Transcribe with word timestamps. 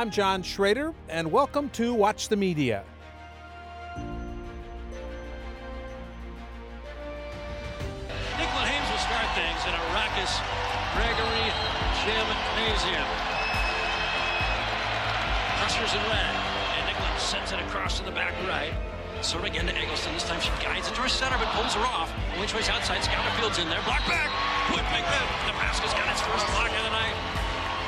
I'm 0.00 0.08
John 0.08 0.40
Schrader, 0.40 0.94
and 1.12 1.30
welcome 1.30 1.68
to 1.76 1.92
Watch 1.92 2.32
the 2.32 2.36
Media. 2.40 2.88
Nicklin 8.32 8.64
Hames 8.64 8.88
will 8.88 9.04
start 9.04 9.28
things 9.36 9.60
in 9.68 9.76
a 9.76 9.82
raucous 9.92 10.40
Gregory 10.96 11.52
Gymnasium. 12.00 13.04
Huskers 15.60 15.92
in 15.92 16.00
red, 16.08 16.32
and 16.80 16.88
Nicklin 16.88 17.20
sends 17.20 17.52
it 17.52 17.60
across 17.60 18.00
to 18.00 18.04
the 18.08 18.16
back 18.16 18.32
right. 18.48 18.72
Serve 19.20 19.44
again 19.44 19.66
to 19.66 19.76
Eggleston. 19.76 20.14
This 20.14 20.24
time 20.24 20.40
she 20.40 20.48
guides 20.64 20.88
it 20.88 20.94
to 20.94 21.02
her 21.02 21.12
center, 21.12 21.36
but 21.36 21.52
pulls 21.52 21.74
her 21.74 21.84
off. 21.84 22.10
Only 22.32 22.46
choice 22.46 22.70
outside? 22.70 23.04
Schouderfield's 23.04 23.58
in 23.58 23.68
there. 23.68 23.84
Block 23.84 24.00
back. 24.08 24.32
Would 24.72 24.80
make 24.96 25.04
that. 25.04 25.26
Nebraska's 25.44 25.92
got 25.92 26.08
its 26.08 26.24
first 26.24 26.48
block 26.56 26.72
of 26.72 26.84
the 26.88 26.96
night. 26.96 27.29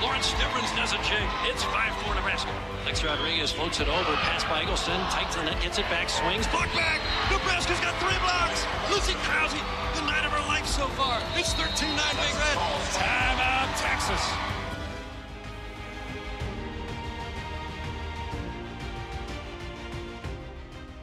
Lauren 0.03 0.21
Stivrins 0.21 0.75
does 0.75 0.93
a 0.93 0.99
jig. 1.07 1.23
It's 1.47 1.63
5-4 1.63 2.17
Nebraska. 2.17 2.51
Lex 2.85 3.05
Rodriguez 3.05 3.53
floats 3.53 3.79
it 3.79 3.87
over. 3.87 4.13
Pass 4.27 4.43
by 4.43 4.63
Eggleston. 4.63 4.99
Tight 5.15 5.31
to 5.31 5.39
the 5.39 5.45
net. 5.45 5.63
Gets 5.63 5.79
it 5.79 5.85
back. 5.85 6.11
Swings. 6.11 6.45
Block 6.49 6.67
back. 6.75 7.01
Nebraska's 7.31 7.79
got 7.79 7.95
three 8.03 8.19
blocks. 8.19 8.67
Lucy 8.91 9.15
Krause. 9.23 9.53
The 9.95 10.05
night 10.05 10.27
of 10.27 10.33
her 10.33 10.45
life 10.49 10.67
so 10.67 10.89
far. 10.99 11.23
It's 11.37 11.55
13-9 11.55 11.87
Big 11.87 12.35
Red. 12.35 12.59
Timeout 12.99 13.71
Texas. 13.81 14.33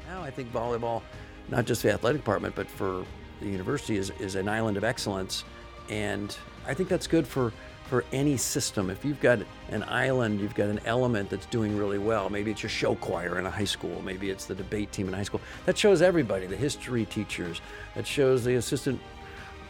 Now 0.10 0.22
I 0.24 0.30
think 0.30 0.52
volleyball, 0.52 1.04
not 1.48 1.64
just 1.64 1.84
the 1.84 1.94
athletic 1.94 2.20
department, 2.20 2.54
but 2.54 2.70
for 2.70 3.06
the 3.40 3.48
university, 3.48 3.96
is, 3.96 4.12
is 4.20 4.36
an 4.36 4.50
island 4.50 4.76
of 4.76 4.84
excellence. 4.84 5.46
And 5.90 6.36
I 6.68 6.74
think 6.74 6.90
that's 6.90 7.08
good 7.08 7.26
for, 7.26 7.54
for 7.90 8.06
any 8.14 8.38
system. 8.38 8.92
If 8.92 9.04
you've 9.04 9.20
got 9.20 9.40
an 9.70 9.84
island, 9.84 10.40
you've 10.40 10.54
got 10.54 10.70
an 10.70 10.80
element 10.86 11.32
that's 11.32 11.48
doing 11.48 11.76
really 11.76 11.98
well. 11.98 12.30
Maybe 12.30 12.52
it's 12.52 12.62
your 12.62 12.70
show 12.70 12.94
choir 12.96 13.40
in 13.40 13.48
a 13.48 13.52
high 13.52 13.66
school. 13.66 14.02
Maybe 14.04 14.30
it's 14.30 14.46
the 14.46 14.54
debate 14.54 14.92
team 14.92 15.08
in 15.08 15.14
high 15.14 15.24
school. 15.24 15.42
That 15.66 15.76
shows 15.76 16.04
everybody, 16.04 16.46
the 16.46 16.56
history 16.56 17.06
teachers. 17.06 17.62
That 17.96 18.06
shows 18.06 18.44
the 18.44 18.56
assistant 18.56 19.02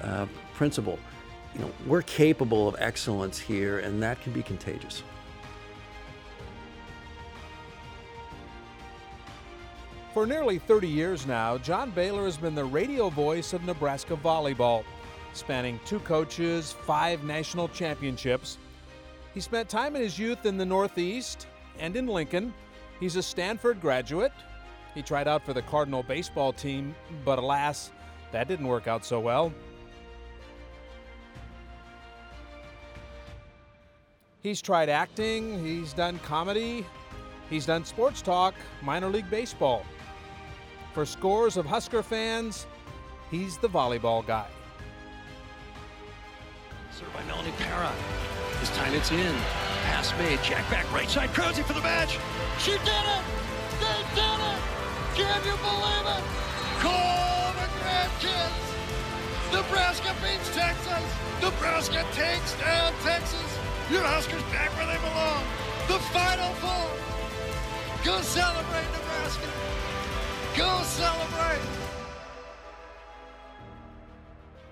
uh, 0.04 0.26
principal. 0.54 1.00
You 1.56 1.62
know, 1.62 1.72
we're 1.88 2.02
capable 2.02 2.68
of 2.68 2.76
excellence 2.78 3.40
here, 3.40 3.80
and 3.80 4.04
that 4.04 4.22
can 4.22 4.34
be 4.34 4.44
contagious. 4.44 5.02
For 10.14 10.26
nearly 10.26 10.60
30 10.60 10.88
years 10.88 11.26
now, 11.26 11.58
John 11.58 11.92
Baylor 11.92 12.26
has 12.26 12.36
been 12.36 12.56
the 12.56 12.66
radio 12.66 13.10
voice 13.10 13.54
of 13.54 13.64
Nebraska 13.64 14.18
volleyball, 14.18 14.84
spanning 15.34 15.80
two 15.86 16.00
coaches, 16.00 16.72
five 16.72 17.24
national 17.24 17.68
championships. 17.70 18.58
He 19.34 19.40
spent 19.40 19.70
time 19.70 19.96
in 19.96 20.02
his 20.02 20.18
youth 20.18 20.46
in 20.46 20.58
the 20.58 20.66
Northeast 20.66 21.48
and 21.80 21.96
in 21.96 22.08
Lincoln. 22.08 22.54
He's 23.00 23.16
a 23.16 23.24
Stanford 23.24 23.80
graduate. 23.80 24.34
He 24.96 25.02
tried 25.02 25.28
out 25.28 25.46
for 25.46 25.54
the 25.54 25.62
Cardinal 25.62 26.04
baseball 26.04 26.52
team, 26.52 26.96
but 27.24 27.40
alas, 27.40 27.92
that 28.32 28.48
didn't 28.48 28.68
work 28.68 28.88
out 28.88 29.06
so 29.06 29.20
well. 29.20 29.54
He's 34.42 34.62
tried 34.62 34.90
acting, 34.90 35.64
he's 35.64 35.94
done 35.94 36.18
comedy, 36.20 36.86
he's 37.50 37.66
done 37.66 37.84
sports 37.84 38.22
talk, 38.22 38.56
minor 38.82 39.10
league 39.10 39.30
baseball. 39.30 39.86
For 40.94 41.06
scores 41.06 41.58
of 41.58 41.66
Husker 41.66 42.02
fans, 42.02 42.66
he's 43.30 43.58
the 43.58 43.70
volleyball 43.70 44.26
guy. 44.26 44.48
By 47.14 47.24
Melanie 47.24 47.54
Para. 47.58 47.94
This 48.60 48.70
time 48.76 48.94
it's 48.94 49.12
in. 49.12 49.36
Pass 49.88 50.12
made. 50.18 50.42
Jack 50.44 50.70
back 50.70 50.92
right 50.92 51.10
side. 51.10 51.34
Krause 51.34 51.58
for 51.60 51.72
the 51.72 51.82
match. 51.82 52.20
She 52.60 52.72
did 52.72 53.06
it! 53.16 53.24
They 53.80 54.04
did 54.16 54.40
it! 54.52 54.62
Can 55.16 55.40
you 55.48 55.56
believe 55.64 56.08
it? 56.12 56.24
Call 56.84 57.54
the 57.56 57.68
grandkids! 57.80 58.70
Nebraska 59.54 60.14
beats 60.22 60.54
Texas! 60.54 61.04
Nebraska 61.42 62.06
takes 62.12 62.54
down 62.60 62.92
Texas! 63.02 63.50
Your 63.90 64.04
Huskers 64.04 64.44
back 64.52 64.70
where 64.76 64.86
they 64.86 65.00
belong! 65.00 65.44
The 65.88 66.00
Final 66.12 66.54
Four! 66.60 66.92
Go 68.04 68.20
celebrate, 68.22 68.92
Nebraska! 68.92 69.48
Go 70.58 70.84
celebrate! 70.84 71.79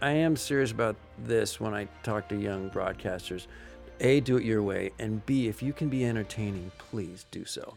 I 0.02 0.12
am 0.12 0.36
serious 0.36 0.72
about 0.72 0.96
this 1.18 1.60
when 1.60 1.74
I 1.74 1.88
talk 2.04 2.30
to 2.30 2.36
young 2.36 2.70
broadcasters. 2.70 3.48
A, 4.00 4.20
do 4.20 4.38
it 4.38 4.44
your 4.44 4.62
way, 4.62 4.92
and 5.00 5.26
B, 5.26 5.48
if 5.48 5.64
you 5.64 5.74
can 5.74 5.90
be 5.90 6.06
entertaining, 6.06 6.72
please 6.78 7.26
do 7.32 7.46
so. 7.46 7.74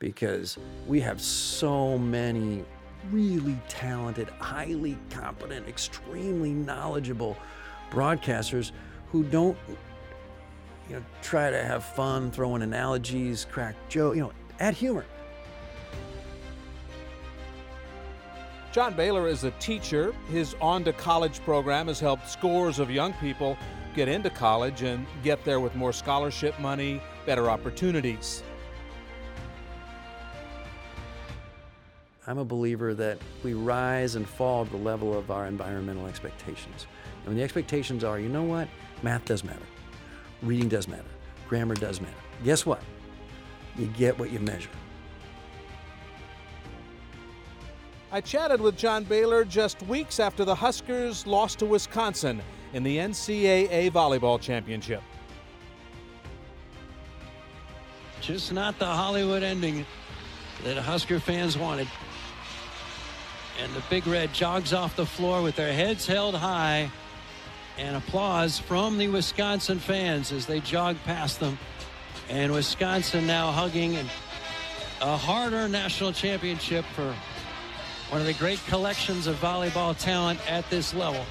Because 0.00 0.58
we 0.88 1.00
have 1.00 1.20
so 1.20 1.96
many 1.96 2.64
really 3.12 3.56
talented, 3.68 4.28
highly 4.40 4.98
competent, 5.10 5.68
extremely 5.68 6.50
knowledgeable 6.50 7.36
broadcasters 7.92 8.72
who 9.12 9.22
don't 9.24 9.56
you 10.88 10.96
know 10.96 11.04
try 11.22 11.50
to 11.50 11.62
have 11.62 11.84
fun 11.84 12.32
throwing 12.32 12.62
analogies, 12.62 13.46
crack 13.52 13.76
joke, 13.88 14.16
you 14.16 14.22
know, 14.22 14.32
add 14.58 14.74
humor. 14.74 15.04
John 18.72 18.94
Baylor 18.94 19.26
is 19.26 19.42
a 19.42 19.50
teacher. 19.52 20.14
His 20.30 20.54
On 20.60 20.84
to 20.84 20.92
College 20.92 21.40
program 21.40 21.88
has 21.88 21.98
helped 21.98 22.28
scores 22.30 22.78
of 22.78 22.88
young 22.88 23.12
people 23.14 23.56
get 23.96 24.06
into 24.06 24.30
college 24.30 24.82
and 24.82 25.06
get 25.24 25.44
there 25.44 25.58
with 25.58 25.74
more 25.74 25.92
scholarship 25.92 26.56
money, 26.60 27.02
better 27.26 27.50
opportunities. 27.50 28.44
I'm 32.28 32.38
a 32.38 32.44
believer 32.44 32.94
that 32.94 33.18
we 33.42 33.54
rise 33.54 34.14
and 34.14 34.28
fall 34.28 34.64
to 34.64 34.70
the 34.70 34.76
level 34.76 35.18
of 35.18 35.32
our 35.32 35.46
environmental 35.46 36.06
expectations. 36.06 36.86
And 37.18 37.28
when 37.28 37.36
the 37.36 37.42
expectations 37.42 38.04
are, 38.04 38.20
you 38.20 38.28
know 38.28 38.44
what? 38.44 38.68
Math 39.02 39.24
does 39.24 39.42
matter. 39.42 39.66
Reading 40.42 40.68
does 40.68 40.86
matter. 40.86 41.02
Grammar 41.48 41.74
does 41.74 42.00
matter. 42.00 42.14
Guess 42.44 42.64
what? 42.66 42.82
You 43.76 43.86
get 43.86 44.16
what 44.16 44.30
you 44.30 44.38
measure. 44.38 44.70
I 48.12 48.20
chatted 48.20 48.60
with 48.60 48.76
John 48.76 49.04
Baylor 49.04 49.44
just 49.44 49.80
weeks 49.82 50.18
after 50.18 50.44
the 50.44 50.54
Huskers 50.54 51.28
lost 51.28 51.60
to 51.60 51.66
Wisconsin 51.66 52.42
in 52.72 52.82
the 52.82 52.96
NCAA 52.96 53.92
Volleyball 53.92 54.40
Championship. 54.40 55.00
Just 58.20 58.52
not 58.52 58.80
the 58.80 58.86
Hollywood 58.86 59.44
ending 59.44 59.86
that 60.64 60.76
Husker 60.76 61.20
fans 61.20 61.56
wanted. 61.56 61.86
And 63.62 63.72
the 63.74 63.82
Big 63.88 64.04
Red 64.08 64.34
jogs 64.34 64.72
off 64.72 64.96
the 64.96 65.06
floor 65.06 65.40
with 65.40 65.54
their 65.54 65.72
heads 65.72 66.04
held 66.04 66.34
high 66.34 66.90
and 67.78 67.96
applause 67.96 68.58
from 68.58 68.98
the 68.98 69.06
Wisconsin 69.06 69.78
fans 69.78 70.32
as 70.32 70.46
they 70.46 70.58
jog 70.58 70.96
past 71.04 71.38
them. 71.38 71.56
And 72.28 72.52
Wisconsin 72.52 73.24
now 73.28 73.52
hugging 73.52 73.96
a 75.00 75.16
hard-earned 75.16 75.72
national 75.72 76.12
championship 76.12 76.84
for 76.96 77.14
one 78.10 78.20
of 78.20 78.26
the 78.26 78.34
great 78.34 78.60
collections 78.66 79.26
of 79.26 79.36
volleyball 79.40 79.96
talent 79.96 80.38
at 80.50 80.68
this 80.68 80.92
level. 80.92 81.24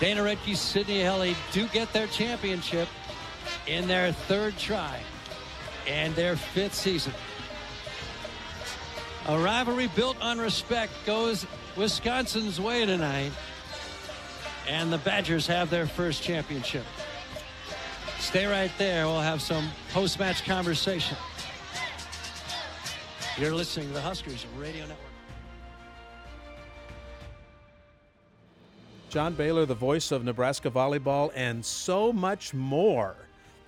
Dana 0.00 0.22
Rettke, 0.22 0.56
Sydney 0.56 1.00
Hilley 1.00 1.36
do 1.52 1.66
get 1.68 1.92
their 1.92 2.08
championship 2.08 2.88
in 3.66 3.86
their 3.86 4.12
third 4.12 4.56
try 4.58 5.00
and 5.86 6.14
their 6.14 6.36
fifth 6.36 6.74
season. 6.74 7.12
A 9.28 9.38
rivalry 9.38 9.88
built 9.94 10.20
on 10.20 10.38
respect 10.38 10.92
goes 11.06 11.46
Wisconsin's 11.76 12.60
way 12.60 12.84
tonight. 12.84 13.30
And 14.68 14.92
the 14.92 14.98
Badgers 14.98 15.46
have 15.46 15.70
their 15.70 15.86
first 15.86 16.22
championship. 16.22 16.84
Stay 18.18 18.46
right 18.46 18.70
there. 18.78 19.06
We'll 19.06 19.20
have 19.20 19.42
some 19.42 19.68
post 19.92 20.18
match 20.18 20.44
conversation. 20.44 21.16
You're 23.38 23.54
listening 23.54 23.88
to 23.88 23.94
the 23.94 24.00
Huskers 24.00 24.46
Radio 24.58 24.86
Network. 24.86 25.09
John 29.10 29.34
Baylor, 29.34 29.66
the 29.66 29.74
voice 29.74 30.12
of 30.12 30.22
Nebraska 30.22 30.70
volleyball, 30.70 31.32
and 31.34 31.64
so 31.64 32.12
much 32.12 32.54
more. 32.54 33.16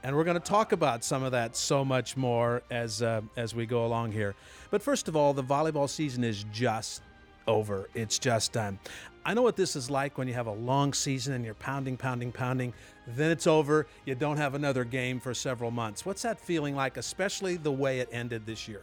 And 0.04 0.14
we're 0.14 0.22
going 0.22 0.38
to 0.38 0.40
talk 0.40 0.70
about 0.70 1.02
some 1.02 1.24
of 1.24 1.32
that 1.32 1.56
so 1.56 1.84
much 1.84 2.16
more 2.16 2.62
as 2.70 3.02
uh, 3.02 3.22
as 3.36 3.52
we 3.52 3.66
go 3.66 3.84
along 3.84 4.12
here. 4.12 4.36
But 4.70 4.82
first 4.82 5.08
of 5.08 5.16
all, 5.16 5.32
the 5.32 5.42
volleyball 5.42 5.90
season 5.90 6.22
is 6.22 6.44
just 6.52 7.02
over. 7.48 7.88
It's 7.92 8.20
just 8.20 8.52
done. 8.52 8.78
I 9.24 9.34
know 9.34 9.42
what 9.42 9.56
this 9.56 9.74
is 9.74 9.90
like 9.90 10.16
when 10.16 10.28
you 10.28 10.34
have 10.34 10.46
a 10.46 10.52
long 10.52 10.92
season 10.92 11.34
and 11.34 11.44
you're 11.44 11.54
pounding, 11.54 11.96
pounding, 11.96 12.30
pounding. 12.30 12.72
Then 13.08 13.32
it's 13.32 13.48
over. 13.48 13.88
You 14.04 14.14
don't 14.14 14.36
have 14.36 14.54
another 14.54 14.84
game 14.84 15.18
for 15.18 15.34
several 15.34 15.72
months. 15.72 16.06
What's 16.06 16.22
that 16.22 16.38
feeling 16.38 16.76
like, 16.76 16.96
especially 16.96 17.56
the 17.56 17.72
way 17.72 17.98
it 17.98 18.08
ended 18.12 18.46
this 18.46 18.68
year? 18.68 18.82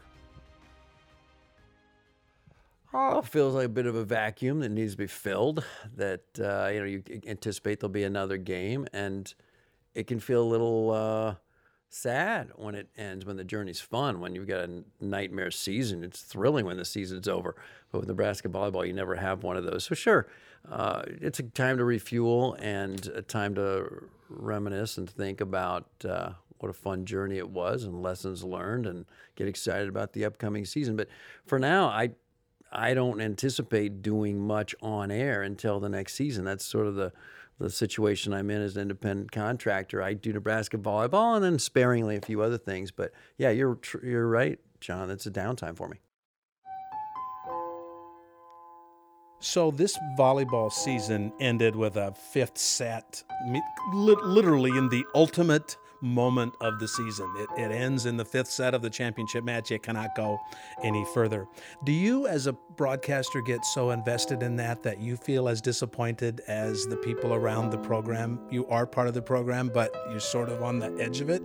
Oh, 2.93 3.21
feels 3.21 3.53
like 3.53 3.65
a 3.65 3.69
bit 3.69 3.85
of 3.85 3.95
a 3.95 4.03
vacuum 4.03 4.61
that 4.61 4.69
needs 4.69 4.93
to 4.93 4.97
be 4.97 5.07
filled. 5.07 5.63
That 5.95 6.23
uh, 6.39 6.69
you 6.73 6.79
know 6.79 6.85
you 6.85 7.03
anticipate 7.27 7.79
there'll 7.79 7.91
be 7.91 8.03
another 8.03 8.37
game, 8.37 8.87
and 8.93 9.31
it 9.93 10.07
can 10.07 10.19
feel 10.19 10.41
a 10.41 10.49
little 10.49 10.91
uh, 10.91 11.35
sad 11.89 12.51
when 12.55 12.73
it 12.73 12.89
ends, 12.97 13.25
when 13.25 13.37
the 13.37 13.43
journey's 13.43 13.79
fun, 13.79 14.19
when 14.19 14.33
you've 14.33 14.47
got 14.47 14.67
a 14.67 14.83
nightmare 14.99 15.51
season. 15.51 16.03
It's 16.03 16.21
thrilling 16.21 16.65
when 16.65 16.77
the 16.77 16.85
season's 16.85 17.27
over. 17.27 17.55
But 17.91 17.99
with 17.99 18.07
Nebraska 18.07 18.49
volleyball, 18.49 18.87
you 18.87 18.93
never 18.93 19.15
have 19.15 19.43
one 19.43 19.55
of 19.55 19.65
those. 19.65 19.83
So, 19.83 19.93
sure, 19.93 20.27
uh, 20.71 21.03
it's 21.05 21.39
a 21.39 21.43
time 21.43 21.77
to 21.77 21.85
refuel 21.85 22.55
and 22.59 23.05
a 23.07 23.21
time 23.21 23.53
to 23.55 24.03
reminisce 24.29 24.97
and 24.97 25.07
think 25.07 25.41
about 25.41 25.87
uh, 26.07 26.31
what 26.57 26.69
a 26.69 26.73
fun 26.73 27.05
journey 27.05 27.37
it 27.37 27.49
was 27.49 27.83
and 27.83 28.01
lessons 28.01 28.43
learned 28.43 28.87
and 28.87 29.05
get 29.35 29.47
excited 29.47 29.89
about 29.89 30.13
the 30.13 30.25
upcoming 30.25 30.65
season. 30.65 30.95
But 30.95 31.07
for 31.45 31.59
now, 31.59 31.87
I 31.87 32.11
I 32.71 32.93
don't 32.93 33.21
anticipate 33.21 34.01
doing 34.01 34.39
much 34.39 34.75
on 34.81 35.11
air 35.11 35.41
until 35.41 35.79
the 35.79 35.89
next 35.89 36.13
season. 36.13 36.45
That's 36.45 36.65
sort 36.65 36.87
of 36.87 36.95
the 36.95 37.11
the 37.59 37.69
situation 37.69 38.33
I'm 38.33 38.49
in 38.49 38.61
as 38.61 38.77
an 38.77 38.83
independent 38.83 39.33
contractor. 39.33 40.01
I 40.01 40.13
do 40.13 40.31
Nebraska 40.31 40.77
volleyball 40.77 41.35
and 41.35 41.43
then 41.43 41.59
sparingly 41.59 42.15
a 42.15 42.21
few 42.21 42.41
other 42.41 42.57
things. 42.57 42.89
But 42.89 43.11
yeah, 43.37 43.49
you're 43.49 43.77
you're 44.01 44.27
right, 44.27 44.59
John. 44.79 45.09
It's 45.09 45.25
a 45.25 45.31
downtime 45.31 45.75
for 45.75 45.89
me. 45.89 45.97
So 49.41 49.71
this 49.71 49.97
volleyball 50.17 50.71
season 50.71 51.31
ended 51.39 51.73
with 51.75 51.95
a 51.95 52.13
fifth 52.13 52.57
set, 52.57 53.23
literally 53.93 54.77
in 54.77 54.89
the 54.89 55.05
ultimate 55.15 55.77
moment 56.01 56.53
of 56.61 56.79
the 56.79 56.87
season. 56.87 57.31
It, 57.37 57.49
it 57.57 57.71
ends 57.71 58.05
in 58.05 58.17
the 58.17 58.25
fifth 58.25 58.49
set 58.49 58.73
of 58.73 58.81
the 58.81 58.89
championship 58.89 59.43
match. 59.43 59.71
It 59.71 59.83
cannot 59.83 60.15
go 60.15 60.39
any 60.83 61.05
further. 61.13 61.47
Do 61.83 61.91
you, 61.91 62.27
as 62.27 62.47
a 62.47 62.53
broadcaster, 62.53 63.41
get 63.41 63.65
so 63.65 63.91
invested 63.91 64.43
in 64.43 64.55
that 64.57 64.83
that 64.83 64.99
you 64.99 65.17
feel 65.17 65.47
as 65.47 65.61
disappointed 65.61 66.41
as 66.47 66.85
the 66.85 66.97
people 66.97 67.33
around 67.33 67.69
the 67.69 67.77
program? 67.77 68.39
You 68.49 68.67
are 68.67 68.85
part 68.85 69.07
of 69.07 69.13
the 69.13 69.21
program, 69.21 69.69
but 69.73 69.93
you're 70.09 70.19
sort 70.19 70.49
of 70.49 70.63
on 70.63 70.79
the 70.79 70.95
edge 70.99 71.21
of 71.21 71.29
it? 71.29 71.41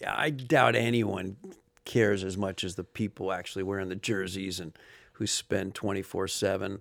Yeah, 0.00 0.14
I 0.16 0.30
doubt 0.30 0.76
anyone 0.76 1.36
cares 1.84 2.24
as 2.24 2.36
much 2.36 2.64
as 2.64 2.76
the 2.76 2.84
people 2.84 3.32
actually 3.32 3.62
wearing 3.62 3.88
the 3.88 3.96
jerseys 3.96 4.60
and 4.60 4.72
who 5.14 5.26
spend 5.26 5.74
24 5.74 6.28
7 6.28 6.80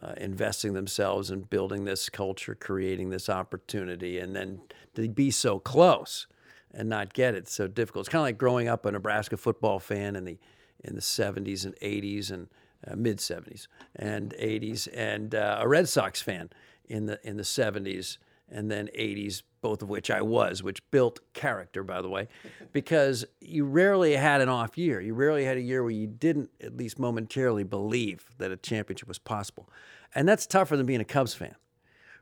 uh, 0.00 0.14
investing 0.16 0.72
themselves 0.72 1.30
in 1.30 1.42
building 1.42 1.84
this 1.84 2.08
culture, 2.08 2.54
creating 2.54 3.10
this 3.10 3.28
opportunity, 3.28 4.18
and 4.18 4.34
then 4.34 4.60
to 4.94 5.08
be 5.08 5.30
so 5.30 5.58
close 5.58 6.26
and 6.72 6.88
not 6.88 7.12
get 7.12 7.34
it 7.34 7.48
so 7.48 7.66
difficult. 7.68 8.06
It's 8.06 8.08
kind 8.08 8.20
of 8.20 8.26
like 8.26 8.38
growing 8.38 8.68
up 8.68 8.86
a 8.86 8.92
Nebraska 8.92 9.36
football 9.36 9.78
fan 9.78 10.16
in 10.16 10.24
the 10.24 10.38
in 10.82 10.94
the 10.96 11.00
70s 11.00 11.64
and 11.64 11.76
80s 11.76 12.32
and 12.32 12.48
uh, 12.86 12.96
mid 12.96 13.18
70s 13.18 13.68
and 13.94 14.34
80s, 14.34 14.88
and 14.92 15.34
uh, 15.34 15.58
a 15.60 15.68
Red 15.68 15.88
Sox 15.88 16.20
fan 16.20 16.50
in 16.88 17.06
the 17.06 17.20
in 17.22 17.36
the 17.36 17.42
70s 17.42 18.18
and 18.52 18.70
then 18.70 18.88
80s, 18.98 19.42
both 19.60 19.82
of 19.82 19.88
which 19.88 20.10
I 20.10 20.20
was, 20.20 20.62
which 20.62 20.88
built 20.90 21.20
character, 21.32 21.82
by 21.82 22.02
the 22.02 22.08
way, 22.08 22.28
because 22.72 23.24
you 23.40 23.64
rarely 23.64 24.14
had 24.14 24.40
an 24.40 24.48
off 24.48 24.76
year. 24.76 25.00
You 25.00 25.14
rarely 25.14 25.44
had 25.44 25.56
a 25.56 25.60
year 25.60 25.82
where 25.82 25.92
you 25.92 26.06
didn't, 26.06 26.50
at 26.60 26.76
least 26.76 26.98
momentarily, 26.98 27.64
believe 27.64 28.26
that 28.38 28.50
a 28.50 28.56
championship 28.56 29.08
was 29.08 29.18
possible. 29.18 29.68
And 30.14 30.28
that's 30.28 30.46
tougher 30.46 30.76
than 30.76 30.86
being 30.86 31.00
a 31.00 31.04
Cubs 31.04 31.34
fan, 31.34 31.54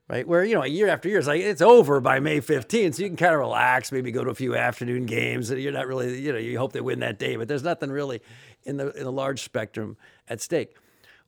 right? 0.09 0.27
Where, 0.27 0.45
you 0.45 0.55
know, 0.55 0.65
year 0.65 0.89
after 0.89 1.09
year, 1.09 1.19
it's 1.19 1.27
like 1.27 1.41
it's 1.41 1.63
over 1.63 2.01
by 2.01 2.21
May 2.21 2.41
15th. 2.41 2.95
So 2.95 3.03
you 3.03 3.09
can 3.09 3.17
kind 3.17 3.35
of 3.35 3.41
relax, 3.41 3.91
maybe 3.91 4.13
go 4.13 4.23
to 4.23 4.31
a 4.31 4.35
few 4.35 4.55
afternoon 4.55 5.07
games. 5.07 5.51
and 5.51 5.61
You're 5.61 5.73
not 5.73 5.89
really, 5.89 6.21
you 6.21 6.33
know, 6.33 6.39
you 6.39 6.59
hope 6.59 6.73
they 6.73 6.81
win 6.81 7.01
that 7.01 7.19
day, 7.19 7.37
but 7.37 7.49
there's 7.49 7.65
nothing 7.65 7.91
really 7.91 8.23
in 8.63 8.77
the, 8.77 8.93
in 8.93 9.05
the 9.05 9.13
large 9.13 9.43
spectrum 9.43 9.97
at 10.29 10.41
stake. 10.41 10.77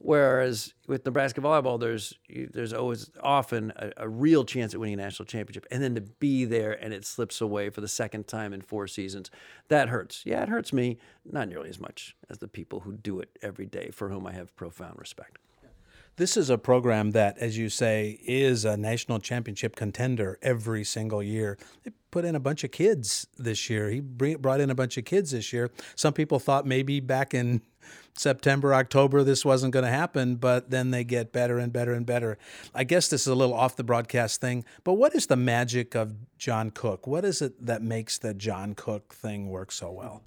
Whereas 0.04 0.74
with 0.88 1.04
Nebraska 1.04 1.40
volleyball, 1.40 1.78
there's 1.78 2.14
there's 2.28 2.72
always 2.72 3.12
often 3.22 3.72
a, 3.76 3.92
a, 3.98 4.08
real 4.08 4.44
chance 4.44 4.74
at 4.74 4.80
winning 4.80 4.98
a 4.98 5.02
national 5.02 5.26
championship, 5.26 5.64
and 5.70 5.80
then 5.80 5.94
to 5.94 6.00
be 6.00 6.44
there 6.44 6.72
and 6.72 6.92
it 6.92 7.06
slips 7.06 7.40
away 7.40 7.70
for 7.70 7.80
the 7.80 7.88
second 7.88 8.26
time 8.26 8.52
in 8.52 8.62
four 8.62 8.88
seasons, 8.88 9.30
that 9.68 9.90
hurts. 9.90 10.22
Yeah, 10.26 10.42
it 10.42 10.48
hurts 10.48 10.72
me, 10.72 10.98
not 11.24 11.48
nearly 11.48 11.68
as 11.68 11.78
much 11.78 12.16
as 12.28 12.38
the 12.38 12.48
people 12.48 12.80
who 12.80 12.94
do 12.94 13.20
it 13.20 13.38
every 13.42 13.66
day, 13.66 13.90
for 13.92 14.08
whom 14.08 14.26
I 14.26 14.32
have 14.32 14.56
profound 14.56 14.98
respect. 14.98 15.38
This 16.16 16.36
is 16.36 16.50
a 16.50 16.58
program 16.58 17.12
that, 17.12 17.38
as 17.38 17.56
you 17.56 17.70
say, 17.70 18.20
is 18.22 18.64
a 18.64 18.76
national 18.76 19.18
championship 19.18 19.76
contender 19.76 20.38
every 20.42 20.84
single 20.84 21.22
year. 21.22 21.58
They 21.84 21.92
put 22.10 22.26
in 22.26 22.34
a 22.34 22.40
bunch 22.40 22.64
of 22.64 22.70
kids 22.70 23.26
this 23.38 23.70
year. 23.70 23.88
He 23.88 24.00
brought 24.00 24.60
in 24.60 24.68
a 24.68 24.74
bunch 24.74 24.98
of 24.98 25.06
kids 25.06 25.30
this 25.30 25.52
year. 25.52 25.70
Some 25.94 26.12
people 26.12 26.38
thought 26.38 26.66
maybe 26.66 27.00
back 27.00 27.32
in 27.32 27.62
September, 28.14 28.74
October, 28.74 29.24
this 29.24 29.42
wasn't 29.42 29.72
going 29.72 29.86
to 29.86 29.90
happen, 29.90 30.36
but 30.36 30.70
then 30.70 30.90
they 30.90 31.02
get 31.02 31.32
better 31.32 31.58
and 31.58 31.72
better 31.72 31.94
and 31.94 32.04
better. 32.04 32.36
I 32.74 32.84
guess 32.84 33.08
this 33.08 33.22
is 33.22 33.28
a 33.28 33.34
little 33.34 33.54
off 33.54 33.76
the 33.76 33.84
broadcast 33.84 34.40
thing, 34.40 34.66
but 34.84 34.94
what 34.94 35.14
is 35.14 35.26
the 35.26 35.36
magic 35.36 35.94
of 35.94 36.14
John 36.36 36.70
Cook? 36.70 37.06
What 37.06 37.24
is 37.24 37.40
it 37.40 37.64
that 37.64 37.80
makes 37.82 38.18
the 38.18 38.34
John 38.34 38.74
Cook 38.74 39.14
thing 39.14 39.48
work 39.48 39.72
so 39.72 39.90
well? 39.90 40.22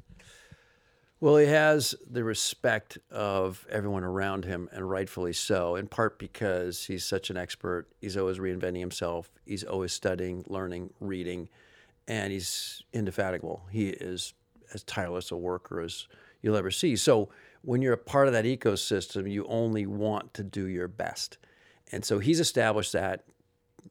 Well, 1.26 1.38
he 1.38 1.48
has 1.48 1.96
the 2.08 2.24
respect 2.24 3.00
of 3.10 3.66
everyone 3.68 4.04
around 4.04 4.46
him, 4.46 4.70
and 4.72 4.88
rightfully 4.88 5.34
so, 5.34 5.76
in 5.76 5.88
part 5.88 6.20
because 6.20 6.86
he's 6.86 7.04
such 7.04 7.32
an 7.32 7.36
expert. 7.36 7.88
He's 8.00 8.16
always 8.16 8.38
reinventing 8.38 8.80
himself, 8.80 9.32
he's 9.44 9.64
always 9.64 9.92
studying, 9.92 10.46
learning, 10.48 10.94
reading, 11.00 11.50
and 12.08 12.32
he's 12.32 12.84
indefatigable. 12.94 13.66
He 13.72 13.88
is 13.90 14.36
as 14.72 14.84
tireless 14.84 15.32
a 15.32 15.36
worker 15.36 15.82
as 15.82 16.08
you'll 16.44 16.58
ever 16.58 16.70
see. 16.70 16.96
So, 16.96 17.30
when 17.64 17.82
you're 17.82 17.94
a 17.94 17.98
part 17.98 18.28
of 18.28 18.34
that 18.34 18.46
ecosystem, 18.46 19.28
you 19.28 19.48
only 19.48 19.88
want 19.88 20.32
to 20.36 20.44
do 20.44 20.68
your 20.68 20.88
best. 20.88 21.40
And 21.92 22.06
so 22.06 22.20
he's 22.20 22.40
established 22.40 22.94
that, 22.94 23.24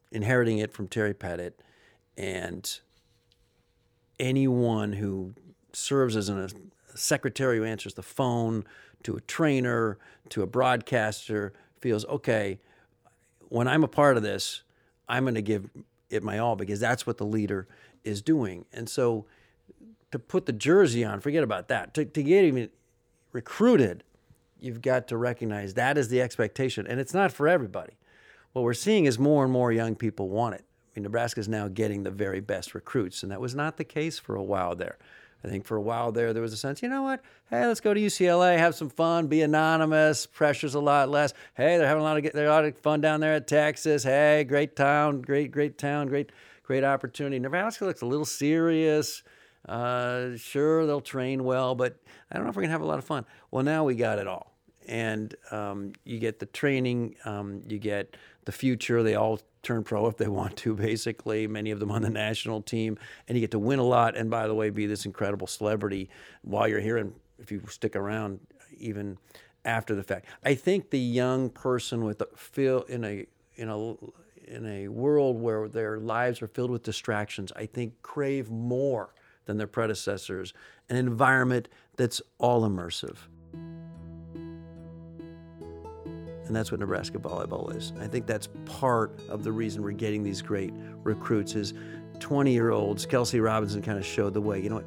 inheriting 0.09 0.59
it 0.59 0.71
from 0.71 0.87
Terry 0.87 1.13
Pettit, 1.13 1.59
and 2.17 2.79
anyone 4.21 4.93
who 4.93 5.33
serves 5.73 6.15
as 6.15 6.29
a 6.29 6.49
secretary 6.95 7.57
who 7.57 7.63
answers 7.63 7.93
the 7.93 8.03
phone, 8.03 8.65
to 9.03 9.15
a 9.15 9.21
trainer, 9.21 9.97
to 10.29 10.41
a 10.41 10.47
broadcaster, 10.47 11.53
feels 11.79 12.05
okay, 12.05 12.59
when 13.49 13.67
I'm 13.67 13.83
a 13.83 13.87
part 13.87 14.17
of 14.17 14.23
this, 14.23 14.63
I'm 15.07 15.23
going 15.23 15.35
to 15.35 15.41
give 15.41 15.69
it 16.09 16.23
my 16.23 16.39
all 16.39 16.55
because 16.55 16.79
that's 16.79 17.05
what 17.05 17.17
the 17.17 17.25
leader 17.25 17.67
is 18.03 18.21
doing. 18.21 18.65
And 18.73 18.89
so 18.89 19.25
to 20.11 20.19
put 20.19 20.45
the 20.45 20.53
jersey 20.53 21.03
on, 21.03 21.19
forget 21.19 21.43
about 21.43 21.67
that. 21.67 21.93
To, 21.95 22.05
to 22.05 22.23
get 22.23 22.45
even 22.45 22.69
recruited, 23.31 24.03
you've 24.59 24.81
got 24.81 25.07
to 25.09 25.17
recognize 25.17 25.73
that 25.73 25.97
is 25.97 26.09
the 26.09 26.21
expectation, 26.21 26.87
and 26.87 26.99
it's 26.99 27.13
not 27.13 27.31
for 27.31 27.47
everybody. 27.47 27.93
What 28.53 28.63
we're 28.63 28.73
seeing 28.73 29.05
is 29.05 29.19
more 29.19 29.43
and 29.43 29.51
more 29.51 29.71
young 29.71 29.95
people 29.95 30.29
want 30.29 30.55
it. 30.55 30.63
I 30.63 30.99
mean, 30.99 31.03
Nebraska 31.03 31.41
is 31.41 31.49
now 31.49 31.67
getting 31.67 32.03
the 32.03 32.11
very 32.11 32.39
best 32.39 32.73
recruits, 32.73 33.21
and 33.21 33.31
that 33.31 33.41
was 33.41 33.53
not 33.53 33.77
the 33.77 33.83
case 33.83 34.17
for 34.17 34.35
a 34.35 34.43
while 34.43 34.75
there. 34.75 34.97
I 35.45 35.47
think 35.47 35.65
for 35.65 35.77
a 35.77 35.81
while 35.81 36.11
there, 36.11 36.33
there 36.33 36.41
was 36.41 36.53
a 36.53 36.57
sense, 36.57 36.81
you 36.81 36.89
know 36.89 37.03
what? 37.03 37.21
Hey, 37.51 37.67
let's 37.67 37.79
go 37.79 37.93
to 37.93 37.99
UCLA, 37.99 38.57
have 38.57 38.73
some 38.73 38.89
fun, 38.89 39.27
be 39.27 39.43
anonymous. 39.43 40.25
Pressure's 40.25 40.73
a 40.73 40.79
lot 40.79 41.09
less. 41.09 41.33
Hey, 41.53 41.77
they're 41.77 41.87
having 41.87 42.01
a 42.01 42.03
lot 42.03 42.17
of 42.17 42.33
they're 42.33 42.47
a 42.47 42.49
lot 42.49 42.65
of 42.65 42.75
fun 42.79 42.99
down 42.99 43.19
there 43.19 43.33
at 43.33 43.47
Texas. 43.47 44.03
Hey, 44.03 44.43
great 44.43 44.75
town, 44.75 45.21
great 45.21 45.51
great 45.51 45.77
town, 45.77 46.07
great 46.07 46.31
great 46.63 46.83
opportunity. 46.83 47.37
Nebraska 47.37 47.85
looks 47.85 48.01
a 48.01 48.07
little 48.07 48.25
serious. 48.25 49.21
Uh, 49.69 50.35
sure, 50.35 50.87
they'll 50.87 50.99
train 50.99 51.43
well, 51.43 51.75
but 51.75 51.95
I 52.31 52.35
don't 52.35 52.45
know 52.45 52.49
if 52.49 52.55
we're 52.55 52.63
gonna 52.63 52.71
have 52.71 52.81
a 52.81 52.85
lot 52.85 52.97
of 52.97 53.05
fun. 53.05 53.23
Well, 53.51 53.63
now 53.63 53.83
we 53.83 53.93
got 53.93 54.17
it 54.17 54.25
all, 54.25 54.51
and 54.87 55.35
um, 55.51 55.93
you 56.05 56.17
get 56.17 56.39
the 56.39 56.47
training, 56.47 57.17
um, 57.25 57.61
you 57.67 57.77
get 57.77 58.17
the 58.45 58.51
future. 58.51 59.03
They 59.03 59.15
all 59.15 59.39
turn 59.63 59.83
pro 59.83 60.07
if 60.07 60.17
they 60.17 60.27
want 60.27 60.55
to, 60.57 60.75
basically. 60.89 61.47
Many 61.47 61.71
of 61.71 61.79
them 61.79 61.91
on 61.91 62.01
the 62.01 62.09
national 62.09 62.61
team, 62.61 62.97
and 63.27 63.37
you 63.37 63.41
get 63.41 63.51
to 63.51 63.59
win 63.59 63.79
a 63.79 63.83
lot. 63.83 64.15
And 64.15 64.29
by 64.29 64.47
the 64.47 64.55
way, 64.55 64.69
be 64.69 64.85
this 64.85 65.05
incredible 65.05 65.47
celebrity 65.47 66.09
while 66.43 66.67
you're 66.67 66.79
here, 66.79 66.97
and 66.97 67.13
if 67.39 67.51
you 67.51 67.61
stick 67.69 67.95
around, 67.95 68.39
even 68.77 69.17
after 69.65 69.95
the 69.95 70.03
fact. 70.03 70.27
I 70.43 70.55
think 70.55 70.91
the 70.91 70.99
young 70.99 71.49
person 71.49 72.05
with 72.05 72.19
the 72.19 72.27
feel 72.35 72.83
in 72.83 73.03
a 73.03 73.25
in 73.55 73.69
a 73.69 73.95
in 74.47 74.65
a 74.65 74.87
world 74.87 75.41
where 75.41 75.67
their 75.67 75.99
lives 75.99 76.41
are 76.41 76.47
filled 76.47 76.69
with 76.69 76.83
distractions, 76.83 77.51
I 77.55 77.65
think 77.65 78.01
crave 78.03 78.49
more 78.49 79.13
than 79.45 79.57
their 79.57 79.67
predecessors, 79.67 80.53
an 80.89 80.97
environment 80.97 81.67
that's 81.97 82.21
all 82.37 82.61
immersive. 82.61 83.17
And 86.45 86.55
that's 86.55 86.71
what 86.71 86.79
Nebraska 86.79 87.17
volleyball 87.17 87.75
is. 87.75 87.93
I 87.99 88.07
think 88.07 88.27
that's 88.27 88.49
part 88.65 89.19
of 89.29 89.43
the 89.43 89.51
reason 89.51 89.81
we're 89.81 89.91
getting 89.91 90.23
these 90.23 90.41
great 90.41 90.73
recruits 91.03 91.55
is 91.55 91.73
20 92.19 92.51
year 92.51 92.71
olds. 92.71 93.05
Kelsey 93.05 93.39
Robinson 93.39 93.81
kind 93.81 93.97
of 93.97 94.05
showed 94.05 94.33
the 94.33 94.41
way. 94.41 94.61
You 94.61 94.69
know 94.69 94.75
what? 94.75 94.85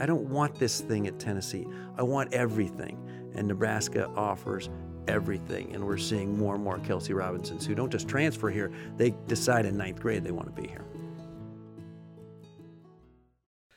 I 0.00 0.06
don't 0.06 0.28
want 0.28 0.54
this 0.54 0.80
thing 0.80 1.06
at 1.06 1.18
Tennessee. 1.18 1.66
I 1.96 2.02
want 2.02 2.32
everything. 2.32 2.98
And 3.34 3.48
Nebraska 3.48 4.08
offers 4.16 4.70
everything. 5.08 5.74
And 5.74 5.84
we're 5.84 5.96
seeing 5.96 6.36
more 6.36 6.54
and 6.54 6.62
more 6.62 6.78
Kelsey 6.78 7.14
Robinsons 7.14 7.66
who 7.66 7.74
don't 7.74 7.90
just 7.90 8.08
transfer 8.08 8.50
here, 8.50 8.70
they 8.96 9.14
decide 9.26 9.66
in 9.66 9.76
ninth 9.76 10.00
grade 10.00 10.24
they 10.24 10.30
want 10.30 10.54
to 10.54 10.62
be 10.62 10.68
here. 10.68 10.84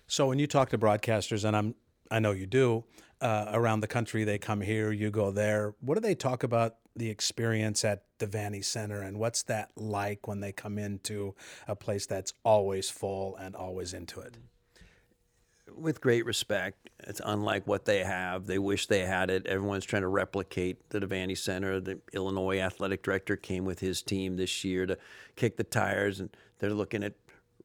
So 0.07 0.27
when 0.27 0.39
you 0.39 0.47
talk 0.47 0.69
to 0.71 0.77
broadcasters, 0.77 1.45
and 1.45 1.55
I'm 1.55 1.75
I 2.11 2.19
know 2.19 2.31
you 2.31 2.45
do, 2.45 2.83
uh, 3.21 3.45
around 3.53 3.79
the 3.79 3.87
country, 3.87 4.25
they 4.25 4.37
come 4.37 4.59
here, 4.59 4.91
you 4.91 5.09
go 5.09 5.31
there. 5.31 5.75
What 5.79 5.95
do 5.95 6.01
they 6.01 6.15
talk 6.15 6.43
about 6.43 6.75
the 6.95 7.09
experience 7.09 7.85
at 7.85 8.03
the 8.19 8.27
Devaney 8.27 8.63
Center 8.63 9.01
and 9.01 9.17
what's 9.17 9.43
that 9.43 9.71
like 9.75 10.27
when 10.27 10.39
they 10.41 10.51
come 10.51 10.77
into 10.77 11.35
a 11.67 11.75
place 11.75 12.05
that's 12.05 12.33
always 12.43 12.89
full 12.89 13.35
and 13.37 13.55
always 13.55 13.93
into 13.93 14.19
it? 14.19 14.33
Mm-hmm. 14.33 15.81
With 15.81 16.01
great 16.01 16.25
respect, 16.25 16.89
it's 16.99 17.21
unlike 17.23 17.65
what 17.65 17.85
they 17.85 18.03
have. 18.03 18.45
They 18.45 18.59
wish 18.59 18.87
they 18.87 19.05
had 19.05 19.29
it. 19.29 19.47
Everyone's 19.47 19.85
trying 19.85 20.01
to 20.01 20.07
replicate 20.09 20.89
the 20.89 20.99
Devaney 20.99 21.37
Center. 21.37 21.79
The 21.79 21.99
Illinois 22.13 22.59
athletic 22.59 23.03
director 23.03 23.37
came 23.37 23.63
with 23.63 23.79
his 23.79 24.01
team 24.01 24.35
this 24.35 24.65
year 24.65 24.85
to 24.85 24.97
kick 25.37 25.55
the 25.55 25.63
tires, 25.63 26.19
and 26.19 26.29
they're 26.59 26.73
looking 26.73 27.03
at 27.03 27.13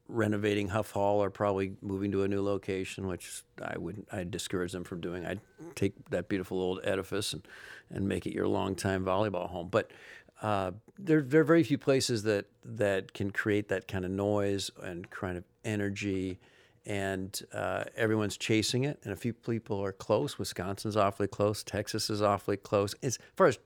renovating 0.08 0.68
Huff 0.68 0.92
Hall 0.92 1.22
or 1.22 1.30
probably 1.30 1.72
moving 1.82 2.12
to 2.12 2.22
a 2.22 2.28
new 2.28 2.42
location, 2.42 3.06
which 3.06 3.42
I 3.62 3.76
would 3.78 4.06
I 4.12 4.24
discourage 4.24 4.72
them 4.72 4.84
from 4.84 5.00
doing. 5.00 5.26
I'd 5.26 5.40
take 5.74 6.10
that 6.10 6.28
beautiful 6.28 6.60
old 6.60 6.80
edifice 6.84 7.32
and, 7.32 7.46
and 7.90 8.08
make 8.08 8.26
it 8.26 8.32
your 8.32 8.48
longtime 8.48 9.04
volleyball 9.04 9.48
home. 9.48 9.68
But 9.68 9.90
uh, 10.42 10.72
there, 10.98 11.22
there 11.22 11.40
are 11.40 11.44
very 11.44 11.62
few 11.62 11.78
places 11.78 12.22
that 12.24 12.46
that 12.64 13.12
can 13.14 13.30
create 13.30 13.68
that 13.68 13.88
kind 13.88 14.04
of 14.04 14.10
noise 14.10 14.70
and 14.82 15.10
kind 15.10 15.36
of 15.36 15.44
energy, 15.64 16.38
and 16.84 17.42
uh, 17.52 17.84
everyone's 17.96 18.36
chasing 18.36 18.84
it. 18.84 19.00
And 19.02 19.12
a 19.12 19.16
few 19.16 19.32
people 19.32 19.82
are 19.82 19.92
close. 19.92 20.38
Wisconsin's 20.38 20.96
awfully 20.96 21.28
close. 21.28 21.64
Texas 21.64 22.10
is 22.10 22.22
awfully 22.22 22.56
close. 22.56 22.94
As 23.02 23.18
far 23.34 23.46
as 23.46 23.58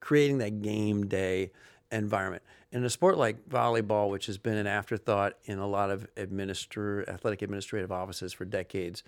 creating 0.00 0.38
that 0.38 0.62
game 0.62 1.06
day 1.06 1.50
environment. 1.90 2.42
In 2.74 2.84
a 2.84 2.90
sport 2.90 3.16
like 3.16 3.48
volleyball, 3.48 4.10
which 4.10 4.26
has 4.26 4.36
been 4.36 4.56
an 4.56 4.66
afterthought 4.66 5.34
in 5.44 5.60
a 5.60 5.66
lot 5.66 5.90
of 5.90 6.08
administer, 6.16 7.08
athletic 7.08 7.40
administrative 7.40 7.92
offices 7.92 8.32
for 8.32 8.44
decades, 8.44 9.04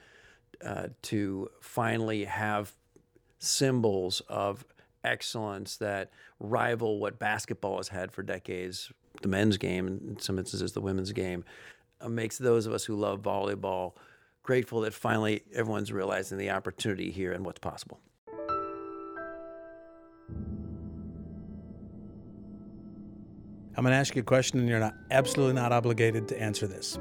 uh, 0.65 0.87
to 1.03 1.51
finally 1.61 2.27
have 2.27 2.73
symbols 3.41 4.23
of 4.29 4.65
excellence 5.03 5.79
that 5.79 6.11
rival 6.39 7.01
what 7.01 7.19
basketball 7.19 7.79
has 7.79 7.89
had 7.89 8.13
for 8.13 8.23
decades, 8.23 8.93
the 9.23 9.29
men's 9.29 9.57
game, 9.57 9.89
and 9.89 10.01
in 10.11 10.21
some 10.21 10.39
instances 10.39 10.71
the 10.71 10.81
women's 10.81 11.11
game, 11.11 11.45
uh, 12.01 12.09
makes 12.09 12.39
those 12.39 12.67
of 12.67 12.73
us 12.73 12.85
who 12.85 12.95
love 12.95 13.21
volleyball 13.21 13.95
grateful 14.45 14.83
that 14.83 14.95
finally 14.95 15.43
everyone's 15.53 15.93
realizing 15.93 16.39
the 16.39 16.51
opportunity 16.51 17.11
here 17.11 17.33
and 17.33 17.45
what's 17.45 17.59
possible. 17.59 17.99
I'm 23.77 23.83
going 23.83 23.93
to 23.93 23.99
ask 23.99 24.17
you 24.17 24.23
a 24.23 24.25
question, 24.25 24.59
and 24.59 24.69
you're 24.69 24.81
not 24.81 24.95
absolutely 25.11 25.55
not 25.55 25.71
obligated 25.71 26.29
to 26.29 26.41
answer 26.41 26.67
this. 26.67 26.99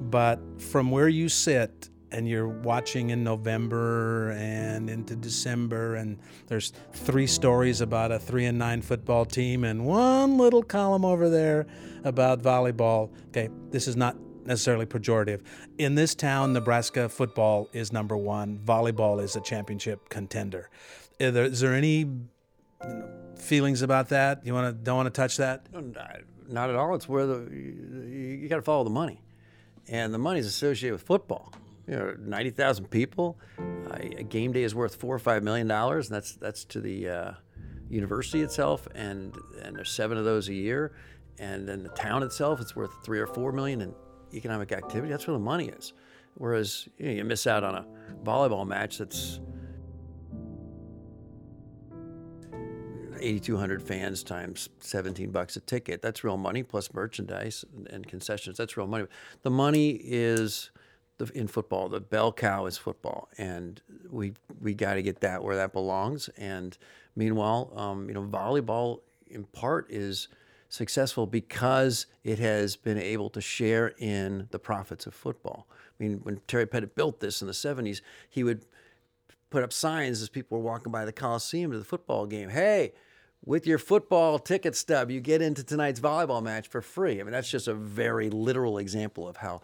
But 0.00 0.40
from 0.58 0.90
where 0.90 1.08
you 1.08 1.28
sit 1.28 1.90
and 2.10 2.26
you're 2.26 2.48
watching 2.48 3.10
in 3.10 3.22
November 3.22 4.30
and 4.30 4.88
into 4.88 5.14
December, 5.14 5.96
and 5.96 6.18
there's 6.46 6.72
three 6.92 7.26
stories 7.26 7.82
about 7.82 8.12
a 8.12 8.18
three 8.18 8.46
and 8.46 8.58
nine 8.58 8.80
football 8.80 9.26
team, 9.26 9.64
and 9.64 9.84
one 9.84 10.38
little 10.38 10.62
column 10.62 11.04
over 11.04 11.28
there 11.28 11.66
about 12.04 12.40
volleyball. 12.40 13.10
Okay, 13.28 13.50
this 13.70 13.86
is 13.86 13.94
not 13.94 14.16
necessarily 14.46 14.86
pejorative. 14.86 15.42
In 15.76 15.96
this 15.96 16.14
town, 16.14 16.54
Nebraska 16.54 17.10
football 17.10 17.68
is 17.74 17.92
number 17.92 18.16
one. 18.16 18.58
Volleyball 18.64 19.22
is 19.22 19.36
a 19.36 19.40
championship 19.42 20.08
contender. 20.08 20.70
Is 21.18 21.34
there, 21.34 21.44
is 21.44 21.60
there 21.60 21.74
any 21.74 22.06
you 22.82 22.94
know, 22.94 23.08
feelings 23.38 23.82
about 23.82 24.08
that? 24.10 24.44
You 24.44 24.54
want 24.54 24.76
to 24.76 24.84
don't 24.84 24.96
want 24.96 25.06
to 25.06 25.20
touch 25.20 25.36
that? 25.38 25.66
Not 26.48 26.70
at 26.70 26.76
all. 26.76 26.94
It's 26.94 27.08
where 27.08 27.26
the 27.26 27.48
you, 27.50 28.38
you 28.42 28.48
got 28.48 28.56
to 28.56 28.62
follow 28.62 28.84
the 28.84 28.90
money, 28.90 29.22
and 29.88 30.14
the 30.14 30.18
money 30.18 30.40
is 30.40 30.46
associated 30.46 30.92
with 30.92 31.02
football. 31.02 31.52
You 31.86 31.96
know, 31.96 32.14
ninety 32.18 32.50
thousand 32.50 32.90
people. 32.90 33.38
Uh, 33.58 33.98
a 34.18 34.22
game 34.22 34.52
day 34.52 34.62
is 34.62 34.74
worth 34.74 34.96
four 34.96 35.14
or 35.14 35.18
five 35.18 35.42
million 35.42 35.66
dollars, 35.66 36.08
and 36.08 36.16
that's 36.16 36.34
that's 36.34 36.64
to 36.66 36.80
the 36.80 37.08
uh, 37.08 37.32
university 37.88 38.42
itself, 38.42 38.88
and 38.94 39.34
and 39.62 39.76
there's 39.76 39.90
seven 39.90 40.18
of 40.18 40.24
those 40.24 40.48
a 40.48 40.54
year, 40.54 40.92
and 41.38 41.68
then 41.68 41.82
the 41.82 41.88
town 41.90 42.22
itself, 42.22 42.60
it's 42.60 42.74
worth 42.74 42.90
three 43.04 43.20
or 43.20 43.26
four 43.26 43.52
million 43.52 43.80
in 43.80 43.94
economic 44.34 44.72
activity. 44.72 45.10
That's 45.10 45.26
where 45.26 45.34
the 45.34 45.44
money 45.44 45.68
is. 45.68 45.92
Whereas 46.34 46.88
you, 46.98 47.06
know, 47.06 47.12
you 47.12 47.24
miss 47.24 47.46
out 47.46 47.64
on 47.64 47.74
a 47.74 47.86
volleyball 48.24 48.66
match 48.66 48.98
that's 48.98 49.40
8,200 53.20 53.82
fans 53.82 54.22
times 54.22 54.68
17 54.80 55.30
bucks 55.30 55.56
a 55.56 55.60
ticket. 55.60 56.02
That's 56.02 56.24
real 56.24 56.36
money 56.36 56.62
plus 56.62 56.92
merchandise 56.92 57.64
and 57.90 58.06
concessions. 58.06 58.56
That's 58.56 58.76
real 58.76 58.86
money. 58.86 59.06
The 59.42 59.50
money 59.50 60.00
is 60.02 60.70
the, 61.18 61.30
in 61.34 61.46
football. 61.46 61.88
The 61.88 62.00
bell 62.00 62.32
cow 62.32 62.66
is 62.66 62.76
football, 62.76 63.28
and 63.38 63.80
we 64.10 64.34
we 64.60 64.74
got 64.74 64.94
to 64.94 65.02
get 65.02 65.20
that 65.20 65.42
where 65.42 65.56
that 65.56 65.72
belongs. 65.72 66.28
And 66.36 66.76
meanwhile, 67.14 67.72
um, 67.76 68.08
you 68.08 68.14
know, 68.14 68.22
volleyball 68.22 69.00
in 69.28 69.44
part 69.44 69.90
is 69.90 70.28
successful 70.68 71.26
because 71.26 72.06
it 72.24 72.38
has 72.38 72.76
been 72.76 72.98
able 72.98 73.30
to 73.30 73.40
share 73.40 73.94
in 73.98 74.48
the 74.50 74.58
profits 74.58 75.06
of 75.06 75.14
football. 75.14 75.66
I 75.70 76.02
mean, 76.02 76.20
when 76.22 76.40
Terry 76.46 76.66
Pettit 76.66 76.94
built 76.94 77.20
this 77.20 77.40
in 77.40 77.46
the 77.46 77.54
70s, 77.54 78.00
he 78.28 78.44
would 78.44 78.66
put 79.50 79.62
up 79.62 79.72
signs 79.72 80.20
as 80.20 80.28
people 80.28 80.58
were 80.58 80.64
walking 80.64 80.92
by 80.92 81.04
the 81.04 81.12
Coliseum 81.12 81.70
to 81.72 81.78
the 81.78 81.84
football 81.84 82.26
game. 82.26 82.50
Hey, 82.50 82.92
with 83.46 83.64
your 83.66 83.78
football 83.78 84.38
ticket 84.40 84.76
stub, 84.76 85.10
you 85.10 85.20
get 85.20 85.40
into 85.40 85.62
tonight's 85.62 86.00
volleyball 86.00 86.42
match 86.42 86.68
for 86.68 86.82
free. 86.82 87.20
I 87.20 87.22
mean, 87.22 87.32
that's 87.32 87.50
just 87.50 87.68
a 87.68 87.74
very 87.74 88.28
literal 88.28 88.76
example 88.76 89.26
of 89.28 89.38
how 89.38 89.62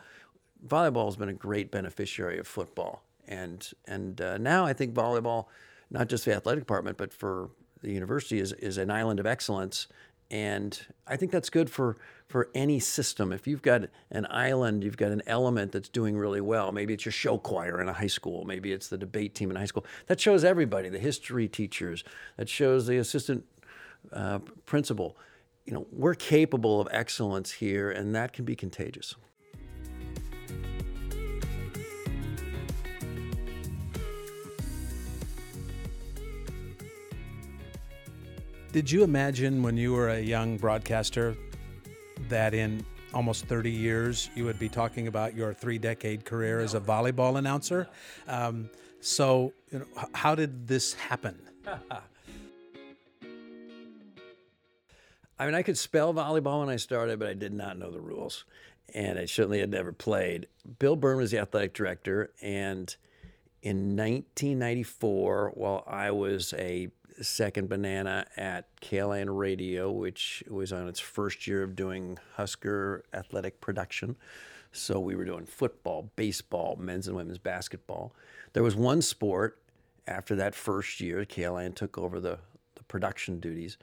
volleyball 0.67 1.07
has 1.07 1.17
been 1.17 1.29
a 1.29 1.35
great 1.35 1.71
beneficiary 1.73 2.39
of 2.39 2.47
football. 2.47 3.03
And 3.27 3.69
and 3.87 4.21
uh, 4.21 4.39
now 4.39 4.65
I 4.65 4.73
think 4.73 4.95
volleyball, 4.95 5.47
not 5.91 6.09
just 6.09 6.25
the 6.25 6.35
athletic 6.35 6.63
department, 6.63 6.97
but 6.97 7.13
for 7.13 7.51
the 7.83 7.91
university, 7.91 8.39
is 8.39 8.53
is 8.55 8.79
an 8.79 8.91
island 8.91 9.21
of 9.21 9.27
excellence. 9.27 9.89
And 10.31 10.81
I 11.07 11.17
think 11.17 11.31
that's 11.31 11.51
good 11.51 11.69
for 11.69 11.99
for 12.29 12.51
any 12.55 12.79
system. 12.79 13.33
If 13.33 13.47
you've 13.47 13.63
got 13.63 13.83
an 14.11 14.27
island, 14.31 14.85
you've 14.85 14.97
got 14.97 15.13
an 15.13 15.23
element 15.27 15.73
that's 15.73 15.89
doing 15.89 16.17
really 16.17 16.41
well. 16.41 16.73
Maybe 16.73 16.95
it's 16.95 17.05
your 17.05 17.13
show 17.13 17.37
choir 17.37 17.81
in 17.81 17.89
a 17.89 17.93
high 17.93 18.07
school. 18.07 18.45
Maybe 18.45 18.73
it's 18.73 18.89
the 18.89 18.99
debate 18.99 19.35
team 19.35 19.51
in 19.51 19.57
high 19.57 19.67
school. 19.67 19.85
That 20.07 20.21
shows 20.21 20.45
everybody, 20.45 20.89
the 20.89 20.99
history 20.99 21.49
teachers. 21.49 22.05
That 22.37 22.49
shows 22.49 22.87
the 22.87 22.97
assistant 22.97 23.45
uh, 24.13 24.41
principal. 24.67 25.17
You 25.65 25.75
know, 25.75 25.87
we're 25.93 26.15
capable 26.15 26.81
of 26.81 26.89
excellence 26.91 27.53
here, 27.53 27.91
and 27.91 28.15
that 28.15 28.33
can 28.33 28.45
be 28.45 28.57
contagious. 28.57 29.15
Did 38.73 38.91
you 38.91 39.05
imagine 39.05 39.63
when 39.63 39.77
you 39.77 39.93
were 39.93 40.09
a 40.09 40.21
young 40.21 40.57
broadcaster 40.57 41.37
that 42.31 42.55
in 42.55 42.85
almost 43.13 43.45
30 43.45 43.71
years 43.71 44.31
you 44.35 44.47
would 44.47 44.59
be 44.59 44.71
talking 44.71 45.09
about 45.09 45.37
your 45.37 45.53
three 45.53 45.77
decade 45.77 46.25
career 46.25 46.61
as 46.61 46.73
a 46.73 46.81
volleyball 46.81 47.37
announcer? 47.37 47.87
Um, 48.27 48.71
so, 49.01 49.53
you 49.71 49.81
know, 49.81 49.85
how 50.15 50.35
did 50.35 50.67
this 50.67 50.95
happen? 50.95 51.39
I 55.43 55.47
mean, 55.47 55.57
I 55.57 55.63
could 55.63 55.77
spell 55.77 56.15
volleyball 56.15 56.61
when 56.61 56.69
I 56.69 56.77
started, 56.77 57.19
but 57.19 57.27
I 57.27 57.35
did 57.35 57.53
not 57.53 57.77
know 57.77 57.91
the 57.91 58.01
rules. 58.01 58.45
And 58.95 59.19
I 59.19 59.25
certainly 59.25 59.59
had 59.59 59.71
never 59.71 59.91
played. 59.91 60.47
Bill 60.79 60.95
Byrne 60.95 61.17
was 61.17 61.33
the 61.33 61.39
athletic 61.39 61.75
director. 61.75 62.31
And 62.41 62.95
in 63.61 63.97
1994, 63.97 65.51
while 65.57 65.83
I 65.89 66.13
was 66.13 66.55
a 66.57 66.91
second 67.21 67.69
banana 67.69 68.25
at 68.37 68.69
KLIN 68.83 69.37
Radio, 69.37 69.91
which 69.91 70.45
was 70.49 70.73
on 70.73 70.87
its 70.87 71.01
first 71.01 71.49
year 71.49 71.65
of 71.65 71.75
doing 71.75 72.19
Husker 72.37 73.03
athletic 73.13 73.61
production. 73.61 74.15
So 74.71 75.01
we 75.01 75.17
were 75.17 75.25
doing 75.25 75.45
football, 75.45 76.09
baseball, 76.15 76.77
men's 76.79 77.09
and 77.09 77.17
women's 77.17 77.39
basketball. 77.39 78.15
There 78.53 78.63
was 78.63 78.77
one 78.77 79.03
sport 79.03 79.59
after 80.07 80.37
that 80.37 80.55
first 80.55 81.01
year, 81.01 81.25
KLIN 81.25 81.75
took 81.75 81.99
over 81.99 82.21
the, 82.21 82.39
the 82.77 82.85
production 82.85 83.41
duties 83.41 83.77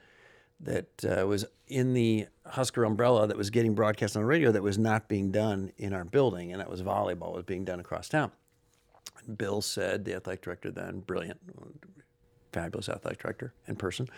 that 0.60 1.04
uh, 1.04 1.26
was 1.26 1.44
in 1.66 1.94
the 1.94 2.26
Husker 2.46 2.84
umbrella 2.84 3.26
that 3.26 3.36
was 3.36 3.50
getting 3.50 3.74
broadcast 3.74 4.16
on 4.16 4.22
the 4.22 4.26
radio 4.26 4.52
that 4.52 4.62
was 4.62 4.78
not 4.78 5.08
being 5.08 5.30
done 5.30 5.72
in 5.78 5.92
our 5.92 6.04
building, 6.04 6.52
and 6.52 6.60
that 6.60 6.70
was 6.70 6.82
volleyball 6.82 7.34
was 7.34 7.44
being 7.44 7.64
done 7.64 7.80
across 7.80 8.08
town. 8.08 8.32
Bill 9.36 9.62
said, 9.62 10.04
the 10.04 10.14
athletic 10.14 10.42
director 10.42 10.70
then, 10.70 11.00
brilliant, 11.00 11.40
fabulous 12.52 12.88
athletic 12.88 13.20
director 13.20 13.54
in 13.66 13.76
person, 13.76 14.08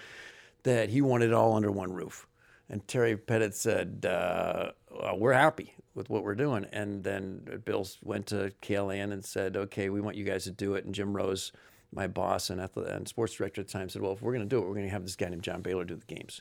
that 0.63 0.89
he 0.91 1.01
wanted 1.01 1.27
it 1.27 1.35
all 1.35 1.55
under 1.55 1.71
one 1.71 1.93
roof. 1.93 2.27
And 2.69 2.87
Terry 2.89 3.17
Pettit 3.17 3.55
said, 3.55 4.07
uh, 4.09 4.71
well, 4.91 5.19
"We're 5.19 5.33
happy 5.33 5.75
with 5.95 6.09
what 6.09 6.25
we're 6.25 6.35
doing." 6.35 6.65
And 6.73 7.05
then 7.05 7.61
Bill 7.65 7.87
went 8.03 8.27
to 8.29 8.53
KLIN 8.63 9.13
and 9.13 9.25
said, 9.25 9.57
"Okay, 9.57 9.91
we 9.91 10.01
want 10.01 10.17
you 10.17 10.25
guys 10.25 10.45
to 10.45 10.51
do 10.51 10.75
it." 10.75 10.85
And 10.85 10.95
Jim 10.95 11.15
Rose 11.15 11.53
my 11.93 12.07
boss 12.07 12.51
and, 12.51 12.61
and 12.77 13.07
sports 13.07 13.35
director 13.35 13.61
at 13.61 13.69
the 13.69 13.73
time 13.73 13.89
said, 13.89 14.03
"Well, 14.03 14.13
if 14.13 14.23
we're 14.23 14.33
going 14.33 14.49
to 14.49 14.49
do 14.49 14.59
it, 14.59 14.67
we're 14.67 14.75
going 14.75 14.87
to 14.87 14.93
have 14.93 15.03
this 15.05 15.17
guy 15.17 15.29
named 15.29 15.43
John 15.43 15.63
Baylor 15.63 15.85
do 15.85 15.97
the 15.97 16.15
games." 16.15 16.41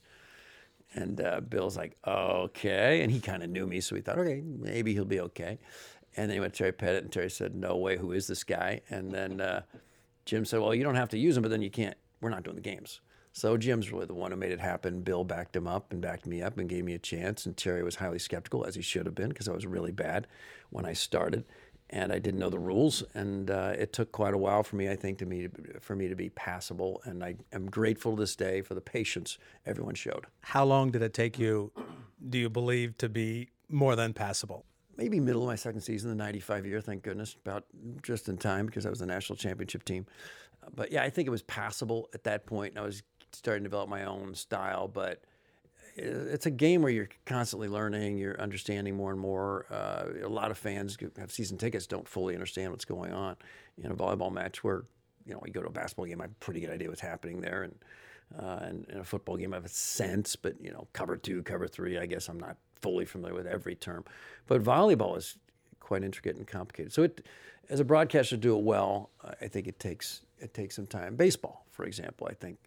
And 0.94 1.22
uh, 1.22 1.42
Bill's 1.42 1.78
like, 1.78 1.98
"Okay," 2.06 3.02
and 3.02 3.12
he 3.12 3.20
kind 3.20 3.44
of 3.44 3.50
knew 3.50 3.68
me, 3.68 3.82
so 3.82 3.96
he 3.96 4.02
thought, 4.02 4.18
"Okay, 4.18 4.42
maybe 4.46 4.94
he'll 4.94 5.06
be 5.06 5.20
okay." 5.22 5.60
And 6.18 6.30
then 6.30 6.36
he 6.36 6.40
went 6.42 6.54
to 6.54 6.58
Terry 6.58 6.74
Pettit, 6.74 7.04
and 7.04 7.12
Terry 7.12 7.30
said, 7.30 7.56
"No 7.56 7.78
way, 7.78 7.98
who 7.98 8.12
is 8.12 8.28
this 8.28 8.44
guy?" 8.44 8.82
And 8.90 9.12
then 9.12 9.42
uh, 9.42 9.62
Jim 10.26 10.46
said, 10.46 10.60
"Well, 10.60 10.76
you 10.76 10.84
don't 10.84 10.96
have 10.96 11.10
to 11.10 11.18
use 11.18 11.38
him, 11.38 11.44
but 11.44 11.50
then 11.50 11.62
you 11.62 11.70
can't. 11.70 11.98
We're 12.22 12.30
not 12.30 12.44
doing 12.44 12.56
the 12.56 12.62
games." 12.62 13.02
So 13.34 13.56
Jim's 13.56 13.92
really 13.92 14.06
the 14.06 14.14
one 14.14 14.32
who 14.32 14.38
made 14.38 14.52
it 14.52 14.60
happen. 14.60 15.04
Bill 15.04 15.24
backed 15.24 15.56
him 15.56 15.66
up 15.66 15.94
and 15.94 16.02
backed 16.02 16.26
me 16.26 16.42
up 16.42 16.58
and 16.58 16.68
gave 16.68 16.84
me 16.84 16.94
a 16.94 17.00
chance. 17.00 17.46
And 17.46 17.56
Terry 17.56 17.82
was 17.82 17.96
highly 17.96 18.20
skeptical, 18.20 18.66
as 18.66 18.76
he 18.76 18.82
should 18.82 19.06
have 19.06 19.16
been, 19.16 19.30
because 19.30 19.48
I 19.48 19.54
was 19.54 19.66
really 19.66 19.94
bad 19.94 20.28
when 20.70 20.86
I 20.86 20.94
started, 20.94 21.46
and 21.92 22.12
I 22.12 22.20
didn't 22.20 22.40
know 22.40 22.50
the 22.50 22.60
rules. 22.60 23.04
And 23.14 23.52
uh, 23.52 23.74
it 23.78 23.94
took 23.94 24.12
quite 24.12 24.34
a 24.34 24.38
while 24.38 24.64
for 24.64 24.76
me, 24.76 24.90
I 24.90 24.96
think, 24.96 25.20
to 25.20 25.26
me 25.26 25.50
for 25.80 25.96
me 25.96 26.08
to 26.08 26.16
be 26.16 26.30
passable. 26.30 27.02
And 27.06 27.24
I 27.24 27.36
am 27.52 27.70
grateful 27.70 28.16
to 28.16 28.22
this 28.22 28.36
day 28.36 28.62
for 28.62 28.74
the 28.74 28.82
patience 28.82 29.38
everyone 29.66 29.96
showed. 29.96 30.26
How 30.42 30.66
long 30.66 30.92
did 30.92 31.02
it 31.02 31.14
take 31.14 31.38
you? 31.38 31.72
Do 32.30 32.38
you 32.38 32.50
believe 32.50 32.98
to 33.00 33.10
be 33.10 33.50
more 33.70 33.96
than 33.96 34.14
passable? 34.14 34.66
maybe 34.98 35.20
middle 35.20 35.42
of 35.42 35.48
my 35.48 35.56
second 35.56 35.82
season, 35.82 36.10
the 36.10 36.16
95 36.16 36.66
year, 36.66 36.80
thank 36.80 37.02
goodness, 37.02 37.36
about 37.44 37.66
just 38.04 38.30
in 38.30 38.38
time 38.38 38.68
because 38.68 38.86
I 38.86 38.90
was 38.90 39.00
the 39.00 39.06
national 39.08 39.36
championship 39.36 39.84
team. 39.84 40.06
But 40.76 40.92
yeah, 40.92 41.02
I 41.02 41.10
think 41.10 41.28
it 41.28 41.32
was 41.32 41.42
passable 41.44 42.10
at 42.14 42.24
that 42.26 42.46
point. 42.46 42.78
I 42.78 42.82
was 42.82 43.02
starting 43.32 43.64
to 43.64 43.70
develop 43.70 43.90
my 43.90 44.06
own 44.06 44.36
style, 44.36 44.88
but 44.88 45.24
it's 45.96 46.46
a 46.46 46.52
game 46.52 46.82
where 46.82 46.92
you're 46.92 47.10
constantly 47.26 47.68
learning, 47.68 48.18
you're 48.18 48.40
understanding 48.40 48.96
more 48.96 49.12
and 49.12 49.20
more. 49.20 49.66
Uh, 49.70 50.06
a 50.24 50.30
lot 50.30 50.52
of 50.52 50.58
fans 50.58 50.98
who 51.00 51.12
have 51.18 51.32
season 51.32 51.58
tickets 51.58 51.88
don't 51.88 52.08
fully 52.08 52.34
understand 52.34 52.72
what's 52.72 52.86
going 52.86 53.14
on 53.14 53.36
in 53.78 53.92
a 53.92 53.96
volleyball 53.96 54.32
match 54.32 54.64
where, 54.64 54.84
you 55.26 55.34
know, 55.34 55.42
you 55.46 55.52
go 55.52 55.62
to 55.62 55.68
a 55.68 55.72
basketball 55.72 56.06
game, 56.06 56.22
I 56.22 56.26
have 56.26 56.32
a 56.32 56.36
pretty 56.36 56.62
good 56.62 56.70
idea 56.70 56.90
what's 56.90 57.02
happening 57.02 57.42
there. 57.42 57.64
And, 57.64 57.76
uh, 58.40 58.60
and 58.62 58.86
in 58.90 59.00
a 59.00 59.04
football 59.04 59.36
game, 59.38 59.54
I 59.54 59.58
have 59.58 59.66
a 59.66 59.70
sense, 59.70 60.36
but, 60.36 60.56
you 60.62 60.72
know, 60.72 60.88
cover 60.94 61.18
two, 61.18 61.44
cover 61.44 61.68
three, 61.68 61.98
I 61.98 62.06
guess 62.06 62.30
I'm 62.30 62.40
not 62.40 62.58
fully 62.82 63.06
familiar 63.06 63.36
with 63.36 63.48
every 63.48 63.76
term. 63.76 64.06
But 64.48 64.64
volleyball 64.64 65.18
is 65.18 65.38
quite 65.80 66.04
intricate 66.04 66.38
and 66.38 66.48
complicated. 66.48 66.94
So 66.94 67.04
it, 67.04 67.26
as 67.70 67.80
a 67.80 67.86
broadcaster, 67.86 68.36
to 68.36 68.42
do 68.42 68.58
it 68.58 68.64
well, 68.64 69.10
I 69.42 69.48
think 69.48 69.68
it 69.68 69.80
takes 69.80 70.22
it 70.40 70.54
takes 70.54 70.76
some 70.76 70.88
time. 70.88 71.16
Baseball, 71.16 71.66
for 71.70 71.86
example, 71.86 72.28
I 72.30 72.34
think 72.34 72.58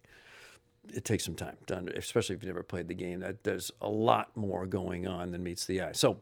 it 0.93 1.05
takes 1.05 1.25
some 1.25 1.35
time, 1.35 1.57
to, 1.67 1.97
especially 1.97 2.35
if 2.35 2.43
you've 2.43 2.53
never 2.53 2.63
played 2.63 2.87
the 2.87 2.93
game. 2.93 3.19
That 3.19 3.43
there's 3.43 3.71
a 3.81 3.89
lot 3.89 4.35
more 4.35 4.65
going 4.65 5.07
on 5.07 5.31
than 5.31 5.43
meets 5.43 5.65
the 5.65 5.81
eye. 5.81 5.91
So 5.93 6.17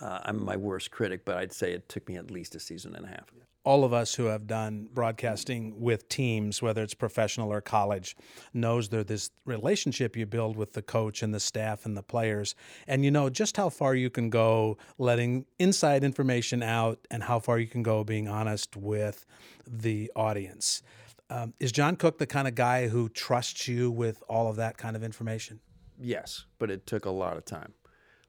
uh, 0.00 0.20
I'm 0.24 0.44
my 0.44 0.56
worst 0.56 0.90
critic, 0.90 1.24
but 1.24 1.36
I'd 1.36 1.52
say 1.52 1.72
it 1.72 1.88
took 1.88 2.08
me 2.08 2.16
at 2.16 2.30
least 2.30 2.54
a 2.54 2.60
season 2.60 2.94
and 2.94 3.04
a 3.04 3.08
half 3.08 3.30
all 3.64 3.84
of 3.84 3.92
us 3.92 4.14
who 4.14 4.24
have 4.26 4.46
done 4.46 4.88
broadcasting 4.92 5.78
with 5.80 6.08
teams, 6.08 6.62
whether 6.62 6.82
it's 6.82 6.94
professional 6.94 7.52
or 7.52 7.60
college, 7.60 8.16
knows 8.54 8.88
there's 8.88 9.06
this 9.06 9.30
relationship 9.44 10.16
you 10.16 10.24
build 10.24 10.56
with 10.56 10.72
the 10.72 10.82
coach 10.82 11.22
and 11.22 11.34
the 11.34 11.40
staff 11.40 11.84
and 11.84 11.96
the 11.96 12.02
players, 12.02 12.54
and 12.86 13.04
you 13.04 13.10
know 13.10 13.28
just 13.28 13.56
how 13.56 13.68
far 13.68 13.94
you 13.94 14.08
can 14.08 14.30
go 14.30 14.78
letting 14.98 15.44
inside 15.58 16.04
information 16.04 16.62
out, 16.62 17.06
and 17.10 17.22
how 17.22 17.38
far 17.38 17.58
you 17.58 17.66
can 17.66 17.82
go 17.82 18.02
being 18.02 18.28
honest 18.28 18.76
with 18.76 19.26
the 19.66 20.10
audience. 20.16 20.82
Um, 21.30 21.54
is 21.60 21.70
John 21.70 21.94
Cook 21.94 22.18
the 22.18 22.26
kind 22.26 22.48
of 22.48 22.56
guy 22.56 22.88
who 22.88 23.08
trusts 23.08 23.68
you 23.68 23.90
with 23.90 24.22
all 24.28 24.48
of 24.48 24.56
that 24.56 24.76
kind 24.76 24.96
of 24.96 25.04
information? 25.04 25.60
Yes, 25.98 26.46
but 26.58 26.70
it 26.70 26.86
took 26.86 27.04
a 27.04 27.10
lot 27.10 27.36
of 27.36 27.44
time. 27.44 27.72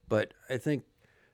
But 0.07 0.33
I 0.49 0.57
think 0.57 0.83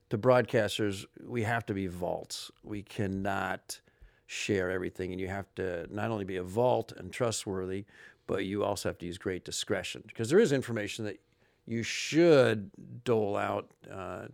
to 0.10 0.18
broadcasters, 0.18 1.06
we 1.22 1.44
have 1.44 1.66
to 1.66 1.74
be 1.74 1.88
vaults. 1.88 2.50
We 2.64 2.84
cannot 2.84 3.82
share 4.28 4.72
everything, 4.72 5.12
and 5.12 5.20
you 5.20 5.28
have 5.28 5.54
to 5.56 5.88
not 5.94 6.10
only 6.10 6.24
be 6.24 6.38
a 6.38 6.44
vault 6.44 6.94
and 6.96 7.12
trustworthy, 7.12 7.86
but 8.28 8.46
you 8.46 8.64
also 8.64 8.90
have 8.90 8.98
to 9.00 9.06
use 9.06 9.18
great 9.18 9.44
discretion 9.44 10.04
because 10.08 10.30
there 10.30 10.40
is 10.40 10.54
information 10.54 11.04
that 11.06 11.20
you 11.66 11.84
should 11.84 12.72
dole 13.04 13.36
out 13.36 13.72
uh, 13.92 14.28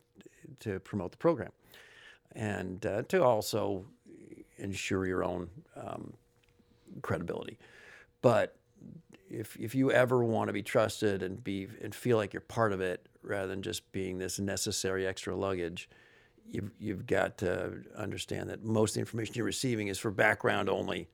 to 0.59 0.79
promote 0.81 1.11
the 1.11 1.17
program 1.17 1.51
and 2.35 2.85
uh, 2.85 3.01
to 3.03 3.23
also 3.23 3.85
ensure 4.57 5.05
your 5.07 5.23
own 5.23 5.49
um, 5.75 6.13
credibility. 7.01 7.57
But 8.21 8.55
if 9.29 9.57
if 9.57 9.73
you 9.75 9.91
ever 9.91 10.23
want 10.23 10.49
to 10.49 10.53
be 10.53 10.63
trusted 10.63 11.23
and 11.23 11.43
be 11.43 11.67
and 11.81 11.93
feel 11.93 12.17
like 12.17 12.33
you're 12.33 12.41
part 12.41 12.71
of 12.71 12.81
it 12.81 13.07
rather 13.21 13.47
than 13.47 13.61
just 13.61 13.91
being 13.91 14.17
this 14.17 14.39
necessary 14.39 15.07
extra 15.07 15.35
luggage, 15.35 15.89
you've, 16.51 16.71
you've 16.79 17.07
got 17.07 17.37
to 17.39 17.83
understand 17.97 18.49
that 18.49 18.63
most 18.63 18.91
of 18.91 18.95
the 18.95 18.99
information 19.01 19.35
you're 19.35 19.45
receiving 19.45 19.87
is 19.87 19.97
for 19.97 20.11
background 20.11 20.69
only. 20.69 21.09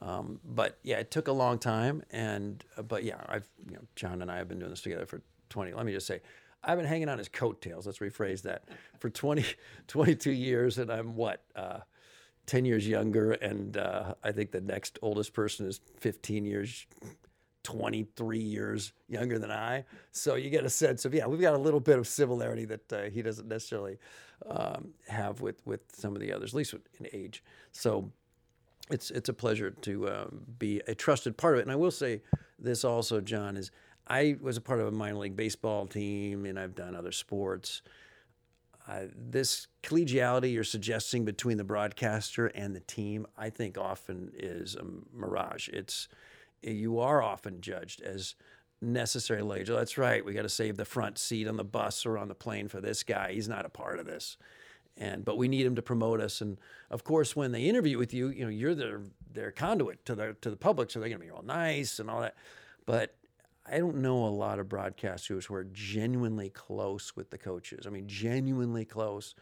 Um, 0.00 0.40
but 0.44 0.78
yeah, 0.82 0.98
it 0.98 1.10
took 1.10 1.28
a 1.28 1.32
long 1.32 1.58
time, 1.58 2.02
and 2.10 2.62
uh, 2.76 2.82
but 2.82 3.04
yeah, 3.04 3.20
I've 3.26 3.48
you 3.68 3.76
know, 3.76 3.82
John 3.96 4.22
and 4.22 4.30
I 4.30 4.36
have 4.36 4.48
been 4.48 4.58
doing 4.58 4.70
this 4.70 4.82
together 4.82 5.06
for 5.06 5.22
20. 5.50 5.72
Let 5.72 5.86
me 5.86 5.92
just 5.92 6.06
say, 6.06 6.20
I've 6.62 6.76
been 6.78 6.86
hanging 6.86 7.08
on 7.08 7.18
his 7.18 7.28
coattails. 7.28 7.86
Let's 7.86 7.98
rephrase 7.98 8.42
that 8.42 8.64
for 8.98 9.08
20, 9.08 9.44
22 9.88 10.30
years, 10.30 10.78
and 10.78 10.90
I'm 10.90 11.16
what 11.16 11.42
uh, 11.56 11.80
10 12.48 12.64
years 12.64 12.88
younger, 12.88 13.32
and 13.32 13.76
uh, 13.76 14.14
I 14.24 14.32
think 14.32 14.50
the 14.50 14.60
next 14.60 14.98
oldest 15.02 15.34
person 15.34 15.66
is 15.66 15.80
15 16.00 16.44
years 16.44 16.86
23 17.62 18.38
years 18.38 18.94
younger 19.08 19.38
than 19.38 19.50
I. 19.50 19.84
So 20.10 20.36
you 20.36 20.48
get 20.48 20.64
a 20.64 20.70
sense 20.70 21.04
of, 21.04 21.12
yeah, 21.12 21.26
we've 21.26 21.40
got 21.40 21.52
a 21.52 21.58
little 21.58 21.80
bit 21.80 21.98
of 21.98 22.08
similarity 22.08 22.64
that 22.64 22.92
uh, 22.92 23.02
he 23.10 23.20
doesn't 23.20 23.46
necessarily 23.46 23.98
um, 24.48 24.94
have 25.06 25.42
with, 25.42 25.60
with 25.66 25.80
some 25.92 26.14
of 26.14 26.22
the 26.22 26.32
others, 26.32 26.54
at 26.54 26.56
least 26.56 26.74
in 26.98 27.06
age. 27.12 27.44
So 27.72 28.10
it's, 28.90 29.10
it's 29.10 29.28
a 29.28 29.34
pleasure 29.34 29.70
to 29.70 30.08
um, 30.08 30.40
be 30.58 30.80
a 30.88 30.94
trusted 30.94 31.36
part 31.36 31.54
of 31.54 31.60
it. 31.60 31.62
And 31.64 31.72
I 31.72 31.76
will 31.76 31.90
say 31.90 32.22
this 32.58 32.84
also, 32.84 33.20
John, 33.20 33.58
is 33.58 33.70
I 34.06 34.38
was 34.40 34.56
a 34.56 34.62
part 34.62 34.80
of 34.80 34.86
a 34.86 34.90
minor 34.90 35.18
league 35.18 35.36
baseball 35.36 35.86
team 35.86 36.46
and 36.46 36.58
I've 36.58 36.74
done 36.74 36.96
other 36.96 37.12
sports. 37.12 37.82
Uh, 38.88 39.02
this 39.14 39.66
collegiality 39.82 40.52
you're 40.52 40.64
suggesting 40.64 41.24
between 41.24 41.58
the 41.58 41.64
broadcaster 41.64 42.46
and 42.46 42.74
the 42.74 42.80
team, 42.80 43.26
I 43.36 43.50
think 43.50 43.76
often 43.76 44.32
is 44.34 44.76
a 44.76 44.84
mirage. 45.14 45.68
It's 45.68 46.08
you 46.62 46.98
are 46.98 47.22
often 47.22 47.60
judged 47.60 48.00
as 48.00 48.34
necessary. 48.80 49.42
Oh, 49.42 49.76
that's 49.76 49.98
right. 49.98 50.24
We 50.24 50.32
got 50.32 50.42
to 50.42 50.48
save 50.48 50.76
the 50.76 50.84
front 50.84 51.18
seat 51.18 51.46
on 51.46 51.56
the 51.56 51.64
bus 51.64 52.06
or 52.06 52.16
on 52.16 52.28
the 52.28 52.34
plane 52.34 52.68
for 52.68 52.80
this 52.80 53.02
guy. 53.02 53.32
He's 53.32 53.48
not 53.48 53.66
a 53.66 53.70
part 53.70 53.98
of 53.98 54.06
this. 54.06 54.38
And 54.96 55.24
but 55.24 55.36
we 55.36 55.48
need 55.48 55.66
him 55.66 55.76
to 55.76 55.82
promote 55.82 56.20
us. 56.20 56.40
And 56.40 56.58
of 56.90 57.04
course, 57.04 57.36
when 57.36 57.52
they 57.52 57.64
interview 57.64 57.98
with 57.98 58.14
you, 58.14 58.28
you 58.28 58.44
know 58.44 58.50
you're 58.50 58.74
their 58.74 59.02
their 59.30 59.52
conduit 59.52 60.04
to 60.06 60.14
the 60.14 60.34
to 60.40 60.50
the 60.50 60.56
public, 60.56 60.90
so 60.90 60.98
they're 60.98 61.10
going 61.10 61.20
to 61.20 61.26
be 61.26 61.30
all 61.30 61.42
nice 61.42 61.98
and 61.98 62.10
all 62.10 62.22
that. 62.22 62.36
But 62.86 63.14
I 63.70 63.78
don't 63.78 63.96
know 63.96 64.24
a 64.24 64.28
lot 64.28 64.58
of 64.58 64.68
broadcasters 64.68 65.46
who 65.46 65.54
are 65.54 65.64
genuinely 65.64 66.48
close 66.50 67.14
with 67.14 67.30
the 67.30 67.38
coaches. 67.38 67.86
I 67.86 67.90
mean, 67.90 68.08
genuinely 68.08 68.84
close 68.84 69.34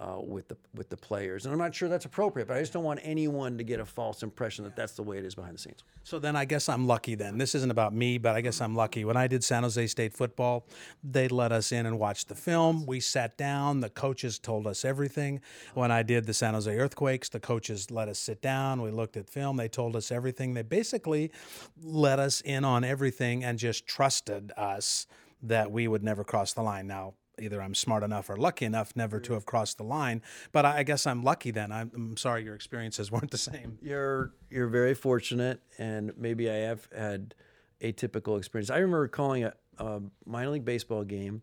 uh, 0.00 0.16
with 0.20 0.48
the 0.48 0.56
with 0.74 0.88
the 0.88 0.96
players. 0.96 1.44
And 1.44 1.52
I'm 1.52 1.58
not 1.58 1.74
sure 1.74 1.88
that's 1.88 2.04
appropriate, 2.04 2.48
but 2.48 2.56
I 2.56 2.60
just 2.60 2.72
don't 2.72 2.82
want 2.82 3.00
anyone 3.02 3.56
to 3.58 3.64
get 3.64 3.78
a 3.78 3.84
false 3.84 4.22
impression 4.22 4.64
that 4.64 4.74
that's 4.74 4.94
the 4.94 5.02
way 5.02 5.18
it 5.18 5.24
is 5.24 5.34
behind 5.34 5.54
the 5.54 5.58
scenes. 5.58 5.84
So 6.02 6.18
then 6.18 6.34
I 6.34 6.44
guess 6.44 6.68
I'm 6.68 6.86
lucky 6.86 7.14
then. 7.14 7.38
This 7.38 7.54
isn't 7.54 7.70
about 7.70 7.94
me, 7.94 8.18
but 8.18 8.34
I 8.34 8.40
guess 8.40 8.60
I'm 8.60 8.74
lucky. 8.74 9.04
When 9.04 9.16
I 9.16 9.28
did 9.28 9.44
San 9.44 9.62
Jose 9.62 9.86
State 9.86 10.12
football, 10.12 10.66
they 11.04 11.28
let 11.28 11.52
us 11.52 11.70
in 11.70 11.86
and 11.86 11.98
watch 11.98 12.26
the 12.26 12.34
film. 12.34 12.86
We 12.86 12.98
sat 12.98 13.36
down, 13.38 13.80
the 13.80 13.90
coaches 13.90 14.38
told 14.38 14.66
us 14.66 14.84
everything. 14.84 15.40
When 15.74 15.92
I 15.92 16.02
did 16.02 16.26
the 16.26 16.34
San 16.34 16.54
Jose 16.54 16.76
Earthquakes, 16.76 17.28
the 17.28 17.40
coaches 17.40 17.90
let 17.90 18.08
us 18.08 18.18
sit 18.18 18.42
down. 18.42 18.82
We 18.82 18.90
looked 18.90 19.16
at 19.16 19.30
film, 19.30 19.56
they 19.56 19.68
told 19.68 19.94
us 19.94 20.10
everything. 20.10 20.54
They 20.54 20.62
basically 20.62 21.30
let 21.80 22.18
us 22.18 22.40
in 22.40 22.64
on 22.64 22.82
everything 22.82 23.44
and 23.44 23.58
just 23.58 23.86
trusted 23.86 24.52
us 24.56 25.06
that 25.42 25.70
we 25.70 25.86
would 25.86 26.02
never 26.02 26.24
cross 26.24 26.52
the 26.52 26.62
line. 26.62 26.86
Now, 26.86 27.14
either 27.38 27.60
I'm 27.60 27.74
smart 27.74 28.02
enough 28.02 28.30
or 28.30 28.36
lucky 28.36 28.64
enough 28.64 28.94
never 28.94 29.20
to 29.20 29.30
mm. 29.30 29.34
have 29.34 29.46
crossed 29.46 29.78
the 29.78 29.84
line. 29.84 30.22
But 30.52 30.64
I 30.64 30.82
guess 30.82 31.06
I'm 31.06 31.22
lucky 31.22 31.50
then. 31.50 31.72
I'm, 31.72 31.90
I'm, 31.94 32.16
sorry 32.16 32.44
your 32.44 32.54
experiences 32.54 33.10
weren't 33.12 33.30
the 33.30 33.38
same. 33.38 33.78
You're 33.82 34.32
you're 34.50 34.68
very 34.68 34.94
fortunate, 34.94 35.60
and 35.78 36.12
maybe 36.16 36.50
I 36.50 36.54
have 36.54 36.88
had 36.96 37.34
atypical 37.80 38.38
experience. 38.38 38.70
I 38.70 38.78
remember 38.78 39.08
calling 39.08 39.44
a, 39.44 39.52
a 39.78 40.00
minor 40.24 40.50
league 40.50 40.64
baseball 40.64 41.04
game. 41.04 41.42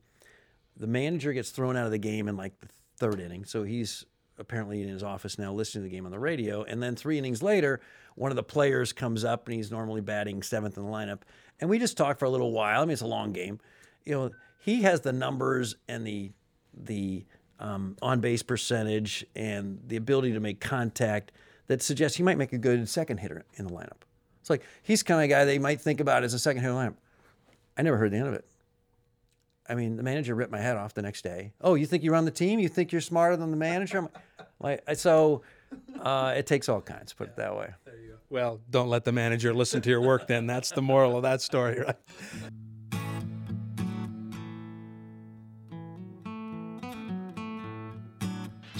The 0.78 0.88
manager 0.88 1.34
gets 1.34 1.52
thrown 1.52 1.76
out 1.76 1.86
of 1.86 1.92
the 1.92 1.98
game 1.98 2.28
in 2.28 2.38
like 2.38 2.60
the 2.60 2.68
third 2.98 3.20
inning, 3.20 3.46
so 3.46 3.64
he's 3.64 4.06
apparently 4.40 4.82
in 4.82 4.88
his 4.88 5.04
office 5.04 5.38
now 5.38 5.54
listening 5.54 5.84
to 5.84 5.90
the 5.90 5.96
game 5.96 6.06
on 6.06 6.12
the 6.12 6.18
radio. 6.18 6.64
And 6.64 6.82
then 6.82 6.96
three 6.96 7.20
innings 7.20 7.44
later, 7.44 7.80
one 8.16 8.32
of 8.32 8.36
the 8.36 8.44
players 8.44 8.92
comes 8.92 9.24
up 9.24 9.48
and 9.48 9.56
he's 9.56 9.70
normally 9.70 10.02
batting 10.02 10.42
seventh 10.42 10.78
in 10.78 10.84
the 10.84 10.90
lineup, 10.90 11.22
and 11.60 11.70
we 11.70 11.78
just 11.78 11.98
talk 11.98 12.18
for 12.18 12.26
a 12.26 12.30
little 12.30 12.52
while. 12.52 12.82
I 12.82 12.86
mean, 12.86 12.94
it's 12.94 13.02
a 13.02 13.08
long 13.08 13.34
game, 13.34 13.60
you 14.06 14.14
know 14.14 14.32
he 14.62 14.84
has 14.84 15.02
the 15.02 15.12
numbers 15.12 15.76
and 15.90 16.06
the 16.06 16.32
the 16.74 17.26
um, 17.60 17.98
on 18.02 18.22
base 18.22 18.44
percentage 18.44 19.26
and 19.36 19.80
the 19.88 19.98
ability 19.98 20.34
to 20.34 20.40
make 20.40 20.60
contact 20.60 21.32
that 21.68 21.82
suggests 21.82 22.18
he 22.18 22.24
might 22.24 22.38
make 22.38 22.54
a 22.54 22.58
good 22.58 22.88
second 22.88 23.18
hitter 23.18 23.46
in 23.56 23.68
the 23.68 23.74
lineup. 23.74 24.02
It's 24.40 24.50
like 24.50 24.64
he's 24.82 25.04
kind 25.04 25.24
of 25.24 25.30
guy 25.30 25.46
they 25.46 25.60
might 25.60 25.82
think 25.82 26.00
about 26.00 26.24
as 26.24 26.34
a 26.34 26.40
second 26.40 26.62
hitter 26.62 26.74
lineup. 26.74 26.96
I 27.78 27.82
never 27.82 27.98
heard 27.98 28.12
the 28.12 28.18
end 28.18 28.28
of 28.28 28.34
it. 28.34 28.46
I 29.70 29.76
mean, 29.76 29.96
the 29.96 30.04
manager 30.04 30.36
ripped 30.36 30.52
my 30.52 30.60
head 30.60 30.76
off 30.76 30.94
the 30.94 31.02
next 31.02 31.24
day. 31.24 31.54
Oh, 31.62 31.76
you 31.76 31.86
think 31.86 32.04
you're 32.04 32.16
on 32.16 32.26
the 32.26 32.32
team? 32.32 32.60
You 32.60 32.68
think 32.68 32.92
you're 32.92 33.00
smarter 33.00 33.38
than 33.38 33.52
the 33.52 33.58
manager? 33.58 34.10
like, 34.60 34.84
so 34.96 35.44
uh, 36.02 36.34
it 36.36 36.46
takes 36.46 36.68
all 36.68 36.82
kinds. 36.82 37.14
Put 37.14 37.30
it 37.30 37.36
that 37.38 37.56
way. 37.56 37.70
Well, 38.30 38.60
don't 38.70 38.90
let 38.90 39.06
the 39.06 39.12
manager 39.12 39.54
listen 39.54 39.82
to 39.82 39.90
your 39.90 40.02
work. 40.02 40.28
Then 40.28 40.48
that's 40.48 40.72
the 40.72 40.82
moral 40.82 41.16
of 41.16 41.24
that 41.24 41.42
story, 41.42 41.80
right? 41.80 41.96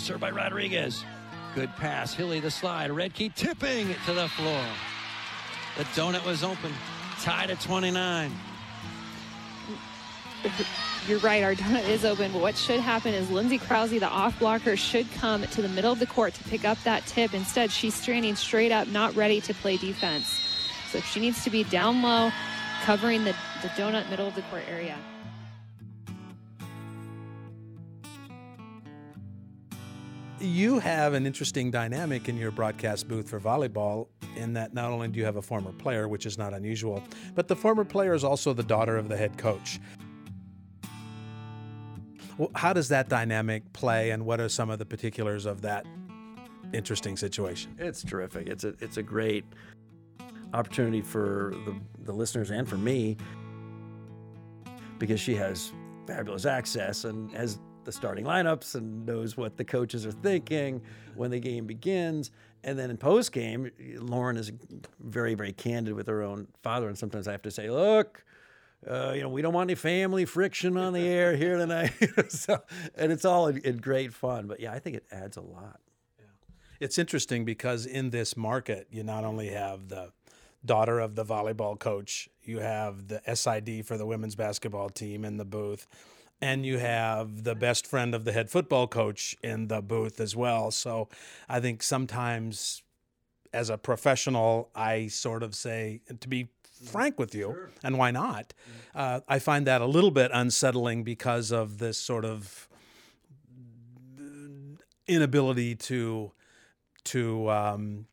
Served 0.02 0.22
by 0.22 0.32
Rodriguez. 0.32 1.06
Good 1.54 1.70
pass. 1.76 2.12
Hilley 2.12 2.40
the 2.40 2.50
slide. 2.50 2.90
Rettke 2.90 3.36
tipping 3.36 3.94
to 4.08 4.14
the 4.14 4.28
floor. 4.30 4.64
The 5.78 5.84
donut 5.84 6.26
was 6.26 6.44
open. 6.44 6.74
tied 7.20 7.52
at 7.52 7.62
29. 7.62 8.32
You're 11.08 11.20
right, 11.20 11.44
our 11.44 11.54
donut 11.54 11.88
is 11.88 12.04
open, 12.04 12.32
but 12.32 12.42
what 12.42 12.58
should 12.58 12.80
happen 12.80 13.14
is 13.14 13.30
Lindsay 13.30 13.60
Krause, 13.60 13.92
the 13.92 14.08
off 14.08 14.40
blocker, 14.40 14.76
should 14.76 15.06
come 15.14 15.44
to 15.44 15.62
the 15.62 15.70
middle 15.70 15.92
of 15.92 16.00
the 16.00 16.08
court 16.08 16.34
to 16.34 16.44
pick 16.46 16.66
up 16.66 16.82
that 16.84 17.06
tip. 17.06 17.36
Instead, 17.36 17.70
she's 17.70 17.94
standing 17.94 18.36
straight 18.36 18.72
up, 18.72 18.88
not 18.88 19.16
ready 19.16 19.40
to 19.42 19.54
play 19.54 19.78
defense. 19.78 20.42
So 20.90 21.00
she 21.00 21.20
needs 21.20 21.44
to 21.44 21.52
be 21.52 21.64
down 21.66 22.02
low, 22.02 22.32
covering 22.86 23.24
the, 23.24 23.36
the 23.62 23.68
donut 23.70 24.10
middle 24.10 24.28
of 24.28 24.34
the 24.34 24.42
court 24.44 24.64
area. 24.68 24.98
You 30.42 30.80
have 30.80 31.14
an 31.14 31.28
interesting 31.28 31.70
dynamic 31.70 32.28
in 32.28 32.36
your 32.36 32.50
broadcast 32.50 33.08
booth 33.08 33.30
for 33.30 33.40
volleyball 33.40 34.08
in 34.36 34.54
that 34.54 34.74
not 34.74 34.92
only 34.92 35.08
do 35.08 35.20
you 35.20 35.26
have 35.26 35.36
a 35.36 35.42
former 35.42 35.72
player, 35.72 36.08
which 36.08 36.26
is 36.26 36.36
not 36.36 36.52
unusual, 36.52 37.04
but 37.36 37.48
the 37.48 37.56
former 37.56 37.86
player 37.86 38.16
is 38.16 38.24
also 38.24 38.52
the 38.52 38.64
daughter 38.64 38.98
of 38.98 39.08
the 39.08 39.16
head 39.16 39.38
coach. 39.38 39.80
How 42.56 42.74
does 42.74 42.90
that 42.90 43.08
dynamic 43.08 43.72
play, 43.72 44.10
and 44.10 44.26
what 44.26 44.42
are 44.42 44.50
some 44.50 44.72
of 44.72 44.80
the 44.80 44.86
particulars 44.86 45.46
of 45.46 45.62
that 45.62 45.86
interesting 46.74 47.18
situation? 47.18 47.76
It's 47.78 48.04
terrific. 48.04 48.48
It's 48.48 48.64
a 48.64 48.74
it's 48.80 48.98
a 48.98 49.04
great 49.04 49.46
opportunity 50.54 51.02
for 51.02 51.54
the, 51.66 51.76
the 52.06 52.14
listeners 52.14 52.50
and 52.50 52.68
for 52.68 52.78
me 52.78 53.16
because 54.98 55.20
she 55.20 55.36
has 55.36 55.72
fabulous 56.08 56.46
access 56.46 57.06
and 57.06 57.32
has 57.32 57.60
the 57.84 57.92
starting 57.92 58.26
lineups 58.26 58.76
and 58.76 59.06
knows 59.06 59.36
what 59.36 59.58
the 59.58 59.64
coaches 59.64 60.06
are 60.06 60.12
thinking 60.12 60.82
when 61.16 61.32
the 61.32 61.40
game 61.40 61.66
begins. 61.66 62.32
And 62.64 62.78
then 62.78 62.90
in 62.90 62.98
post 62.98 63.32
game, 63.32 63.72
Lauren 63.98 64.38
is 64.38 64.52
very, 65.00 65.34
very 65.34 65.54
candid 65.54 65.94
with 65.94 66.08
her 66.08 66.22
own 66.22 66.48
father. 66.62 66.88
And 66.88 66.98
sometimes 66.98 67.28
I 67.28 67.32
have 67.32 67.42
to 67.44 67.52
say, 67.52 67.70
look, 67.70 68.24
uh, 68.88 69.14
you 69.16 69.22
know, 69.22 69.30
we 69.30 69.42
don't 69.42 69.54
want 69.54 69.70
any 69.70 69.76
family 69.76 70.26
friction 70.26 70.78
on 70.78 70.94
the 70.94 71.08
air 71.08 71.36
here 71.36 71.58
tonight. 71.58 71.94
so, 72.30 72.62
and 72.96 73.12
it's 73.12 73.26
all 73.26 73.48
in, 73.48 73.58
in, 73.60 73.78
great 73.78 74.14
fun. 74.14 74.48
But 74.48 74.60
yeah, 74.60 74.74
I 74.74 74.80
think 74.80 74.96
it 74.96 75.06
adds 75.12 75.38
a 75.38 75.42
lot. 75.42 75.80
Yeah. 76.18 76.26
It's 76.80 76.98
interesting 76.98 77.46
because 77.46 77.86
in 77.86 78.10
this 78.10 78.36
market, 78.36 78.88
you 78.92 79.04
not 79.04 79.24
only 79.24 79.50
have 79.50 79.88
the 79.88 80.12
daughter 80.66 81.00
of 81.00 81.16
the 81.16 81.26
volleyball 81.26 81.78
coach, 81.78 82.30
you 82.44 82.60
have 82.60 83.08
the 83.08 83.22
SID 83.36 83.86
for 83.86 83.98
the 83.98 84.06
women's 84.06 84.36
basketball 84.36 84.90
team 84.90 85.26
in 85.26 85.38
the 85.38 85.46
booth 85.46 85.88
and 86.42 86.66
you 86.66 86.80
have 86.80 87.44
the 87.44 87.56
best 87.56 87.86
friend 87.86 88.16
of 88.16 88.26
the 88.26 88.32
head 88.32 88.50
football 88.50 88.88
coach 88.88 89.36
in 89.44 89.68
the 89.68 89.82
booth 89.82 90.20
as 90.20 90.36
well. 90.36 90.72
So 90.72 91.08
I 91.48 91.60
think 91.60 91.84
sometimes 91.84 92.82
as 93.54 93.70
a 93.70 93.78
professional, 93.78 94.70
I 94.76 95.08
sort 95.08 95.44
of 95.44 95.54
say, 95.54 96.02
to 96.20 96.28
be 96.28 96.50
frank 96.86 97.20
with 97.20 97.36
you, 97.36 97.54
sure. 97.54 97.70
and 97.84 97.98
why 97.98 98.12
not? 98.12 98.54
Uh, 98.96 99.20
I 99.28 99.40
find 99.40 99.68
that 99.68 99.82
a 99.82 99.86
little 99.86 100.12
bit 100.12 100.32
unsettling 100.34 101.04
because 101.04 101.52
of 101.52 101.78
this 101.78 101.98
sort 101.98 102.26
of 102.26 102.68
inability 105.08 105.76
to 105.76 106.32
to 107.04 107.50
um, 107.50 108.08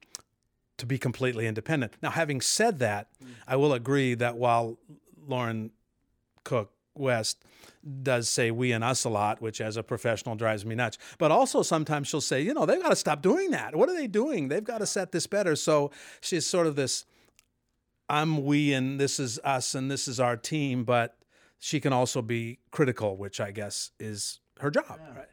to 0.77 0.87
be 0.87 0.99
completely 0.99 1.47
independent. 1.47 1.95
Now, 2.03 2.11
having 2.11 2.41
said 2.41 2.79
that, 2.81 3.09
I 3.47 3.57
will 3.57 3.73
agree 3.73 4.15
that 4.15 4.37
while 4.37 4.79
Lauren 5.27 5.71
Cook 6.45 6.73
West 6.99 7.45
does 8.03 8.29
say 8.29 8.51
we 8.51 8.73
and 8.73 8.83
us 8.83 9.05
a 9.05 9.09
lot, 9.09 9.41
which 9.41 9.61
as 9.61 9.77
a 9.77 9.83
professional 9.83 10.35
drives 10.35 10.65
me 10.67 10.75
nuts. 10.75 10.99
But 11.19 11.31
also 11.31 11.63
sometimes 11.63 12.09
she'll 12.09 12.21
say, 12.21 12.43
you 12.43 12.55
know, 12.55 12.67
they've 12.67 12.83
got 12.83 12.91
to 12.91 12.97
stop 12.97 13.23
doing 13.23 13.51
that. 13.53 13.77
What 13.77 13.89
are 13.89 13.95
they 13.95 14.07
doing? 14.07 14.49
They've 14.49 14.65
got 14.65 14.79
to 14.79 14.87
set 14.87 15.13
this 15.13 15.27
better. 15.27 15.57
So 15.57 15.91
she's 16.21 16.47
sort 16.47 16.67
of 16.67 16.77
this 16.77 17.05
I'm 18.09 18.45
we 18.45 18.73
and 18.73 18.99
this 18.99 19.21
is 19.21 19.39
us 19.45 19.75
and 19.75 19.91
this 19.91 20.09
is 20.09 20.19
our 20.19 20.37
team, 20.37 20.85
but 20.85 21.17
she 21.59 21.79
can 21.81 21.93
also 21.93 22.23
be 22.23 22.59
critical, 22.71 23.17
which 23.17 23.41
I 23.41 23.51
guess 23.51 23.91
is 24.01 24.41
her 24.61 24.71
job. 24.71 24.99
Yeah, 24.99 25.19
right? 25.19 25.29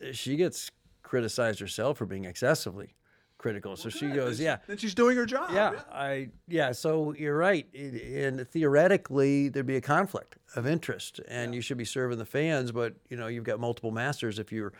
yeah 0.00 0.12
she 0.12 0.36
gets 0.36 0.70
criticized 1.02 1.60
herself 1.60 1.98
for 1.98 2.06
being 2.06 2.24
excessively 2.24 2.94
critical. 3.38 3.76
So 3.76 3.88
she 3.88 4.08
goes, 4.08 4.40
yeah. 4.40 4.58
Then 4.66 4.76
she's 4.76 4.94
doing 4.94 5.16
her 5.16 5.26
job. 5.26 5.50
Yeah, 5.52 5.72
yeah. 5.72 5.82
I 5.92 6.28
yeah. 6.48 6.72
So 6.72 7.14
you're 7.14 7.36
right. 7.36 7.66
And 7.74 8.46
theoretically, 8.48 9.48
there'd 9.48 9.66
be 9.66 9.76
a 9.76 9.80
conflict 9.80 10.36
of 10.54 10.66
interest, 10.66 11.20
and 11.28 11.52
yeah. 11.52 11.56
you 11.56 11.60
should 11.60 11.78
be 11.78 11.84
serving 11.84 12.18
the 12.18 12.24
fans. 12.24 12.72
But 12.72 12.94
you 13.08 13.16
know, 13.16 13.26
you've 13.26 13.44
got 13.44 13.60
multiple 13.60 13.90
masters 13.90 14.38
if 14.38 14.52
you're 14.52 14.72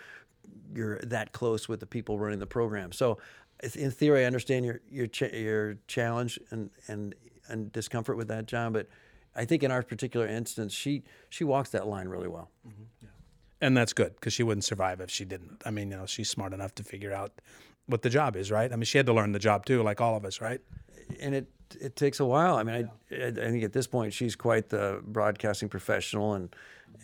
you're 0.75 0.99
that 1.01 1.33
close 1.33 1.69
with 1.69 1.81
the 1.81 1.87
people 1.87 2.19
running 2.19 2.38
the 2.38 2.47
program. 2.47 2.92
So 2.92 3.19
in 3.75 3.90
theory, 3.90 4.23
I 4.23 4.27
understand 4.27 4.64
your 4.64 4.81
your 4.90 5.07
ch- 5.07 5.33
your 5.33 5.79
challenge 5.87 6.38
and 6.51 6.71
and 6.88 7.14
and 7.49 7.73
discomfort 7.73 8.16
with 8.16 8.29
that, 8.29 8.47
John. 8.47 8.73
But 8.73 8.88
I 9.35 9.45
think 9.45 9.62
in 9.62 9.71
our 9.71 9.83
particular 9.83 10.27
instance, 10.27 10.73
she 10.73 11.05
she 11.31 11.45
walks 11.45 11.71
that 11.71 11.87
line 11.87 12.09
really 12.09 12.29
well. 12.29 12.51
Mm-hmm. 12.66 12.83
Yeah. 13.03 13.09
And 13.61 13.77
that's 13.77 13.92
good 13.92 14.14
because 14.14 14.35
she 14.35 14.42
wouldn't 14.42 14.64
survive 14.64 15.01
if 15.01 15.11
she 15.11 15.25
didn't. 15.25 15.62
I 15.64 15.71
mean, 15.71 15.90
you 15.90 15.97
know, 15.97 16.07
she's 16.07 16.29
smart 16.29 16.53
enough 16.53 16.75
to 16.77 16.83
figure 16.83 17.12
out 17.12 17.40
what 17.87 18.03
the 18.03 18.11
job 18.11 18.37
is, 18.37 18.51
right? 18.51 18.72
I 18.72 18.77
mean, 18.77 18.85
she 18.85 18.99
had 18.99 19.07
to 19.07 19.12
learn 19.12 19.33
the 19.33 19.38
job 19.38 19.64
too, 19.64 19.83
like 19.83 20.01
all 20.01 20.16
of 20.16 20.25
us, 20.25 20.40
right? 20.40 20.61
And 21.20 21.35
it 21.35 21.46
it 21.81 21.96
takes 21.96 22.20
a 22.20 22.25
while. 22.25 22.57
I 22.57 22.62
mean, 22.62 22.90
yeah. 23.11 23.25
I, 23.25 23.29
I 23.29 23.51
think 23.51 23.64
at 23.64 23.72
this 23.72 23.87
point 23.87 24.12
she's 24.12 24.37
quite 24.37 24.68
the 24.68 25.01
broadcasting 25.05 25.68
professional, 25.68 26.35
and 26.35 26.55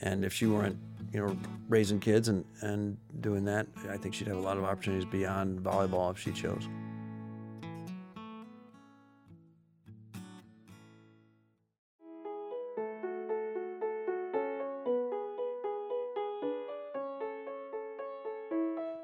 and 0.01 0.25
if 0.25 0.33
she 0.33 0.47
weren't, 0.47 0.79
you 1.13 1.25
know, 1.25 1.37
raising 1.69 2.01
kids 2.01 2.29
and 2.29 2.45
and 2.61 2.97
doing 3.21 3.45
that, 3.45 3.67
I 3.89 3.97
think 3.97 4.15
she'd 4.15 4.29
have 4.29 4.37
a 4.37 4.41
lot 4.41 4.57
of 4.57 4.65
opportunities 4.65 5.05
beyond 5.05 5.61
volleyball 5.61 6.11
if 6.11 6.19
she 6.19 6.33
chose. 6.33 6.69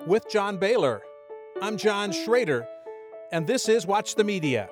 With 0.06 0.26
John 0.30 0.56
Baylor 0.56 1.02
I'm 1.60 1.76
John 1.76 2.12
Schrader, 2.12 2.68
and 3.32 3.44
this 3.44 3.68
is 3.68 3.84
Watch 3.84 4.14
the 4.14 4.22
Media. 4.22 4.70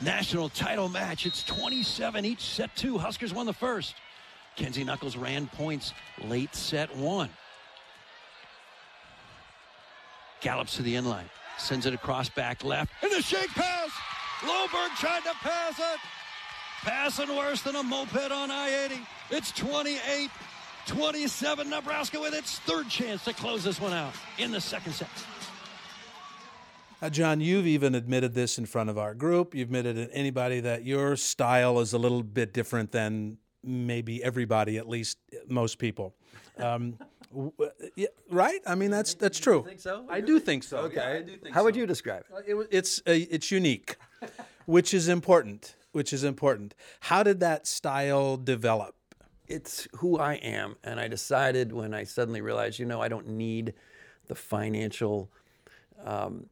National 0.00 0.48
title 0.48 0.88
match. 0.88 1.26
It's 1.26 1.42
27 1.42 2.24
each, 2.24 2.40
set 2.40 2.74
two. 2.76 2.98
Huskers 2.98 3.34
won 3.34 3.46
the 3.46 3.52
first. 3.52 3.96
Kenzie 4.54 4.84
Knuckles 4.84 5.16
ran 5.16 5.48
points 5.48 5.92
late 6.24 6.54
set 6.54 6.94
one. 6.96 7.30
Gallops 10.40 10.76
to 10.76 10.82
the 10.82 10.94
inline, 10.94 11.28
sends 11.58 11.84
it 11.86 11.94
across 11.94 12.28
back 12.28 12.62
left, 12.62 12.92
and 13.02 13.10
the 13.10 13.20
shake 13.20 13.50
pass. 13.50 13.90
Loberg 14.42 14.96
tried 14.98 15.24
to 15.24 15.32
pass 15.40 15.80
it. 15.80 16.21
Passing 16.82 17.28
worse 17.28 17.62
than 17.62 17.76
a 17.76 17.82
moped 17.82 18.32
on 18.32 18.50
I 18.50 18.86
80. 18.86 19.00
It's 19.30 19.52
28 19.52 20.30
27. 20.86 21.70
Nebraska 21.70 22.20
with 22.20 22.34
its 22.34 22.58
third 22.60 22.88
chance 22.88 23.24
to 23.24 23.32
close 23.32 23.62
this 23.62 23.80
one 23.80 23.92
out 23.92 24.12
in 24.38 24.50
the 24.50 24.60
second 24.60 24.92
set. 24.92 25.08
Uh, 27.00 27.08
John, 27.08 27.40
you've 27.40 27.68
even 27.68 27.94
admitted 27.94 28.34
this 28.34 28.58
in 28.58 28.66
front 28.66 28.90
of 28.90 28.98
our 28.98 29.14
group. 29.14 29.54
You've 29.54 29.68
admitted 29.68 29.94
to 29.96 30.12
anybody 30.12 30.60
that 30.60 30.84
your 30.84 31.14
style 31.14 31.78
is 31.78 31.92
a 31.92 31.98
little 31.98 32.24
bit 32.24 32.52
different 32.52 32.90
than 32.90 33.38
maybe 33.62 34.22
everybody, 34.22 34.76
at 34.76 34.88
least 34.88 35.18
most 35.48 35.78
people. 35.78 36.14
Um, 36.58 36.98
yeah, 37.96 38.08
right? 38.28 38.60
I 38.66 38.74
mean, 38.74 38.90
that's 38.90 39.14
that's 39.14 39.38
true. 39.38 39.58
You 39.58 39.64
think 39.66 39.80
so? 39.80 40.04
I 40.08 40.20
do 40.20 40.40
think 40.40 40.64
so. 40.64 40.78
Okay. 40.78 40.96
Yeah, 40.96 41.18
I 41.18 41.22
do 41.22 41.36
think 41.36 41.54
How 41.54 41.60
so. 41.60 41.64
would 41.64 41.76
you 41.76 41.86
describe 41.86 42.24
it? 42.46 42.50
it 42.50 42.68
it's 42.72 42.98
uh, 43.00 43.12
it's 43.12 43.52
unique, 43.52 43.96
which 44.66 44.92
is 44.92 45.08
important 45.08 45.76
which 45.92 46.12
is 46.12 46.24
important. 46.24 46.74
How 47.00 47.22
did 47.22 47.40
that 47.40 47.66
style 47.66 48.36
develop? 48.36 48.96
It's 49.46 49.86
who 49.96 50.18
I 50.18 50.34
am. 50.34 50.76
And 50.82 50.98
I 50.98 51.08
decided 51.08 51.72
when 51.72 51.94
I 51.94 52.04
suddenly 52.04 52.40
realized, 52.40 52.78
you 52.78 52.86
know, 52.86 53.00
I 53.00 53.08
don't 53.08 53.28
need 53.28 53.74
the 54.26 54.34
financial 54.34 55.30
um, 56.04 56.46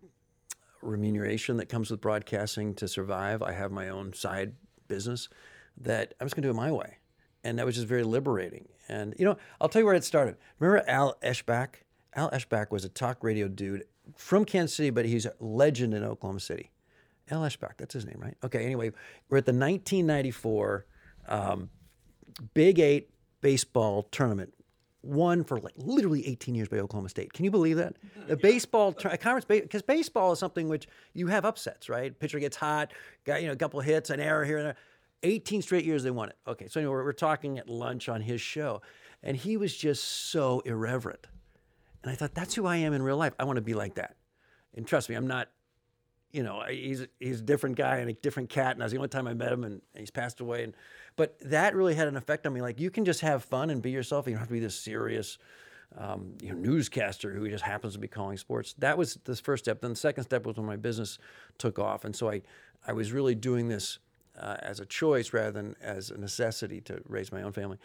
remuneration 0.82 1.56
that 1.58 1.66
comes 1.66 1.90
with 1.90 2.00
broadcasting 2.00 2.74
to 2.74 2.88
survive. 2.88 3.42
I 3.42 3.52
have 3.52 3.72
my 3.72 3.88
own 3.88 4.12
side 4.12 4.52
business 4.88 5.28
that 5.78 6.14
I'm 6.20 6.26
just 6.26 6.36
going 6.36 6.42
to 6.42 6.48
do 6.48 6.50
it 6.50 6.60
my 6.60 6.70
way. 6.70 6.98
And 7.42 7.58
that 7.58 7.64
was 7.64 7.74
just 7.74 7.86
very 7.86 8.04
liberating. 8.04 8.68
And, 8.88 9.14
you 9.18 9.24
know, 9.24 9.36
I'll 9.60 9.68
tell 9.68 9.80
you 9.80 9.86
where 9.86 9.94
it 9.94 10.04
started. 10.04 10.36
Remember 10.58 10.86
Al 10.88 11.16
Eschbach? 11.22 11.68
Al 12.14 12.30
Eschbach 12.30 12.70
was 12.70 12.84
a 12.84 12.88
talk 12.88 13.22
radio 13.22 13.48
dude 13.48 13.84
from 14.16 14.44
Kansas 14.44 14.76
City, 14.76 14.90
but 14.90 15.06
he's 15.06 15.26
a 15.26 15.32
legend 15.38 15.94
in 15.94 16.04
Oklahoma 16.04 16.40
City. 16.40 16.70
Al 17.30 17.42
Eschbach, 17.42 17.76
that's 17.78 17.94
his 17.94 18.06
name, 18.06 18.18
right? 18.18 18.36
Okay, 18.44 18.64
anyway, 18.64 18.90
we're 19.28 19.38
at 19.38 19.46
the 19.46 19.52
1994 19.52 20.86
um, 21.28 21.70
Big 22.54 22.78
Eight 22.78 23.10
baseball 23.40 24.04
tournament, 24.10 24.52
won 25.02 25.44
for 25.44 25.58
like 25.60 25.74
literally 25.76 26.26
18 26.26 26.54
years 26.54 26.68
by 26.68 26.78
Oklahoma 26.78 27.08
State. 27.08 27.32
Can 27.32 27.44
you 27.44 27.50
believe 27.50 27.76
that? 27.76 27.96
The 28.26 28.36
baseball 28.36 28.92
tur- 28.92 29.16
conference, 29.16 29.44
because 29.46 29.82
baseball 29.82 30.32
is 30.32 30.38
something 30.38 30.68
which 30.68 30.88
you 31.14 31.28
have 31.28 31.44
upsets, 31.44 31.88
right? 31.88 32.18
Pitcher 32.18 32.38
gets 32.38 32.56
hot, 32.56 32.92
got 33.24 33.40
you 33.40 33.46
know 33.46 33.52
a 33.52 33.56
couple 33.56 33.80
hits, 33.80 34.10
an 34.10 34.20
error 34.20 34.44
here 34.44 34.58
and 34.58 34.66
there. 34.66 34.76
18 35.22 35.62
straight 35.62 35.84
years 35.84 36.02
they 36.02 36.10
won 36.10 36.30
it. 36.30 36.36
Okay, 36.46 36.68
so 36.68 36.80
anyway, 36.80 36.92
we're, 36.92 37.04
we're 37.04 37.12
talking 37.12 37.58
at 37.58 37.68
lunch 37.68 38.08
on 38.08 38.20
his 38.22 38.40
show, 38.40 38.80
and 39.22 39.36
he 39.36 39.56
was 39.56 39.76
just 39.76 40.02
so 40.30 40.60
irreverent 40.60 41.26
And 42.02 42.10
I 42.10 42.14
thought, 42.14 42.34
that's 42.34 42.54
who 42.54 42.66
I 42.66 42.76
am 42.76 42.92
in 42.94 43.02
real 43.02 43.18
life. 43.18 43.34
I 43.38 43.44
want 43.44 43.56
to 43.56 43.62
be 43.62 43.74
like 43.74 43.96
that. 43.96 44.16
And 44.74 44.86
trust 44.86 45.08
me, 45.10 45.14
I'm 45.16 45.26
not, 45.26 45.48
you 46.32 46.42
know, 46.42 46.62
he's 46.68 47.06
he's 47.18 47.40
a 47.40 47.42
different 47.42 47.76
guy 47.76 47.96
and 47.98 48.10
a 48.10 48.12
different 48.12 48.48
cat. 48.48 48.72
And 48.72 48.80
that 48.80 48.84
was 48.84 48.92
the 48.92 48.98
only 48.98 49.08
time 49.08 49.26
I 49.26 49.34
met 49.34 49.52
him, 49.52 49.64
and 49.64 49.80
he's 49.96 50.10
passed 50.10 50.40
away. 50.40 50.64
And 50.64 50.74
but 51.16 51.38
that 51.40 51.74
really 51.74 51.94
had 51.94 52.08
an 52.08 52.16
effect 52.16 52.46
on 52.46 52.52
me. 52.52 52.62
Like 52.62 52.80
you 52.80 52.90
can 52.90 53.04
just 53.04 53.20
have 53.20 53.44
fun 53.44 53.70
and 53.70 53.82
be 53.82 53.90
yourself. 53.90 54.26
You 54.26 54.32
don't 54.32 54.40
have 54.40 54.48
to 54.48 54.54
be 54.54 54.60
this 54.60 54.76
serious, 54.76 55.38
um, 55.98 56.34
you 56.40 56.50
know, 56.50 56.54
newscaster 56.54 57.32
who 57.32 57.48
just 57.48 57.64
happens 57.64 57.94
to 57.94 57.98
be 57.98 58.08
calling 58.08 58.36
sports. 58.36 58.74
That 58.78 58.96
was 58.96 59.18
the 59.24 59.34
first 59.36 59.64
step. 59.64 59.80
Then 59.80 59.90
the 59.90 59.96
second 59.96 60.24
step 60.24 60.46
was 60.46 60.56
when 60.56 60.66
my 60.66 60.76
business 60.76 61.18
took 61.58 61.78
off, 61.78 62.04
and 62.04 62.14
so 62.14 62.30
I 62.30 62.42
I 62.86 62.92
was 62.92 63.12
really 63.12 63.34
doing 63.34 63.68
this 63.68 63.98
uh, 64.38 64.56
as 64.60 64.80
a 64.80 64.86
choice 64.86 65.32
rather 65.32 65.50
than 65.50 65.76
as 65.82 66.10
a 66.10 66.18
necessity 66.18 66.80
to 66.82 67.00
raise 67.08 67.32
my 67.32 67.42
own 67.42 67.52
family. 67.52 67.78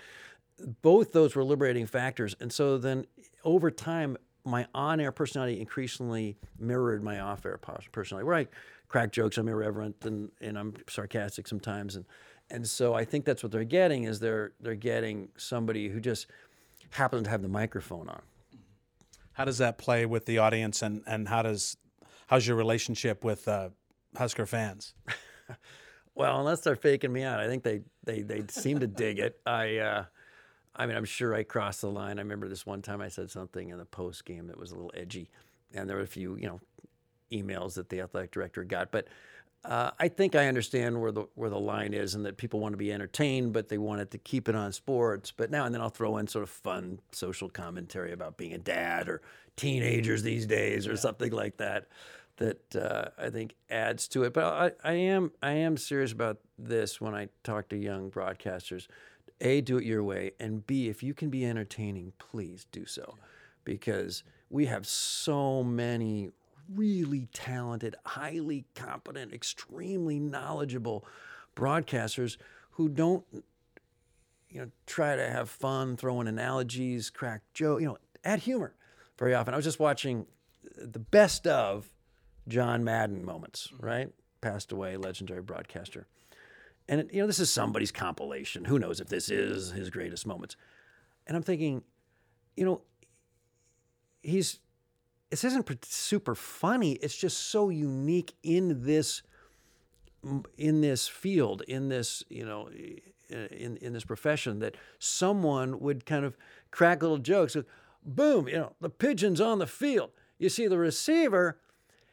Both 0.82 1.12
those 1.12 1.36
were 1.36 1.44
liberating 1.44 1.86
factors, 1.86 2.36
and 2.40 2.54
so 2.54 2.78
then 2.78 3.06
over 3.44 3.70
time, 3.72 4.18
my 4.46 4.68
on-air 4.74 5.12
personality 5.12 5.60
increasingly 5.60 6.38
mirrored 6.60 7.04
my 7.04 7.20
off-air 7.20 7.60
personality, 7.92 8.26
where 8.26 8.36
I 8.36 8.48
crack 8.88 9.12
jokes, 9.12 9.38
I'm 9.38 9.48
irreverent, 9.48 9.96
and, 10.06 10.32
and 10.40 10.58
I'm 10.58 10.76
sarcastic 10.88 11.48
sometimes, 11.48 11.96
and 11.96 12.06
and 12.50 12.68
so 12.68 12.94
I 12.94 13.06
think 13.06 13.26
that's 13.26 13.42
what 13.42 13.52
they're 13.52 13.64
getting 13.64 14.04
is 14.04 14.20
they're 14.20 14.54
they're 14.60 14.76
getting 14.76 15.30
somebody 15.36 15.90
who 15.90 16.00
just 16.00 16.28
happens 16.92 17.24
to 17.24 17.30
have 17.30 17.42
the 17.42 17.48
microphone 17.48 18.08
on. 18.08 18.22
How 19.34 19.46
does 19.46 19.58
that 19.58 19.78
play 19.78 20.06
with 20.06 20.26
the 20.26 20.38
audience, 20.38 20.82
and 20.82 21.02
and 21.08 21.28
how 21.28 21.42
does 21.42 21.78
how's 22.28 22.46
your 22.46 22.56
relationship 22.56 23.24
with 23.24 23.48
uh, 23.48 23.70
Husker 24.16 24.46
fans? 24.46 24.94
well, 26.16 26.40
unless 26.40 26.62
they're 26.62 26.76
faking 26.76 27.12
me 27.12 27.24
out, 27.24 27.40
I 27.40 27.48
think 27.48 27.64
they 27.64 27.82
they 28.04 28.22
they 28.22 28.44
seem 28.50 28.80
to 28.80 28.88
dig 28.88 29.20
it. 29.20 29.40
I. 29.46 29.78
Uh, 29.78 30.06
I 30.76 30.86
mean, 30.86 30.98
I'm 30.98 31.06
sure 31.06 31.34
I 31.34 31.44
crossed 31.44 31.82
the 31.82 31.90
line. 31.90 32.20
I 32.20 32.22
remember 32.22 32.48
this 32.48 32.66
one 32.66 32.82
time 32.82 33.02
I 33.02 33.08
said 33.08 33.32
something 33.32 33.70
in 33.70 33.78
the 33.78 33.86
post 33.86 34.26
game 34.26 34.48
that 34.48 34.60
was 34.60 34.72
a 34.72 34.76
little 34.76 34.92
edgy, 34.96 35.30
and 35.74 35.90
there 35.90 35.98
were 35.98 36.04
a 36.04 36.08
few, 36.08 36.36
you 36.36 36.48
know, 36.48 36.60
emails 37.32 37.76
that 37.76 37.90
the 37.90 38.02
athletic 38.02 38.32
director 38.32 38.64
got. 38.64 38.92
But 38.92 39.08
uh, 39.64 39.92
I 40.00 40.10
think 40.10 40.36
I 40.36 40.48
understand 40.48 41.02
where 41.02 41.12
the 41.12 41.26
where 41.36 41.50
the 41.50 41.60
line 41.60 41.94
is, 41.94 42.16
and 42.16 42.26
that 42.26 42.38
people 42.38 42.60
want 42.60 42.74
to 42.74 42.78
be 42.78 42.92
entertained, 42.92 43.54
but 43.54 43.70
they 43.70 43.78
wanted 43.78 44.12
to 44.12 44.18
keep 44.18 44.48
it 44.48 44.56
on 44.56 44.72
sports. 44.72 45.32
But 45.32 45.50
now 45.50 45.66
and 45.66 45.74
then 45.74 45.82
I'll 45.82 45.90
throw 45.90 46.18
in 46.18 46.28
sort 46.28 46.44
of 46.44 46.50
fun 46.50 47.00
social 47.12 47.50
commentary 47.50 48.12
about 48.12 48.38
being 48.38 48.54
a 48.54 48.58
dad 48.58 49.10
or 49.10 49.22
teenagers 49.56 50.24
these 50.24 50.46
days, 50.46 50.88
or 50.88 50.92
yeah. 50.92 50.98
something 50.98 51.32
like 51.32 51.58
that. 51.58 51.88
That 52.38 52.76
uh, 52.76 53.10
I 53.18 53.30
think 53.30 53.56
adds 53.70 54.08
to 54.10 54.24
it. 54.24 54.34
But 54.34 54.44
I, 54.44 54.72
I 54.84 54.94
am 54.94 55.32
I 55.42 55.54
am 55.54 55.78
serious 55.78 56.12
about 56.12 56.38
this 56.60 57.02
when 57.02 57.16
I 57.16 57.30
talk 57.44 57.70
to 57.70 57.78
young 57.78 58.12
broadcasters 58.12 58.88
a, 59.42 59.62
do 59.62 59.78
it 59.78 59.84
your 59.84 60.04
way, 60.04 60.32
and 60.40 60.66
B, 60.66 60.88
if 60.88 61.04
you 61.04 61.14
can 61.14 61.30
be 61.30 61.46
entertaining, 61.46 62.14
please 62.18 62.66
do 62.72 62.86
so. 62.86 63.16
Because 63.64 64.24
we 64.50 64.66
have 64.68 64.88
so 64.88 65.64
many 65.64 66.32
really 66.74 67.28
talented, 67.34 67.96
highly 68.06 68.66
competent, 68.76 69.34
extremely 69.34 70.20
knowledgeable 70.20 71.06
broadcasters 71.56 72.38
who 72.72 72.90
don't 72.90 73.24
you 74.50 74.62
know 74.62 74.70
try 74.86 75.16
to 75.16 75.30
have 75.30 75.50
fun 75.50 75.98
throwing 75.98 76.28
analogies 76.28 77.10
crack 77.10 77.42
joke 77.54 77.80
you 77.80 77.88
know 77.88 77.98
add 78.24 78.40
humor 78.40 78.74
very 79.18 79.34
often. 79.34 79.54
I 79.54 79.58
was 79.58 79.66
just 79.66 79.80
watching 79.80 80.26
the 80.78 81.00
best 81.00 81.48
of 81.48 81.90
john 82.48 82.84
madden 82.84 83.24
moments 83.24 83.70
mm-hmm. 83.74 83.86
right? 83.86 84.10
Passed 84.42 84.72
away 84.72 84.98
legendary 84.98 85.42
broadcaster 85.42 86.08
and 86.88 87.02
it, 87.02 87.14
you 87.14 87.22
know, 87.22 87.28
this 87.28 87.40
is 87.40 87.52
somebody's 87.52 87.92
compilation. 87.92 88.66
Who 88.66 88.80
knows 88.80 89.00
if 89.00 89.08
this 89.08 89.30
is 89.30 89.72
his 89.72 89.90
greatest 89.90 90.28
moments? 90.28 90.56
And 91.28 91.36
I'm 91.36 91.44
thinking, 91.44 91.84
you 92.56 92.66
know, 92.66 92.82
he's 94.22 94.60
this 95.30 95.44
isn't 95.44 95.86
super 95.86 96.36
funny. 96.36 96.94
It's 96.94 97.18
just 97.18 97.50
so 97.50 97.70
unique 97.70 98.36
in 98.44 98.86
this 98.86 99.24
in 100.58 100.82
this 100.82 101.08
field, 101.08 101.64
in 101.68 101.90
this 101.90 102.24
you 102.30 102.46
know, 102.46 102.70
in 103.30 103.78
in 103.78 103.94
this 103.94 104.06
profession 104.06 104.60
that 104.60 104.76
someone 105.00 105.80
would 105.80 106.06
kind 106.06 106.26
of 106.26 106.38
crack 106.72 107.02
little 107.02 107.18
jokes. 107.18 107.58
Boom! 108.04 108.48
You 108.48 108.58
know, 108.58 108.74
the 108.80 108.90
pigeon's 108.90 109.42
on 109.42 109.60
the 109.60 109.68
field. 109.68 110.12
You 110.38 110.50
see 110.50 110.68
the 110.68 110.78
receiver. 110.78 111.60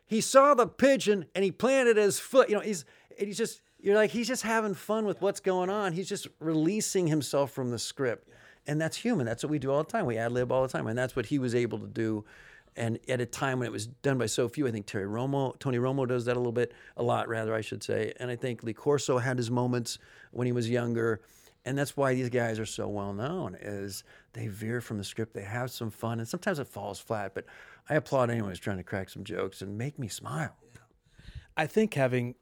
He 0.06 0.20
saw 0.20 0.54
the 0.54 0.66
pigeon 0.66 1.26
and 1.34 1.44
he 1.44 1.50
planted 1.50 1.96
his 1.96 2.18
foot. 2.18 2.48
You 2.48 2.56
know, 2.56 2.60
he's 2.62 2.84
he's 3.18 3.38
just 3.38 3.60
you're 3.82 3.96
like 3.96 4.10
he's 4.10 4.28
just 4.28 4.42
having 4.44 4.74
fun 4.74 5.04
with 5.04 5.20
what's 5.20 5.40
going 5.40 5.68
on. 5.68 5.92
He's 5.92 6.08
just 6.08 6.28
releasing 6.38 7.08
himself 7.08 7.50
from 7.50 7.70
the 7.70 7.78
script, 7.78 8.30
and 8.66 8.80
that's 8.80 8.96
human. 8.96 9.26
That's 9.26 9.42
what 9.42 9.50
we 9.50 9.58
do 9.58 9.72
all 9.72 9.82
the 9.82 9.90
time. 9.90 10.06
We 10.06 10.16
ad 10.16 10.32
lib 10.32 10.52
all 10.52 10.62
the 10.62 10.68
time, 10.68 10.86
and 10.86 10.96
that's 10.96 11.16
what 11.16 11.26
he 11.26 11.38
was 11.38 11.54
able 11.54 11.78
to 11.80 11.88
do. 11.88 12.24
And 12.76 12.98
at 13.08 13.20
a 13.20 13.26
time 13.26 13.58
when 13.58 13.66
it 13.66 13.72
was 13.72 13.86
done 13.86 14.16
by 14.16 14.26
so 14.26 14.48
few, 14.48 14.66
I 14.66 14.70
think 14.70 14.86
Terry 14.86 15.04
Romo, 15.04 15.58
Tony 15.58 15.76
Romo 15.76 16.08
does 16.08 16.24
that 16.24 16.36
a 16.36 16.40
little 16.40 16.52
bit, 16.52 16.72
a 16.96 17.02
lot 17.02 17.28
rather, 17.28 17.54
I 17.54 17.60
should 17.60 17.82
say. 17.82 18.14
And 18.18 18.30
I 18.30 18.36
think 18.36 18.62
Lee 18.62 18.72
Corso 18.72 19.18
had 19.18 19.36
his 19.36 19.50
moments 19.50 19.98
when 20.30 20.46
he 20.46 20.52
was 20.52 20.70
younger, 20.70 21.20
and 21.66 21.76
that's 21.76 21.96
why 21.96 22.14
these 22.14 22.30
guys 22.30 22.58
are 22.58 22.66
so 22.66 22.88
well 22.88 23.12
known. 23.12 23.56
Is 23.60 24.04
they 24.32 24.46
veer 24.46 24.80
from 24.80 24.96
the 24.96 25.04
script, 25.04 25.34
they 25.34 25.42
have 25.42 25.70
some 25.70 25.90
fun, 25.90 26.20
and 26.20 26.28
sometimes 26.28 26.60
it 26.60 26.68
falls 26.68 27.00
flat. 27.00 27.34
But 27.34 27.46
I 27.90 27.96
applaud 27.96 28.30
anyone 28.30 28.50
who's 28.50 28.60
trying 28.60 28.78
to 28.78 28.84
crack 28.84 29.10
some 29.10 29.24
jokes 29.24 29.60
and 29.60 29.76
make 29.76 29.98
me 29.98 30.06
smile. 30.06 30.56
I 31.56 31.66
think 31.66 31.92
having 31.94 32.36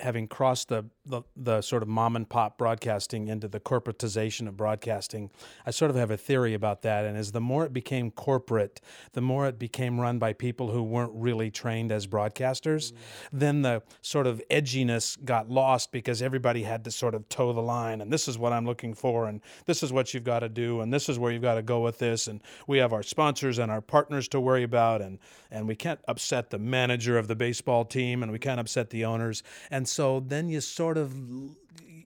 having 0.00 0.28
crossed 0.28 0.68
the, 0.68 0.84
the, 1.06 1.22
the 1.36 1.62
sort 1.62 1.82
of 1.82 1.88
mom 1.88 2.16
and 2.16 2.28
pop 2.28 2.58
broadcasting 2.58 3.28
into 3.28 3.48
the 3.48 3.60
corporatization 3.60 4.46
of 4.46 4.56
broadcasting, 4.56 5.30
I 5.64 5.70
sort 5.70 5.90
of 5.90 5.96
have 5.96 6.10
a 6.10 6.16
theory 6.16 6.52
about 6.52 6.82
that. 6.82 7.04
And 7.04 7.16
as 7.16 7.32
the 7.32 7.40
more 7.40 7.64
it 7.64 7.72
became 7.72 8.10
corporate, 8.10 8.80
the 9.12 9.22
more 9.22 9.46
it 9.46 9.58
became 9.58 9.98
run 9.98 10.18
by 10.18 10.34
people 10.34 10.70
who 10.70 10.82
weren't 10.82 11.12
really 11.14 11.50
trained 11.50 11.90
as 11.92 12.06
broadcasters, 12.06 12.92
mm-hmm. 12.92 13.38
then 13.38 13.62
the 13.62 13.82
sort 14.02 14.26
of 14.26 14.42
edginess 14.50 15.22
got 15.24 15.50
lost 15.50 15.92
because 15.92 16.20
everybody 16.20 16.62
had 16.62 16.84
to 16.84 16.90
sort 16.90 17.14
of 17.14 17.26
toe 17.30 17.52
the 17.52 17.62
line. 17.62 18.00
And 18.02 18.12
this 18.12 18.28
is 18.28 18.38
what 18.38 18.52
I'm 18.52 18.66
looking 18.66 18.92
for, 18.92 19.28
and 19.28 19.40
this 19.64 19.82
is 19.82 19.92
what 19.92 20.12
you've 20.12 20.24
got 20.24 20.40
to 20.40 20.48
do, 20.48 20.80
and 20.82 20.92
this 20.92 21.08
is 21.08 21.18
where 21.18 21.32
you've 21.32 21.42
got 21.42 21.54
to 21.54 21.62
go 21.62 21.80
with 21.80 21.98
this. 21.98 22.28
And 22.28 22.42
we 22.66 22.78
have 22.78 22.92
our 22.92 23.02
sponsors 23.02 23.58
and 23.58 23.70
our 23.72 23.80
partners 23.80 24.28
to 24.28 24.40
worry 24.40 24.62
about, 24.62 25.00
and 25.00 25.18
and 25.50 25.66
we 25.66 25.76
can't 25.76 26.00
upset 26.08 26.50
the 26.50 26.58
manager 26.58 27.16
of 27.16 27.28
the 27.28 27.36
baseball 27.36 27.84
team, 27.84 28.22
and 28.22 28.30
we 28.30 28.38
can't 28.38 28.60
upset 28.60 28.90
the 28.90 29.04
owners. 29.04 29.42
And 29.70 29.85
and 29.86 29.90
so 29.90 30.18
then 30.18 30.48
you 30.48 30.60
sort 30.60 30.98
of 30.98 31.14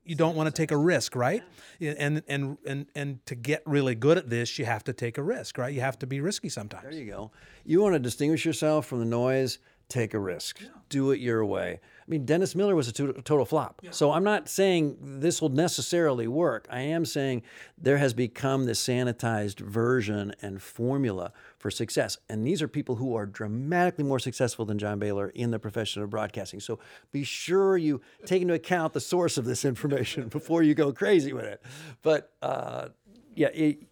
you 0.05 0.15
don't 0.15 0.37
want 0.37 0.49
to 0.49 0.53
take 0.53 0.71
a 0.71 0.77
risk, 0.77 1.17
right? 1.17 1.43
And 1.81 2.23
and 2.29 2.59
and 2.67 2.87
and 2.95 3.25
to 3.25 3.35
get 3.35 3.63
really 3.65 3.95
good 3.95 4.19
at 4.19 4.29
this, 4.29 4.59
you 4.59 4.67
have 4.67 4.85
to 4.85 4.93
take 4.93 5.17
a 5.17 5.23
risk, 5.23 5.57
right? 5.57 5.73
You 5.73 5.81
have 5.81 5.99
to 6.01 6.07
be 6.07 6.21
risky 6.21 6.51
sometimes. 6.51 6.83
There 6.83 6.93
you 6.93 7.07
go. 7.07 7.31
You 7.65 7.81
want 7.81 7.95
to 7.95 7.99
distinguish 7.99 8.45
yourself 8.45 8.85
from 8.85 8.99
the 8.99 9.07
noise, 9.07 9.61
take 9.89 10.13
a 10.13 10.19
risk. 10.19 10.61
Yeah. 10.61 10.69
Do 10.91 11.11
it 11.13 11.21
your 11.21 11.43
way. 11.47 11.81
I 12.11 12.15
mean, 12.15 12.25
Dennis 12.25 12.57
Miller 12.57 12.75
was 12.75 12.89
a 12.89 12.93
total 12.93 13.45
flop. 13.45 13.83
Yeah. 13.85 13.93
So 13.93 14.11
I'm 14.11 14.25
not 14.25 14.49
saying 14.49 14.97
this 15.01 15.41
will 15.41 15.51
necessarily 15.51 16.27
work. 16.27 16.67
I 16.69 16.81
am 16.81 17.05
saying 17.05 17.43
there 17.79 17.99
has 17.99 18.15
become 18.15 18.65
this 18.65 18.85
sanitized 18.85 19.61
version 19.61 20.35
and 20.43 20.61
formula 20.61 21.33
for 21.57 21.71
success. 21.71 22.19
And 22.29 22.45
these 22.45 22.63
are 22.63 22.67
people 22.67 22.97
who 22.97 23.15
are 23.15 23.27
dramatically 23.27 24.03
more 24.03 24.19
successful 24.19 24.65
than 24.65 24.77
John 24.77 24.99
Baylor 24.99 25.29
in 25.29 25.53
the 25.53 25.61
profession 25.61 26.03
of 26.03 26.11
broadcasting. 26.11 26.59
So 26.59 26.81
be 27.13 27.23
sure 27.23 27.77
you 27.77 28.01
take 28.27 28.43
into 28.43 28.55
account 28.55 28.93
the 28.93 29.01
source 29.01 29.39
of 29.39 29.45
this 29.45 29.65
information 29.65 30.29
before 30.31 30.65
you 30.65 30.75
go 30.75 30.93
crazy 30.93 31.33
with 31.33 31.45
it. 31.45 31.63
But 32.03 32.33
uh, 32.43 32.89
yeah, 33.37 33.51
it, 33.55 33.87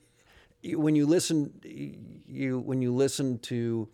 when 0.76 0.96
you 0.96 1.07
listen, 1.07 1.52
you 2.26 2.59
when 2.59 2.83
you 2.83 2.92
listen 2.92 3.38
to 3.38 3.88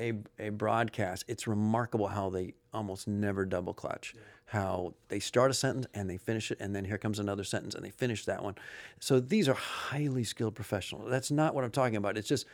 a, 0.00 0.14
a 0.38 0.50
broadcast, 0.50 1.24
it's 1.28 1.46
remarkable 1.46 2.08
how 2.08 2.30
they 2.30 2.54
almost 2.72 3.06
never 3.08 3.44
double 3.44 3.74
clutch. 3.74 4.14
How 4.46 4.94
they 5.08 5.20
start 5.20 5.50
a 5.50 5.54
sentence 5.54 5.86
and 5.94 6.08
they 6.08 6.18
finish 6.18 6.50
it, 6.50 6.58
and 6.60 6.76
then 6.76 6.84
here 6.84 6.98
comes 6.98 7.18
another 7.18 7.44
sentence 7.44 7.74
and 7.74 7.84
they 7.84 7.90
finish 7.90 8.24
that 8.26 8.42
one. 8.42 8.54
So 9.00 9.18
these 9.18 9.48
are 9.48 9.54
highly 9.54 10.22
skilled 10.24 10.54
professionals. 10.54 11.10
That's 11.10 11.30
not 11.30 11.54
what 11.54 11.64
I'm 11.64 11.70
talking 11.70 11.96
about. 11.96 12.18
It's 12.18 12.28
just 12.28 12.46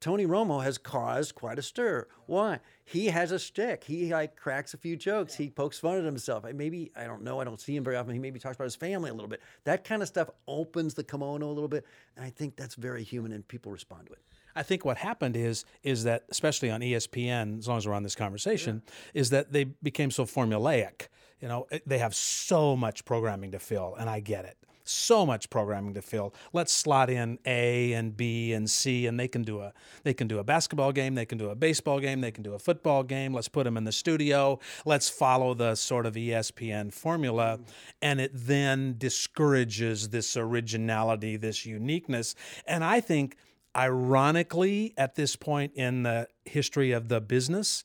Tony 0.00 0.26
Romo 0.26 0.62
has 0.62 0.78
caused 0.78 1.34
quite 1.34 1.58
a 1.58 1.62
stir. 1.62 2.06
Why? 2.26 2.60
He 2.84 3.06
has 3.06 3.32
a 3.32 3.38
stick. 3.38 3.84
He 3.84 4.12
like 4.12 4.36
cracks 4.36 4.72
a 4.74 4.78
few 4.78 4.96
jokes. 4.96 5.34
He 5.34 5.50
pokes 5.50 5.78
fun 5.78 5.98
at 5.98 6.04
himself. 6.04 6.44
Maybe 6.54 6.92
I 6.96 7.04
don't 7.04 7.22
know. 7.22 7.40
I 7.40 7.44
don't 7.44 7.60
see 7.60 7.74
him 7.74 7.82
very 7.82 7.96
often. 7.96 8.12
He 8.12 8.20
maybe 8.20 8.38
talks 8.38 8.56
about 8.56 8.64
his 8.64 8.76
family 8.76 9.10
a 9.10 9.14
little 9.14 9.28
bit. 9.28 9.40
That 9.64 9.84
kind 9.84 10.02
of 10.02 10.08
stuff 10.08 10.30
opens 10.46 10.94
the 10.94 11.02
kimono 11.02 11.46
a 11.46 11.52
little 11.52 11.68
bit, 11.68 11.84
and 12.16 12.24
I 12.24 12.30
think 12.30 12.56
that's 12.56 12.76
very 12.76 13.02
human, 13.02 13.32
and 13.32 13.46
people 13.46 13.72
respond 13.72 14.06
to 14.06 14.12
it. 14.12 14.20
I 14.58 14.64
think 14.64 14.84
what 14.84 14.98
happened 14.98 15.36
is 15.36 15.64
is 15.84 16.02
that 16.04 16.24
especially 16.30 16.68
on 16.70 16.80
ESPN, 16.80 17.58
as 17.58 17.68
long 17.68 17.78
as 17.78 17.86
we're 17.86 17.94
on 17.94 18.02
this 18.02 18.16
conversation, 18.16 18.82
yeah. 18.84 19.20
is 19.20 19.30
that 19.30 19.52
they 19.52 19.64
became 19.64 20.10
so 20.10 20.24
formulaic. 20.24 21.06
You 21.40 21.46
know, 21.46 21.68
they 21.86 21.98
have 21.98 22.14
so 22.14 22.74
much 22.76 23.04
programming 23.04 23.52
to 23.52 23.60
fill, 23.60 23.94
and 23.98 24.10
I 24.10 24.18
get 24.18 24.44
it. 24.44 24.56
So 24.82 25.24
much 25.26 25.50
programming 25.50 25.94
to 25.94 26.02
fill. 26.02 26.34
Let's 26.52 26.72
slot 26.72 27.10
in 27.10 27.38
A 27.44 27.92
and 27.92 28.16
B 28.16 28.52
and 28.54 28.68
C, 28.68 29.06
and 29.06 29.20
they 29.20 29.28
can 29.28 29.42
do 29.42 29.60
a 29.60 29.72
they 30.02 30.14
can 30.14 30.26
do 30.26 30.38
a 30.38 30.44
basketball 30.44 30.90
game, 30.90 31.14
they 31.14 31.26
can 31.26 31.38
do 31.38 31.50
a 31.50 31.54
baseball 31.54 32.00
game, 32.00 32.20
they 32.20 32.32
can 32.32 32.42
do 32.42 32.54
a 32.54 32.58
football 32.58 33.04
game. 33.04 33.32
Let's 33.32 33.48
put 33.48 33.64
them 33.64 33.76
in 33.76 33.84
the 33.84 33.92
studio. 33.92 34.58
Let's 34.84 35.08
follow 35.08 35.54
the 35.54 35.76
sort 35.76 36.06
of 36.06 36.14
ESPN 36.14 36.92
formula, 36.92 37.58
mm-hmm. 37.58 37.70
and 38.02 38.20
it 38.20 38.32
then 38.34 38.96
discourages 38.98 40.08
this 40.08 40.36
originality, 40.36 41.36
this 41.36 41.64
uniqueness. 41.64 42.34
And 42.66 42.82
I 42.82 43.00
think 43.00 43.36
ironically, 43.76 44.94
at 44.96 45.14
this 45.14 45.36
point 45.36 45.72
in 45.74 46.02
the 46.02 46.28
history 46.44 46.92
of 46.92 47.08
the 47.08 47.20
business, 47.20 47.84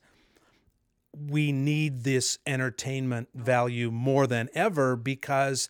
we 1.15 1.52
need 1.52 2.04
this 2.04 2.39
entertainment 2.48 3.30
value 3.36 3.91
more 3.91 4.26
than 4.26 4.50
ever 4.54 4.96
because 4.96 5.69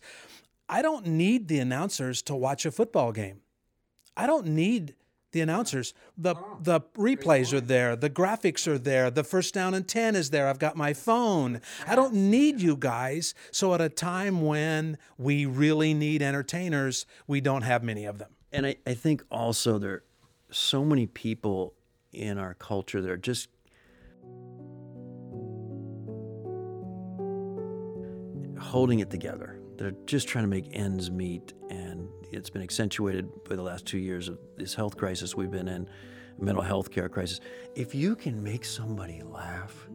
I 0.68 0.80
don't 0.82 1.06
need 1.06 1.48
the 1.48 1.58
announcers 1.58 2.22
to 2.22 2.34
watch 2.34 2.64
a 2.64 2.70
football 2.70 3.12
game. 3.12 3.40
I 4.16 4.26
don't 4.26 4.46
need 4.46 4.94
the 5.32 5.40
announcers. 5.40 5.92
The 6.16 6.36
the 6.62 6.80
replays 6.96 7.52
are 7.52 7.60
there, 7.60 7.96
the 7.96 8.08
graphics 8.08 8.66
are 8.66 8.78
there, 8.78 9.10
the 9.10 9.24
first 9.24 9.52
down 9.52 9.74
and 9.74 9.86
10 9.86 10.16
is 10.16 10.30
there. 10.30 10.48
I've 10.48 10.60
got 10.60 10.76
my 10.76 10.94
phone. 10.94 11.60
I 11.86 11.94
don't 11.96 12.14
need 12.14 12.62
you 12.62 12.76
guys. 12.76 13.34
So 13.50 13.74
at 13.74 13.80
a 13.82 13.90
time 13.90 14.42
when 14.42 14.96
we 15.18 15.44
really 15.44 15.92
need 15.92 16.22
entertainers, 16.22 17.04
we 17.26 17.42
don't 17.42 17.62
have 17.62 17.82
many 17.82 18.06
of 18.06 18.18
them. 18.18 18.33
And 18.54 18.66
I, 18.66 18.76
I 18.86 18.94
think 18.94 19.24
also 19.32 19.78
there 19.78 19.90
are 19.90 20.04
so 20.52 20.84
many 20.84 21.08
people 21.08 21.74
in 22.12 22.38
our 22.38 22.54
culture 22.54 23.02
that 23.02 23.10
are 23.10 23.16
just 23.16 23.48
holding 28.60 29.00
it 29.00 29.10
together. 29.10 29.58
They're 29.76 29.96
just 30.06 30.28
trying 30.28 30.44
to 30.44 30.48
make 30.48 30.68
ends 30.70 31.10
meet, 31.10 31.52
and 31.68 32.08
it's 32.30 32.48
been 32.48 32.62
accentuated 32.62 33.28
by 33.42 33.56
the 33.56 33.62
last 33.62 33.86
two 33.86 33.98
years 33.98 34.28
of 34.28 34.38
this 34.56 34.72
health 34.72 34.96
crisis 34.96 35.34
we've 35.34 35.50
been 35.50 35.66
in, 35.66 35.88
mental 36.38 36.62
health 36.62 36.92
care 36.92 37.08
crisis. 37.08 37.40
If 37.74 37.92
you 37.92 38.14
can 38.14 38.40
make 38.40 38.64
somebody 38.64 39.20
laugh, 39.22 39.88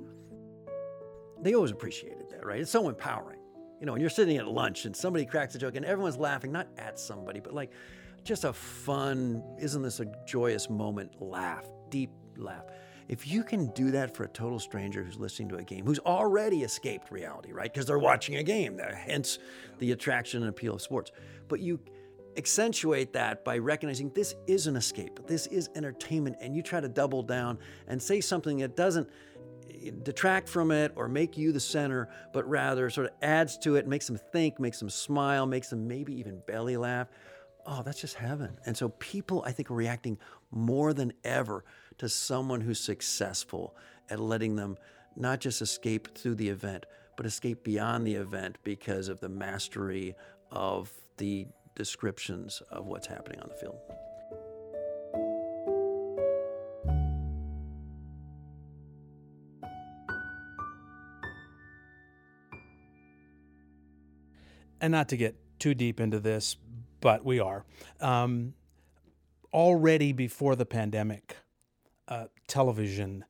they 1.42 1.54
always 1.54 1.72
appreciated 1.72 2.30
that, 2.32 2.46
right? 2.46 2.60
It's 2.60 2.72
so 2.72 2.90
empowering. 2.90 3.40
You 3.80 3.86
know, 3.86 3.94
when 3.94 4.02
you're 4.02 4.10
sitting 4.10 4.36
at 4.36 4.50
lunch 4.50 4.84
and 4.84 4.94
somebody 4.94 5.26
cracks 5.26 5.56
a 5.56 5.60
joke 5.60 5.78
and 5.78 5.86
everyone's 5.86 6.18
laughing, 6.18 6.52
not 6.52 6.68
at 6.78 7.00
somebody, 7.00 7.40
but 7.40 7.54
like 7.54 7.72
just 8.24 8.44
a 8.44 8.54
fun, 8.54 9.44
isn't 9.60 9.82
this 9.82 10.00
a 10.00 10.06
joyous 10.26 10.70
moment 10.70 11.22
laugh, 11.22 11.66
deep 11.90 12.12
laugh. 12.38 12.66
If 13.08 13.28
you 13.28 13.44
can 13.44 13.68
do 13.72 13.90
that 13.92 14.16
for 14.16 14.24
a 14.24 14.28
total 14.28 14.60
stranger 14.60 15.04
who's 15.04 15.18
listening 15.18 15.50
to 15.50 15.56
a 15.56 15.64
game, 15.64 15.84
who's 15.84 16.00
already 16.00 16.62
escaped 16.62 17.10
reality, 17.10 17.52
right? 17.52 17.74
Because 17.74 17.88
they're 17.88 17.98
watching 17.98 18.36
a 18.36 18.44
game, 18.44 18.80
hence 18.80 19.40
the 19.80 19.92
attraction 19.92 20.44
and 20.44 20.50
appeal 20.50 20.76
of 20.76 20.82
sports. 20.82 21.12
But 21.48 21.60
you 21.60 21.80
accentuate 22.38 23.12
that 23.14 23.44
by 23.44 23.58
recognizing 23.58 24.12
this 24.12 24.36
is 24.46 24.68
an 24.68 24.76
escape, 24.76 25.20
this 25.26 25.48
is 25.48 25.70
entertainment, 25.76 26.38
and 26.40 26.56
you 26.56 26.62
try 26.62 26.80
to 26.80 26.88
double 26.88 27.24
down 27.24 27.58
and 27.88 28.02
say 28.02 28.22
something 28.22 28.60
that 28.60 28.76
doesn't 28.76 29.10
eh, 29.70 29.90
detract 30.04 30.48
from 30.48 30.70
it 30.70 30.92
or 30.96 31.08
make 31.08 31.36
you 31.36 31.52
the 31.52 31.60
center, 31.60 32.10
but 32.32 32.48
rather 32.48 32.92
sort 32.92 33.08
of 33.08 33.14
adds 33.24 33.58
to 33.58 33.76
it, 33.76 33.88
makes 33.88 34.06
them 34.06 34.20
think, 34.32 34.60
makes 34.60 34.78
them 34.78 34.90
smile, 34.90 35.48
makes 35.48 35.72
them 35.72 35.88
maybe 35.88 36.14
even 36.14 36.42
belly 36.46 36.78
laugh. 36.78 37.08
Oh, 37.66 37.84
that's 37.84 38.02
just 38.02 38.16
heaven. 38.16 38.58
And 38.66 38.76
so 38.76 38.90
people, 38.90 39.44
I 39.46 39.52
think, 39.52 39.70
are 39.70 39.76
reacting 39.76 40.18
more 40.52 40.94
than 40.94 41.14
ever 41.24 41.64
to 42.00 42.10
someone 42.10 42.62
who's 42.62 42.80
successful 42.80 43.76
at 44.10 44.20
letting 44.20 44.56
them 44.56 44.78
not 45.16 45.40
just 45.40 45.62
escape 45.62 46.18
through 46.18 46.36
the 46.36 46.50
event, 46.50 46.86
but 47.18 47.26
escape 47.26 47.64
beyond 47.64 48.08
the 48.08 48.16
event 48.16 48.58
because 48.64 49.10
of 49.10 49.20
the 49.20 49.30
mastery 49.30 50.16
of 50.52 50.92
the 51.18 51.46
descriptions 51.76 52.62
of 52.72 52.86
what's 52.86 53.08
happening 53.08 53.40
on 53.42 53.50
the 53.50 53.56
field. 53.56 53.78
And 64.82 64.92
not 64.92 65.10
to 65.10 65.18
get 65.18 65.36
too 65.60 65.74
deep 65.74 66.00
into 66.00 66.20
this, 66.20 66.56
but 67.02 67.24
we 67.26 67.40
are. 67.40 67.66
Um, 68.00 68.54
already 69.54 70.12
before 70.12 70.56
the 70.56 70.66
pandemic, 70.66 71.38
uh, 72.08 72.26
television, 72.48 73.26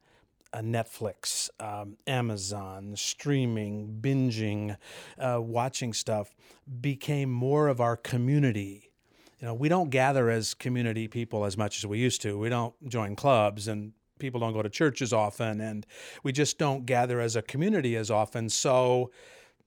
uh, 0.53 0.60
Netflix, 0.60 1.49
um, 1.60 1.97
Amazon, 2.08 2.95
streaming, 2.95 3.99
binging, 4.01 4.75
uh, 5.17 5.39
watching 5.41 5.93
stuff 5.93 6.36
became 6.82 7.32
more 7.32 7.67
of 7.67 7.79
our 7.79 7.95
community. 7.95 8.91
You 9.39 9.47
know, 9.47 9.53
we 9.53 9.69
don't 9.69 9.89
gather 9.89 10.29
as 10.29 10.53
community 10.53 11.08
people 11.08 11.45
as 11.45 11.58
much 11.58 11.77
as 11.77 11.86
we 11.86 11.99
used 11.99 12.21
to. 12.23 12.38
We 12.38 12.49
don't 12.49 12.73
join 12.89 13.15
clubs 13.15 13.67
and 13.67 13.93
people 14.17 14.39
don't 14.41 14.53
go 14.53 14.62
to 14.62 14.69
church 14.69 15.01
as 15.01 15.13
often 15.13 15.62
and 15.62 15.86
we 16.23 16.34
just 16.34 16.58
don't 16.58 16.86
gather 16.86 17.21
as 17.21 17.38
a 17.38 17.41
community 17.41 17.95
as 17.95 18.12
often. 18.12 18.49
So 18.49 19.12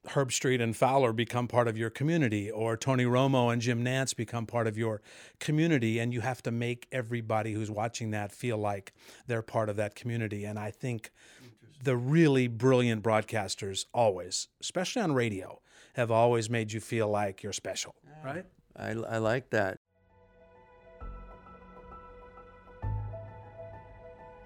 Herbstreit 0.08 0.60
and 0.60 0.76
Fowler 0.76 1.12
become 1.12 1.46
part 1.46 1.68
of 1.68 1.78
your 1.78 1.90
community, 1.90 2.50
or 2.50 2.76
Tony 2.76 3.04
Romo 3.04 3.52
and 3.52 3.62
Jim 3.62 3.84
Nantz 3.84 4.16
become 4.16 4.46
part 4.46 4.66
of 4.66 4.76
your 4.76 5.00
community, 5.38 5.98
and 6.00 6.12
you 6.12 6.20
have 6.20 6.42
to 6.42 6.50
make 6.50 6.88
everybody 6.90 7.52
who's 7.52 7.70
watching 7.70 8.10
that 8.10 8.32
feel 8.32 8.58
like 8.58 8.92
they're 9.26 9.42
part 9.42 9.68
of 9.68 9.76
that 9.76 9.94
community. 9.94 10.44
And 10.44 10.58
I 10.58 10.72
think 10.72 11.12
the 11.82 11.96
really 11.96 12.48
brilliant 12.48 13.02
broadcasters 13.02 13.86
always, 13.94 14.48
especially 14.60 15.02
on 15.02 15.12
radio, 15.12 15.60
have 15.94 16.10
always 16.10 16.50
made 16.50 16.72
you 16.72 16.80
feel 16.80 17.08
like 17.08 17.42
you're 17.42 17.52
special, 17.52 17.94
right? 18.24 18.44
I, 18.76 18.90
I 18.90 19.18
like 19.18 19.50
that. 19.50 19.78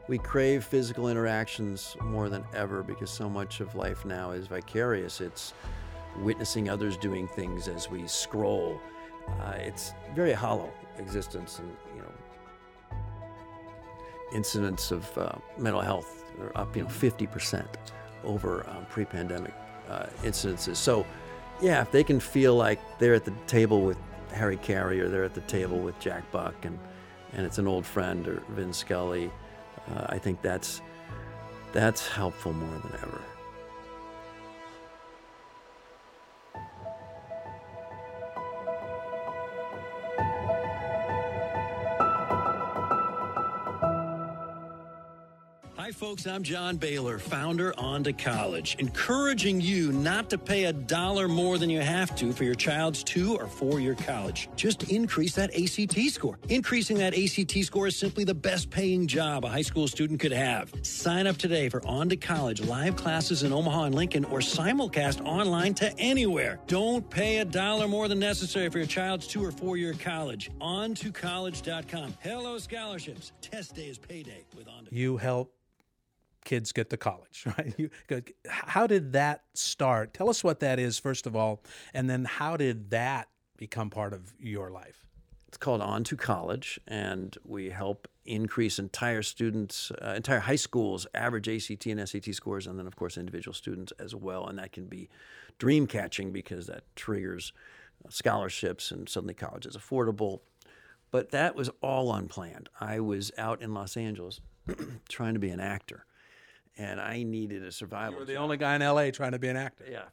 We 0.09 0.19
crave 0.19 0.65
physical 0.65 1.09
interactions 1.09 1.97
more 2.01 2.29
than 2.29 2.45
ever 2.55 2.83
because 2.83 3.11
so 3.11 3.29
much 3.29 3.61
of 3.61 3.75
life 3.75 4.05
now 4.05 4.31
is 4.31 4.47
vicarious. 4.47 5.21
It's 5.21 5.53
witnessing 6.19 6.69
others 6.69 6.97
doing 6.97 7.27
things 7.27 7.67
as 7.67 7.91
we 7.91 8.07
scroll. 8.07 8.81
Uh, 9.41 9.55
it's 9.59 9.93
very 10.15 10.33
hollow 10.33 10.73
existence, 10.99 11.59
and 11.59 11.77
you 11.95 12.03
know, 12.03 12.99
incidents 14.33 14.93
of 14.93 15.19
uh, 15.19 15.33
mental 15.59 15.81
health 15.81 16.25
are 16.41 16.53
up, 16.55 16.77
you 16.77 16.83
know, 16.83 16.89
50% 16.89 17.67
over 18.25 18.69
um, 18.71 18.87
pre-pandemic 18.89 19.53
uh, 19.89 20.07
incidences. 20.23 20.77
So, 20.77 21.05
yeah, 21.61 21.83
if 21.83 21.91
they 21.91 22.05
can 22.05 22.21
feel 22.21 22.55
like 22.55 22.81
they're 22.99 23.15
at 23.15 23.25
the 23.25 23.35
table 23.47 23.83
with 23.83 23.99
Harry 24.33 24.57
Caray 24.59 25.01
or 25.01 25.09
they're 25.09 25.25
at 25.25 25.35
the 25.35 25.41
table 25.43 25.79
with 25.79 25.99
Jack 25.99 26.31
Buck 26.31 26.65
and 26.65 26.79
and 27.33 27.45
it's 27.45 27.59
an 27.59 27.67
old 27.67 27.85
friend 27.85 28.27
or 28.29 28.43
Vin 28.51 28.73
Scully 28.73 29.31
Uh, 29.95 30.07
I 30.09 30.19
think 30.19 30.43
that's 30.43 30.81
that's 31.73 32.07
helpful 32.09 32.53
more 32.53 32.79
than 32.79 32.93
ever. 33.03 33.21
Hi, 45.87 45.93
folks. 45.93 46.27
I'm 46.27 46.43
John 46.43 46.79
Baylor, 46.79 47.17
founder 47.17 47.73
On 47.79 48.03
to 48.03 48.13
College, 48.13 48.75
encouraging 48.81 49.61
you 49.61 49.93
not 49.93 50.29
to 50.31 50.37
pay 50.37 50.65
a 50.65 50.73
dollar 50.73 51.29
more 51.29 51.59
than 51.59 51.71
you 51.71 51.81
have 51.81 52.13
to 52.17 52.33
for 52.33 52.43
your 52.43 52.57
child's 52.57 53.05
two 53.05 53.37
or 53.37 53.47
four 53.47 53.79
year 53.79 53.95
college. 53.95 54.49
Just 54.57 54.91
increase 54.91 55.37
that 55.37 55.55
ACT 55.55 56.13
score. 56.13 56.41
Increasing 56.49 56.99
that 56.99 57.17
ACT 57.17 57.65
score 57.65 57.87
is 57.87 57.97
simply 57.97 58.25
the 58.25 58.35
best 58.35 58.69
paying 58.69 59.07
job 59.07 59.45
a 59.45 59.49
high 59.49 59.63
school 59.63 59.87
student 59.87 60.19
could 60.19 60.33
have. 60.33 60.73
Sign 60.83 61.29
up 61.29 61.37
today 61.37 61.69
for 61.69 61.87
On 61.87 62.09
to 62.09 62.17
College 62.17 62.63
live 62.63 62.97
classes 62.97 63.45
in 63.45 63.53
Omaha 63.53 63.85
and 63.85 63.95
Lincoln 63.95 64.25
or 64.25 64.41
simulcast 64.41 65.25
online 65.25 65.73
to 65.75 65.97
anywhere. 66.01 66.59
Don't 66.67 67.09
pay 67.09 67.39
a 67.39 67.45
dollar 67.45 67.87
more 67.87 68.09
than 68.09 68.19
necessary 68.19 68.69
for 68.71 68.79
your 68.79 68.89
child's 68.89 69.29
two 69.29 69.45
or 69.45 69.53
four 69.53 69.77
year 69.77 69.95
college. 69.95 70.51
On 70.61 70.97
to 70.97 71.13
college.com. 71.13 72.13
Hello, 72.25 72.59
scholarships. 72.59 73.31
Test 73.41 73.77
day 73.77 73.87
is 73.87 73.99
payday 73.99 74.43
with 74.57 74.67
On 74.67 74.85
to 74.85 74.93
You 74.93 75.17
help 75.17 75.56
kids 76.47 76.73
get 76.73 76.89
to 76.89 76.97
college, 76.97 77.45
right? 77.59 77.75
You, 77.77 77.91
how 78.49 78.87
did 78.87 79.13
that 79.13 79.43
start? 79.53 80.15
Tell 80.15 80.31
us 80.31 80.43
what 80.43 80.61
that 80.61 80.79
is, 80.79 80.99
first 80.99 81.27
of 81.27 81.37
all, 81.37 81.63
and 81.93 82.09
then 82.09 82.25
how 82.25 82.57
did 82.57 82.91
that 82.91 83.29
become 83.59 83.91
part 83.91 84.15
of 84.15 84.33
your 84.39 84.71
life? 84.71 85.05
It's 85.49 85.59
called 85.59 85.83
On 85.83 86.03
to 86.05 86.17
College, 86.17 86.81
and 86.89 87.37
we 87.45 87.71
help 87.71 88.09
increase 88.25 88.79
entire 88.79 89.23
students, 89.23 89.93
uh, 90.03 90.15
entire 90.17 90.41
high 90.41 90.57
schools' 90.57 91.07
average 91.15 91.49
ACT 91.49 91.87
and 91.87 92.09
SAT 92.09 92.35
scores, 92.35 92.67
and 92.67 92.79
then, 92.79 92.87
of 92.87 92.97
course, 92.97 93.17
individual 93.17 93.55
students 93.55 93.93
as 93.99 94.15
well. 94.15 94.47
And 94.47 94.59
that 94.59 94.73
can 94.73 94.87
be 94.87 95.09
dream 95.59 95.87
catching 95.87 96.33
because 96.33 96.67
that 96.67 96.85
triggers 96.97 97.53
uh, 98.05 98.11
scholarships, 98.11 98.91
and 98.91 99.09
suddenly 99.09 99.35
college 99.35 99.67
is 99.67 99.77
affordable. 99.77 100.41
But 101.13 101.31
that 101.31 101.55
was 101.55 101.71
all 101.81 102.13
unplanned. 102.13 102.69
I 102.81 102.99
was 103.01 103.31
out 103.39 103.63
in 103.63 103.73
Los 103.73 103.97
Angeles 103.97 104.41
trying 105.09 105.35
to 105.35 105.41
be 105.41 105.51
an 105.51 105.61
actor 105.61 106.05
and 106.77 107.01
I 107.01 107.23
needed 107.23 107.63
a 107.65 107.73
survival. 107.73 108.15
You 108.15 108.19
were 108.21 108.25
the 108.25 108.35
job. 108.35 108.43
only 108.43 108.57
guy 108.57 108.75
in 108.77 108.83
LA 108.83 109.11
trying 109.11 109.33
to 109.33 109.39
be 109.39 109.49
an 109.49 109.57
actor. 109.57 109.85
Yeah. 109.91 110.05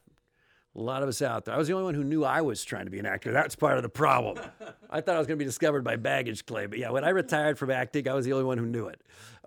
A 0.75 0.81
lot 0.81 1.03
of 1.03 1.09
us 1.09 1.21
out 1.21 1.45
there. 1.45 1.53
I 1.53 1.57
was 1.57 1.67
the 1.67 1.73
only 1.73 1.85
one 1.85 1.93
who 1.93 2.03
knew 2.03 2.23
I 2.23 2.41
was 2.41 2.63
trying 2.63 2.85
to 2.85 2.91
be 2.91 2.97
an 2.97 3.05
actor. 3.05 3.31
That's 3.31 3.55
part 3.55 3.77
of 3.77 3.83
the 3.83 3.89
problem. 3.89 4.39
I 4.89 5.01
thought 5.01 5.15
I 5.15 5.19
was 5.19 5.27
going 5.27 5.37
to 5.37 5.43
be 5.43 5.45
discovered 5.45 5.83
by 5.83 5.97
baggage 5.97 6.45
claim. 6.47 6.71
But 6.71 6.79
yeah, 6.79 6.89
when 6.89 7.03
I 7.03 7.09
retired 7.09 7.59
from 7.59 7.69
acting, 7.69 8.07
I 8.07 8.13
was 8.13 8.25
the 8.25 8.33
only 8.33 8.45
one 8.45 8.57
who 8.57 8.65
knew 8.65 8.87
it, 8.87 9.01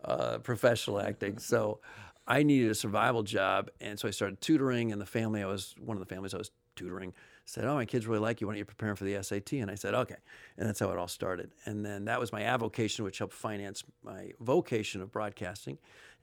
uh, 0.04 0.38
professional 0.38 1.00
acting. 1.00 1.38
So 1.38 1.80
I 2.28 2.44
needed 2.44 2.70
a 2.70 2.76
survival 2.76 3.24
job. 3.24 3.70
And 3.80 3.98
so 3.98 4.06
I 4.06 4.12
started 4.12 4.40
tutoring, 4.40 4.92
and 4.92 5.00
the 5.00 5.06
family 5.06 5.42
I 5.42 5.46
was, 5.46 5.74
one 5.84 5.96
of 5.96 6.00
the 6.00 6.12
families 6.14 6.32
I 6.32 6.38
was 6.38 6.52
tutoring, 6.76 7.12
said, 7.44 7.64
"Oh, 7.64 7.74
my 7.74 7.86
kids 7.86 8.06
really 8.06 8.20
like 8.20 8.40
you. 8.40 8.46
Why 8.46 8.52
don't 8.52 8.58
you 8.58 8.64
prepare 8.64 8.94
for 8.94 9.04
the 9.04 9.20
SAT?" 9.22 9.52
And 9.54 9.70
I 9.70 9.74
said, 9.76 9.94
"Okay." 9.94 10.16
And 10.58 10.68
that's 10.68 10.78
how 10.78 10.90
it 10.90 10.98
all 10.98 11.08
started. 11.08 11.52
And 11.64 11.84
then 11.84 12.04
that 12.04 12.20
was 12.20 12.32
my 12.32 12.42
avocation, 12.42 13.04
which 13.04 13.18
helped 13.18 13.34
finance 13.34 13.82
my 14.04 14.32
vocation 14.40 15.00
of 15.00 15.10
broadcasting 15.10 15.78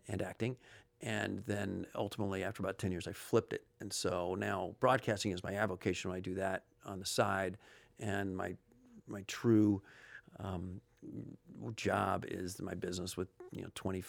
and 0.07 0.21
acting. 0.21 0.57
And 1.03 1.43
then 1.45 1.85
ultimately, 1.95 2.43
after 2.45 2.63
about 2.63 2.77
10 2.77 2.91
years, 2.91 3.07
I 3.07 3.11
flipped 3.11 3.51
it. 3.51 3.65
And 3.81 3.91
so 3.91 4.35
now 4.35 4.73
broadcasting 4.79 5.31
is 5.31 5.43
my 5.43 5.53
avocation. 5.53 6.11
I 6.11 6.21
do 6.21 6.33
that 6.35 6.63
on 6.85 6.99
the 6.99 7.05
side. 7.05 7.57
And 7.99 8.35
my, 8.35 8.55
my 9.07 9.23
true 9.27 9.81
um, 10.39 10.79
job 11.75 12.25
is 12.27 12.59
my 12.61 12.73
business 12.73 13.17
with 13.17 13.27
you 13.51 13.61
know 13.61 13.69
20 13.75 14.03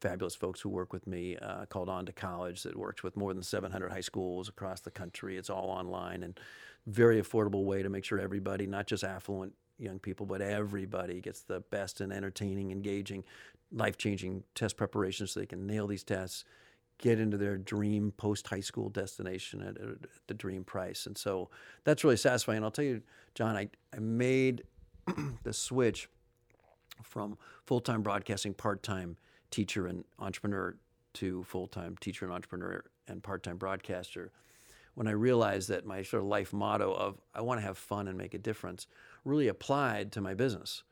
fabulous 0.00 0.36
folks 0.36 0.60
who 0.60 0.68
work 0.68 0.92
with 0.92 1.06
me 1.08 1.36
uh, 1.38 1.66
called 1.66 1.88
On 1.88 2.06
to 2.06 2.12
College 2.12 2.62
that 2.62 2.76
works 2.76 3.02
with 3.02 3.16
more 3.16 3.34
than 3.34 3.42
700 3.42 3.90
high 3.90 4.00
schools 4.00 4.48
across 4.48 4.80
the 4.80 4.92
country. 4.92 5.36
It's 5.36 5.50
all 5.50 5.70
online 5.70 6.22
and 6.22 6.38
very 6.86 7.20
affordable 7.20 7.64
way 7.64 7.82
to 7.82 7.88
make 7.88 8.04
sure 8.04 8.20
everybody, 8.20 8.66
not 8.66 8.86
just 8.86 9.02
affluent 9.02 9.54
young 9.78 9.98
people, 9.98 10.26
but 10.26 10.40
everybody 10.40 11.20
gets 11.20 11.40
the 11.42 11.60
best 11.70 12.00
and 12.00 12.12
entertaining, 12.12 12.70
engaging, 12.70 13.24
life 13.72 13.96
changing 13.96 14.44
test 14.54 14.76
preparation 14.76 15.26
so 15.26 15.40
they 15.40 15.46
can 15.46 15.66
nail 15.66 15.86
these 15.86 16.04
tests, 16.04 16.44
get 16.98 17.20
into 17.20 17.36
their 17.36 17.56
dream 17.56 18.12
post 18.16 18.48
high 18.48 18.60
school 18.60 18.88
destination 18.88 19.62
at, 19.62 19.80
at, 19.80 19.98
the 20.26 20.34
dream 20.34 20.64
price. 20.64 21.06
And 21.06 21.16
so 21.16 21.48
that's 21.84 22.04
really 22.04 22.16
satisfying. 22.16 22.58
And 22.58 22.64
I'll 22.64 22.70
tell 22.70 22.84
you, 22.84 23.02
John, 23.34 23.56
I, 23.56 23.68
I 23.94 24.00
made 24.00 24.64
the 25.44 25.52
switch 25.52 26.08
from 27.02 27.38
full 27.64 27.80
time 27.80 28.02
broadcasting, 28.02 28.54
part 28.54 28.82
time 28.82 29.16
teacher 29.50 29.86
and 29.86 30.04
entrepreneur 30.18 30.76
to 31.14 31.42
full 31.44 31.66
time 31.66 31.96
teacher 32.00 32.24
and 32.24 32.34
entrepreneur 32.34 32.84
and 33.06 33.22
part 33.22 33.42
time 33.42 33.56
broadcaster 33.56 34.30
when 34.94 35.06
I 35.06 35.12
realized 35.12 35.68
that 35.68 35.86
my 35.86 36.02
sort 36.02 36.24
of 36.24 36.28
life 36.28 36.52
motto 36.52 36.92
of 36.92 37.20
I 37.32 37.40
want 37.40 37.60
to 37.60 37.66
have 37.66 37.78
fun 37.78 38.08
and 38.08 38.18
make 38.18 38.34
a 38.34 38.38
difference 38.38 38.88
really 39.24 39.48
applied 39.48 40.12
to 40.12 40.20
my 40.20 40.34
business. 40.34 40.82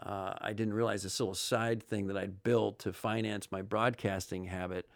Uh, 0.00 0.34
I 0.40 0.52
didn't 0.52 0.74
realize 0.74 1.02
this 1.02 1.18
little 1.20 1.34
side 1.34 1.82
thing 1.82 2.08
that 2.08 2.16
I'd 2.16 2.42
built 2.42 2.80
to 2.80 2.92
finance 2.92 3.50
my 3.50 3.62
broadcasting 3.62 4.44
habit 4.44 4.88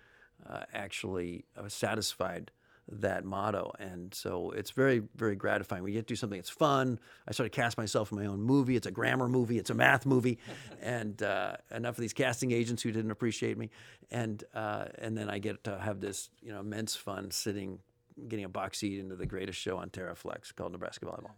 uh, 0.48 0.62
actually 0.74 1.44
uh, 1.56 1.68
satisfied 1.68 2.50
that 2.90 3.24
motto. 3.24 3.72
And 3.78 4.12
so 4.14 4.50
it's 4.52 4.70
very, 4.70 5.02
very 5.14 5.36
gratifying. 5.36 5.82
We 5.82 5.92
get 5.92 6.06
to 6.06 6.12
do 6.12 6.16
something 6.16 6.38
that's 6.38 6.50
fun. 6.50 6.98
I 7.26 7.32
sort 7.32 7.46
of 7.46 7.52
cast 7.52 7.76
myself 7.76 8.12
in 8.12 8.18
my 8.18 8.26
own 8.26 8.40
movie. 8.40 8.76
It's 8.76 8.86
a 8.86 8.90
grammar 8.90 9.28
movie, 9.28 9.58
it's 9.58 9.70
a 9.70 9.74
math 9.74 10.06
movie. 10.06 10.38
and 10.82 11.22
uh, 11.22 11.56
enough 11.70 11.96
of 11.96 12.00
these 12.00 12.14
casting 12.14 12.50
agents 12.50 12.82
who 12.82 12.90
didn't 12.90 13.10
appreciate 13.10 13.58
me. 13.58 13.70
And, 14.10 14.42
uh, 14.54 14.86
and 14.98 15.16
then 15.16 15.28
I 15.28 15.38
get 15.38 15.64
to 15.64 15.78
have 15.78 16.00
this 16.00 16.30
you 16.42 16.50
know, 16.50 16.60
immense 16.60 16.96
fun 16.96 17.30
sitting, 17.30 17.78
getting 18.26 18.46
a 18.46 18.48
box 18.48 18.78
seat 18.78 18.98
into 18.98 19.16
the 19.16 19.26
greatest 19.26 19.58
show 19.58 19.76
on 19.76 19.90
TerraFlex 19.90 20.54
called 20.54 20.72
Nebraska 20.72 21.04
Volleyball. 21.04 21.32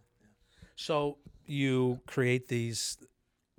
So 0.81 1.17
you 1.45 1.99
create 2.07 2.47
these 2.47 2.97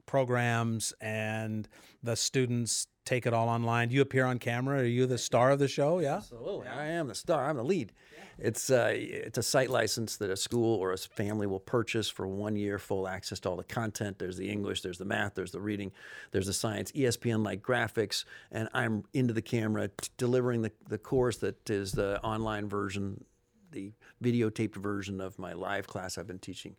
programs 0.07 0.93
and 1.01 1.69
the 2.03 2.17
students 2.17 2.89
take 3.05 3.27
it 3.27 3.33
all 3.33 3.49
online. 3.49 3.89
Do 3.89 3.95
you 3.95 4.03
appear 4.03 4.25
on 4.25 4.39
camera. 4.39 4.81
Are 4.81 4.85
you 4.85 5.07
the 5.07 5.19
star 5.19 5.53
of 5.53 5.61
the 5.61 5.69
show? 5.69 6.01
Yeah. 6.01 6.17
Absolutely. 6.17 6.67
I 6.67 6.87
am 6.87 7.07
the 7.07 7.15
star. 7.15 7.49
I'm 7.49 7.57
the 7.57 7.65
lead. 7.65 7.93
It's 8.39 8.71
uh, 8.71 8.91
it's 8.93 9.39
a 9.39 9.43
site 9.43 9.71
license 9.71 10.17
that 10.17 10.31
a 10.31 10.37
school 10.37 10.79
or 10.81 10.93
a 10.93 10.99
family 10.99 11.47
will 11.47 11.61
purchase 11.61 12.09
for 12.09 12.27
one 12.27 12.57
year, 12.57 12.79
full 12.79 13.07
access 13.07 13.39
to 13.41 13.51
all 13.51 13.57
the 13.57 13.65
content. 13.65 14.19
There's 14.19 14.37
the 14.37 14.51
English, 14.51 14.81
there's 14.81 14.99
the 14.99 15.05
math, 15.05 15.35
there's 15.35 15.53
the 15.53 15.61
reading, 15.61 15.93
there's 16.33 16.47
the 16.47 16.53
science, 16.53 16.91
ESPN 16.93 17.45
like 17.45 17.63
graphics, 17.63 18.25
and 18.51 18.69
I'm 18.73 19.05
into 19.13 19.33
the 19.33 19.43
camera 19.43 19.89
t- 19.89 20.09
delivering 20.17 20.63
the, 20.63 20.73
the 20.89 20.99
course 20.99 21.37
that 21.39 21.71
is 21.71 21.93
the 21.93 22.21
online 22.23 22.69
version, 22.69 23.25
the 23.71 23.93
videotaped 24.25 24.77
version 24.77 25.21
of 25.21 25.39
my 25.39 25.53
live 25.53 25.87
class 25.87 26.17
I've 26.17 26.27
been 26.27 26.39
teaching 26.39 26.75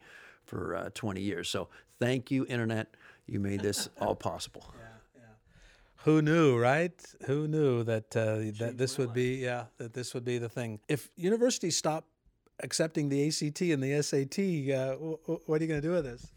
for 0.46 0.76
uh, 0.76 0.90
20 0.94 1.22
years. 1.22 1.50
So 1.50 1.70
thank 2.00 2.32
you, 2.32 2.46
Internet. 2.48 2.96
You 3.26 3.40
made 3.40 3.62
this 3.62 3.90
all 4.02 4.16
possible. 4.16 4.74
Who 6.04 6.22
knew, 6.22 6.58
right? 6.60 6.92
Who 7.28 7.48
knew 7.48 7.84
that 7.84 8.16
uh, 8.16 8.52
that 8.60 8.78
this 8.78 8.98
would 8.98 9.14
be 9.14 9.36
yeah 9.36 9.66
that 9.78 9.94
this 9.94 10.14
would 10.14 10.26
be 10.26 10.38
the 10.38 10.50
thing? 10.50 10.82
If 10.90 11.10
universities 11.16 11.78
stop 11.78 12.06
accepting 12.62 13.08
the 13.08 13.26
ACT 13.28 13.62
and 13.62 13.82
the 13.82 14.02
SAT, 14.02 14.40
uh, 14.40 14.96
w- 14.96 15.18
what 15.46 15.62
are 15.62 15.64
you 15.64 15.70
going 15.70 15.82
to 15.82 15.88
do 15.88 15.94
with 15.94 16.04
this? 16.04 16.34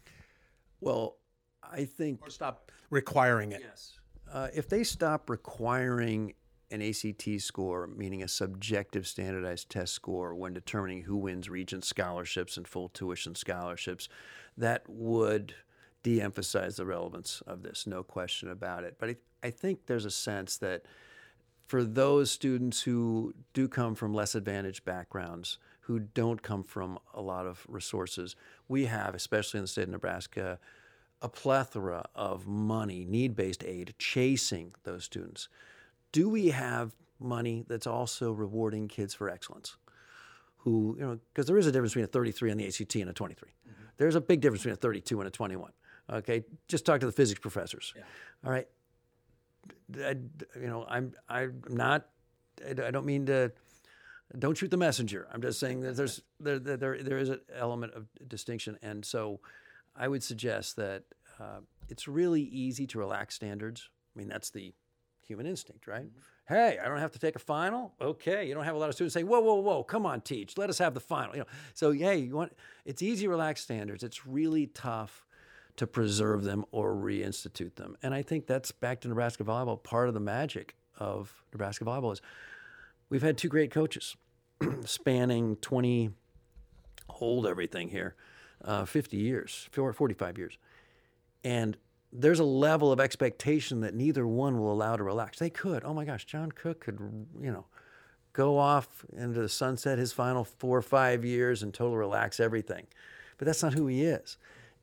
Well, 0.81 1.17
I 1.65 1.85
think 1.85 2.25
or 2.25 2.31
stop 2.31 2.71
requiring 2.91 3.51
it. 3.53 3.61
Yes. 3.65 3.99
Uh, 4.33 4.49
if 4.55 4.69
they 4.69 4.85
stop 4.85 5.29
requiring 5.29 6.35
an 6.71 6.83
ACT 6.83 7.41
score, 7.41 7.87
meaning 7.87 8.23
a 8.23 8.29
subjective 8.29 9.07
standardized 9.07 9.71
test 9.71 9.93
score, 9.93 10.35
when 10.35 10.53
determining 10.53 11.03
who 11.03 11.17
wins 11.17 11.49
Regent 11.49 11.85
scholarships 11.85 12.57
and 12.57 12.67
full 12.67 12.89
tuition 12.89 13.35
scholarships, 13.35 14.09
that 14.57 14.83
would 14.89 15.55
de 16.03 16.21
emphasize 16.21 16.77
the 16.77 16.87
relevance 16.87 17.43
of 17.47 17.63
this, 17.63 17.87
no 17.87 18.03
question 18.03 18.51
about 18.51 18.85
it. 18.85 18.97
But 18.99 19.11
I, 19.11 19.17
I 19.45 19.51
think 19.51 19.87
there's 19.87 20.05
a 20.05 20.11
sense 20.11 20.57
that 20.59 20.83
for 21.67 21.83
those 21.83 22.31
students 22.31 22.83
who 22.83 23.35
do 23.53 23.69
come 23.69 23.95
from 23.95 24.15
less 24.15 24.35
advantaged 24.35 24.85
backgrounds, 24.85 25.59
who 25.81 25.99
don't 25.99 26.43
come 26.43 26.63
from 26.63 26.99
a 27.15 27.21
lot 27.21 27.47
of 27.47 27.65
resources, 27.69 28.37
we 28.69 28.87
have, 28.87 29.15
especially 29.15 29.59
in 29.59 29.65
the 29.65 29.69
state 29.69 29.85
of 29.85 29.91
Nebraska, 29.91 30.59
a 31.23 31.29
plethora 31.29 32.07
of 32.15 32.47
money, 32.47 33.05
need 33.05 33.35
based 33.35 33.65
aid, 33.65 33.95
chasing 33.99 34.75
those 34.85 35.05
students. 35.05 35.49
Do 36.13 36.29
we 36.29 36.49
have 36.49 36.95
money 37.19 37.65
that's 37.69 37.87
also 37.87 38.33
rewarding 38.33 38.89
kids 38.89 39.15
for 39.15 39.29
excellence? 39.29 39.77
Who, 40.59 40.97
you 40.99 41.07
know, 41.07 41.19
because 41.33 41.47
there 41.47 41.59
is 41.59 41.67
a 41.67 41.73
difference 41.73 41.93
between 41.93 42.07
a 42.07 42.09
33 42.09 42.51
on 42.51 42.57
the 42.57 42.67
ACT 42.67 42.95
and 42.97 43.11
a 43.11 43.13
23. 43.13 43.49
Mm-hmm. 43.49 43.83
There's 43.99 44.17
a 44.17 44.21
big 44.21 44.41
difference 44.41 44.63
between 44.63 44.75
a 44.75 44.77
32 44.77 45.21
and 45.21 45.29
a 45.29 45.31
21. 45.31 45.71
Okay, 46.11 46.45
just 46.69 46.87
talk 46.87 47.01
to 47.01 47.07
the 47.07 47.13
physics 47.13 47.41
professors. 47.41 47.93
Yeah. 47.97 48.03
All 48.45 48.53
right, 48.53 48.69
I, 49.97 50.17
you 50.59 50.67
know, 50.67 50.87
I'm 50.89 51.13
I'm 51.29 51.63
not. 51.69 52.07
I 52.65 52.73
don't 52.73 53.07
mean 53.07 53.27
to. 53.27 53.53
Don't 54.39 54.57
shoot 54.57 54.71
the 54.71 54.77
messenger. 54.77 55.29
I'm 55.33 55.41
just 55.41 55.59
saying 55.59 55.81
that 55.81 55.97
there's 55.97 56.23
there 56.41 56.59
there 56.59 57.03
there 57.03 57.19
is 57.19 57.29
an 57.29 57.41
element 57.55 57.95
of 57.95 58.07
distinction, 58.29 58.79
and 58.83 59.05
so 59.05 59.41
I 59.97 60.09
would 60.09 60.23
suggest 60.23 60.77
that 60.77 61.05
uh, 61.41 61.61
it's 61.89 62.07
really 62.07 62.43
easy 62.43 62.87
to 62.89 62.99
relax 62.99 63.35
standards. 63.35 63.89
I 64.15 64.19
mean, 64.19 64.29
that's 64.29 64.51
the 64.51 64.75
human 65.27 65.47
instinct, 65.47 65.87
right? 65.87 66.07
Mm-hmm. 66.07 66.55
Hey, 66.55 66.79
I 66.83 66.89
don't 66.89 66.99
have 66.99 67.13
to 67.13 67.19
take 67.19 67.35
a 67.35 67.41
final. 67.41 67.95
Okay, 68.01 68.47
you 68.47 68.55
don't 68.55 68.65
have 68.65 68.77
a 68.77 68.79
lot 68.79 68.89
of 68.89 68.95
students 68.95 69.15
say, 69.15 69.25
"Whoa, 69.25 69.41
whoa, 69.41 69.57
whoa, 69.57 69.83
come 69.83 70.07
on, 70.07 70.21
teach. 70.21 70.57
Let 70.57 70.71
us 70.71 70.79
have 70.79 70.95
the 70.95 71.01
final." 71.01 71.35
You 71.35 71.41
know, 71.41 71.47
so 71.75 71.91
hey, 71.91 72.19
you 72.19 72.37
want 72.37 72.53
it's 72.85 73.03
easy 73.03 73.27
to 73.27 73.31
relax 73.31 73.63
standards. 73.63 74.05
It's 74.05 74.27
really 74.27 74.67
tough 74.69 75.27
to 75.77 75.87
preserve 75.87 76.45
them 76.45 76.65
or 76.71 76.95
reinstitute 76.95 77.75
them. 77.75 77.97
And 78.03 78.15
I 78.15 78.23
think 78.23 78.47
that's 78.47 78.73
back 78.73 79.01
to 79.01 79.09
Nebraska 79.09 79.45
volleyball. 79.45 79.83
Part 79.83 80.09
of 80.09 80.15
the 80.15 80.21
magic 80.21 80.75
of 80.99 81.43
Nebraska 81.53 81.85
volleyball 81.85 82.13
is 82.13 82.23
we've 83.11 83.23
had 83.23 83.37
two 83.37 83.49
great 83.49 83.71
coaches 83.71 84.17
spanning 84.85 85.57
20, 85.57 86.11
hold 87.09 87.47
everything 87.47 87.89
here, 87.89 88.15
uh, 88.65 88.85
50 88.85 89.17
years, 89.17 89.69
45 89.73 90.39
years. 90.39 90.59
And 91.45 91.77
there's 92.13 92.41
a 92.41 92.45
level 92.45 92.93
of 92.93 93.01
expectation 93.01 93.81
that 93.81 93.95
neither 93.95 94.27
one 94.27 94.59
will 94.59 94.73
allow 94.73 94.97
to 94.97 95.05
relax. 95.05 95.39
They 95.39 95.51
could. 95.51 95.85
Oh 95.85 95.95
my 95.95 96.05
gosh, 96.05 96.25
John 96.25 96.53
Cook 96.53 96.81
could, 96.81 96.99
you 97.41 97.51
know, 97.51 97.67
go 98.33 98.59
off 98.59 99.05
into 99.17 99.41
the 99.41 99.49
sunset 99.49 99.99
his 99.99 100.13
final 100.13 100.45
four 100.45 100.79
or 100.79 100.83
five 100.83 101.25
years 101.25 101.63
and 101.63 101.73
totally 101.73 101.97
relax 101.97 102.39
everything. 102.39 102.87
But 103.39 103.47
that's 103.47 103.63
not 103.63 103.75
who 103.75 103.87
he 103.87 104.05
is. 104.05 104.37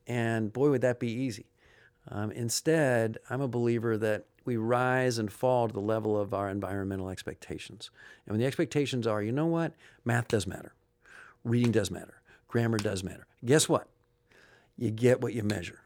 And 0.06 0.52
boy, 0.52 0.70
would 0.70 0.82
that 0.82 1.00
be 1.00 1.10
easy. 1.10 1.46
Um, 2.08 2.30
instead, 2.32 3.18
I'm 3.30 3.40
a 3.40 3.48
believer 3.48 3.96
that 3.96 4.26
we 4.44 4.56
rise 4.56 5.18
and 5.18 5.32
fall 5.32 5.68
to 5.68 5.72
the 5.72 5.80
level 5.80 6.20
of 6.20 6.34
our 6.34 6.50
environmental 6.50 7.08
expectations. 7.08 7.90
And 8.26 8.34
when 8.34 8.40
the 8.40 8.46
expectations 8.46 9.06
are, 9.06 9.22
you 9.22 9.32
know 9.32 9.46
what? 9.46 9.72
Math 10.04 10.28
does 10.28 10.46
matter, 10.46 10.74
reading 11.44 11.72
does 11.72 11.90
matter, 11.90 12.20
grammar 12.46 12.78
does 12.78 13.02
matter. 13.02 13.26
Guess 13.44 13.68
what? 13.68 13.88
You 14.76 14.90
get 14.90 15.20
what 15.20 15.32
you 15.32 15.42
measure. 15.42 15.80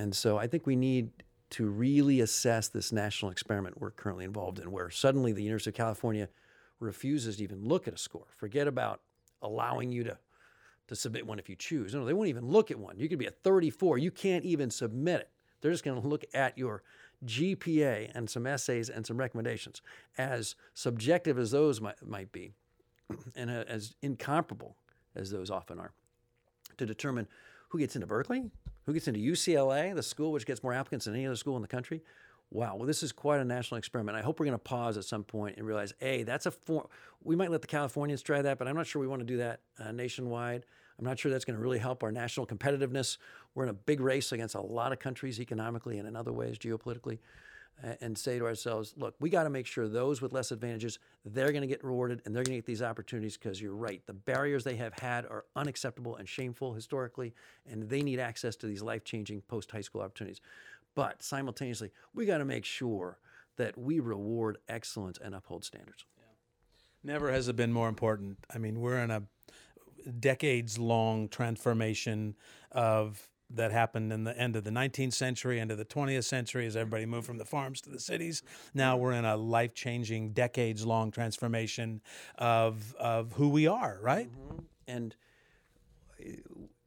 And 0.00 0.14
so 0.14 0.38
I 0.38 0.46
think 0.46 0.66
we 0.66 0.76
need 0.76 1.10
to 1.50 1.68
really 1.68 2.22
assess 2.22 2.68
this 2.68 2.90
national 2.90 3.30
experiment 3.30 3.78
we're 3.78 3.90
currently 3.90 4.24
involved 4.24 4.58
in, 4.58 4.72
where 4.72 4.88
suddenly 4.88 5.32
the 5.32 5.42
University 5.42 5.68
of 5.68 5.74
California 5.74 6.30
refuses 6.78 7.36
to 7.36 7.42
even 7.42 7.68
look 7.68 7.86
at 7.86 7.92
a 7.92 7.98
score. 7.98 8.24
Forget 8.34 8.66
about 8.66 9.02
allowing 9.42 9.92
you 9.92 10.04
to 10.04 10.18
to 10.88 10.96
submit 10.96 11.26
one 11.26 11.38
if 11.38 11.50
you 11.50 11.54
choose. 11.54 11.94
No, 11.94 12.06
they 12.06 12.14
won't 12.14 12.30
even 12.30 12.48
look 12.48 12.70
at 12.70 12.78
one. 12.78 12.98
You 12.98 13.10
could 13.10 13.18
be 13.18 13.26
at 13.26 13.42
34. 13.44 13.98
You 13.98 14.10
can't 14.10 14.44
even 14.44 14.70
submit 14.70 15.20
it. 15.20 15.30
They're 15.60 15.70
just 15.70 15.84
going 15.84 16.00
to 16.00 16.08
look 16.08 16.24
at 16.32 16.56
your 16.56 16.82
GPA 17.26 18.10
and 18.14 18.28
some 18.28 18.46
essays 18.46 18.88
and 18.88 19.06
some 19.06 19.18
recommendations. 19.18 19.82
As 20.16 20.56
subjective 20.72 21.38
as 21.38 21.50
those 21.50 21.80
might, 21.80 22.04
might 22.04 22.32
be, 22.32 22.54
and 23.36 23.50
uh, 23.50 23.64
as 23.68 23.94
incomparable 24.02 24.76
as 25.14 25.30
those 25.30 25.50
often 25.50 25.78
are, 25.78 25.92
to 26.78 26.86
determine 26.86 27.28
who 27.68 27.78
gets 27.78 27.94
into 27.94 28.06
Berkeley, 28.06 28.50
who 28.86 28.92
gets 28.92 29.08
into 29.08 29.20
UCLA, 29.20 29.94
the 29.94 30.02
school 30.02 30.32
which 30.32 30.46
gets 30.46 30.62
more 30.62 30.72
applicants 30.72 31.04
than 31.04 31.14
any 31.14 31.26
other 31.26 31.36
school 31.36 31.56
in 31.56 31.62
the 31.62 31.68
country, 31.68 32.02
wow, 32.50 32.74
well, 32.76 32.86
this 32.86 33.02
is 33.02 33.12
quite 33.12 33.40
a 33.40 33.44
national 33.44 33.78
experiment. 33.78 34.16
I 34.16 34.22
hope 34.22 34.40
we're 34.40 34.46
going 34.46 34.58
to 34.58 34.58
pause 34.58 34.96
at 34.96 35.04
some 35.04 35.22
point 35.22 35.56
and 35.56 35.66
realize, 35.66 35.94
A, 36.00 36.24
that's 36.24 36.46
a 36.46 36.50
form, 36.50 36.86
we 37.22 37.36
might 37.36 37.50
let 37.50 37.60
the 37.60 37.68
Californians 37.68 38.22
try 38.22 38.42
that, 38.42 38.58
but 38.58 38.66
I'm 38.66 38.76
not 38.76 38.86
sure 38.86 39.00
we 39.00 39.06
want 39.08 39.20
to 39.20 39.26
do 39.26 39.36
that 39.38 39.60
uh, 39.78 39.92
nationwide. 39.92 40.64
I'm 40.98 41.04
not 41.04 41.18
sure 41.18 41.30
that's 41.30 41.44
going 41.44 41.56
to 41.56 41.62
really 41.62 41.78
help 41.78 42.02
our 42.02 42.12
national 42.12 42.46
competitiveness. 42.46 43.16
We're 43.54 43.64
in 43.64 43.70
a 43.70 43.74
big 43.74 44.00
race 44.00 44.32
against 44.32 44.54
a 44.54 44.60
lot 44.60 44.92
of 44.92 44.98
countries 44.98 45.40
economically 45.40 45.98
and 45.98 46.06
in 46.06 46.16
other 46.16 46.32
ways 46.32 46.58
geopolitically. 46.58 47.18
And 48.00 48.18
say 48.18 48.38
to 48.38 48.44
ourselves, 48.44 48.92
look, 48.98 49.14
we 49.20 49.30
got 49.30 49.44
to 49.44 49.50
make 49.50 49.66
sure 49.66 49.88
those 49.88 50.20
with 50.20 50.32
less 50.34 50.52
advantages, 50.52 50.98
they're 51.24 51.50
going 51.50 51.62
to 51.62 51.66
get 51.66 51.82
rewarded 51.82 52.20
and 52.24 52.36
they're 52.36 52.42
going 52.42 52.52
to 52.52 52.58
get 52.58 52.66
these 52.66 52.82
opportunities 52.82 53.38
because 53.38 53.60
you're 53.60 53.74
right. 53.74 54.02
The 54.06 54.12
barriers 54.12 54.64
they 54.64 54.76
have 54.76 54.92
had 54.98 55.24
are 55.24 55.46
unacceptable 55.56 56.16
and 56.16 56.28
shameful 56.28 56.74
historically, 56.74 57.34
and 57.70 57.88
they 57.88 58.02
need 58.02 58.20
access 58.20 58.54
to 58.56 58.66
these 58.66 58.82
life 58.82 59.02
changing 59.04 59.40
post 59.42 59.70
high 59.70 59.80
school 59.80 60.02
opportunities. 60.02 60.42
But 60.94 61.22
simultaneously, 61.22 61.90
we 62.12 62.26
got 62.26 62.38
to 62.38 62.44
make 62.44 62.66
sure 62.66 63.18
that 63.56 63.78
we 63.78 63.98
reward 64.00 64.58
excellence 64.68 65.18
and 65.22 65.34
uphold 65.34 65.64
standards. 65.64 66.04
Yeah. 66.18 67.12
Never 67.12 67.32
has 67.32 67.48
it 67.48 67.56
been 67.56 67.72
more 67.72 67.88
important. 67.88 68.38
I 68.54 68.58
mean, 68.58 68.80
we're 68.80 68.98
in 68.98 69.10
a 69.10 69.22
decades 70.18 70.78
long 70.78 71.28
transformation 71.28 72.36
of 72.72 73.30
that 73.54 73.72
happened 73.72 74.12
in 74.12 74.24
the 74.24 74.36
end 74.38 74.56
of 74.56 74.64
the 74.64 74.70
19th 74.70 75.12
century, 75.12 75.60
end 75.60 75.70
of 75.70 75.78
the 75.78 75.84
20th 75.84 76.24
century, 76.24 76.66
as 76.66 76.76
everybody 76.76 77.06
moved 77.06 77.26
from 77.26 77.38
the 77.38 77.44
farms 77.44 77.80
to 77.82 77.90
the 77.90 78.00
cities. 78.00 78.42
Now 78.74 78.96
we're 78.96 79.12
in 79.12 79.24
a 79.24 79.36
life 79.36 79.74
changing, 79.74 80.32
decades 80.32 80.86
long 80.86 81.10
transformation 81.10 82.00
of, 82.38 82.94
of 82.96 83.32
who 83.32 83.48
we 83.48 83.66
are, 83.66 83.98
right? 84.00 84.28
Mm-hmm. 84.30 84.58
And 84.88 85.16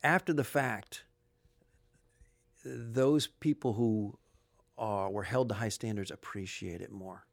after 0.04 0.34
the 0.34 0.44
fact, 0.44 1.04
those 2.66 3.28
people 3.28 3.74
who 3.74 4.18
are, 4.78 5.10
were 5.10 5.24
held 5.24 5.50
to 5.50 5.56
high 5.56 5.70
standards 5.70 6.12
appreciate 6.12 6.82
it 6.82 6.92
more 6.92 7.26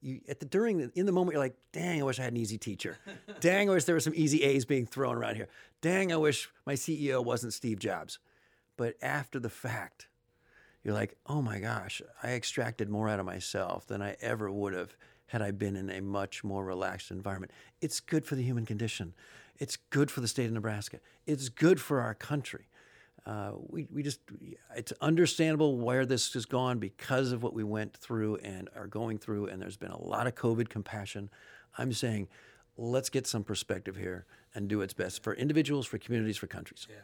you 0.00 0.20
at 0.28 0.40
the 0.40 0.46
during 0.46 0.78
the, 0.78 0.90
in 0.94 1.06
the 1.06 1.12
moment 1.12 1.34
you're 1.34 1.42
like, 1.42 1.56
dang, 1.72 2.00
I 2.00 2.02
wish 2.04 2.18
I 2.18 2.24
had 2.24 2.32
an 2.32 2.38
easy 2.38 2.58
teacher. 2.58 2.98
dang, 3.40 3.68
I 3.68 3.74
wish 3.74 3.84
there 3.84 3.94
were 3.94 4.00
some 4.00 4.14
easy 4.16 4.42
A's 4.42 4.64
being 4.64 4.86
thrown 4.86 5.16
around 5.16 5.36
here. 5.36 5.48
Dang, 5.80 6.12
I 6.12 6.16
wish 6.16 6.48
my 6.66 6.74
CEO 6.74 7.24
wasn't 7.24 7.52
Steve 7.52 7.78
Jobs. 7.78 8.18
But 8.80 8.96
after 9.02 9.38
the 9.38 9.50
fact, 9.50 10.08
you're 10.82 10.94
like, 10.94 11.14
oh 11.26 11.42
my 11.42 11.58
gosh, 11.58 12.00
I 12.22 12.30
extracted 12.30 12.88
more 12.88 13.10
out 13.10 13.20
of 13.20 13.26
myself 13.26 13.86
than 13.86 14.00
I 14.00 14.16
ever 14.22 14.50
would 14.50 14.72
have 14.72 14.96
had 15.26 15.42
I 15.42 15.50
been 15.50 15.76
in 15.76 15.90
a 15.90 16.00
much 16.00 16.42
more 16.42 16.64
relaxed 16.64 17.10
environment. 17.10 17.52
It's 17.82 18.00
good 18.00 18.24
for 18.24 18.36
the 18.36 18.42
human 18.42 18.64
condition. 18.64 19.12
It's 19.58 19.76
good 19.76 20.10
for 20.10 20.22
the 20.22 20.28
state 20.28 20.46
of 20.46 20.52
Nebraska. 20.52 21.00
It's 21.26 21.50
good 21.50 21.78
for 21.78 22.00
our 22.00 22.14
country 22.14 22.70
uh, 23.26 23.52
we, 23.68 23.86
we 23.92 24.02
just, 24.02 24.20
it's 24.74 24.92
understandable 25.00 25.76
where 25.76 26.06
this 26.06 26.32
has 26.32 26.46
gone 26.46 26.78
because 26.78 27.32
of 27.32 27.42
what 27.42 27.52
we 27.52 27.64
went 27.64 27.94
through 27.96 28.36
and 28.36 28.68
are 28.74 28.86
going 28.86 29.18
through. 29.18 29.46
And 29.46 29.60
there's 29.60 29.76
been 29.76 29.90
a 29.90 30.02
lot 30.02 30.26
of 30.26 30.34
COVID 30.34 30.68
compassion. 30.68 31.28
I'm 31.76 31.92
saying, 31.92 32.28
let's 32.76 33.10
get 33.10 33.26
some 33.26 33.44
perspective 33.44 33.96
here 33.96 34.24
and 34.54 34.68
do 34.68 34.80
its 34.80 34.94
best 34.94 35.22
for 35.22 35.34
individuals, 35.34 35.86
for 35.86 35.98
communities, 35.98 36.38
for 36.38 36.46
countries. 36.46 36.86
Yeah. 36.88 36.96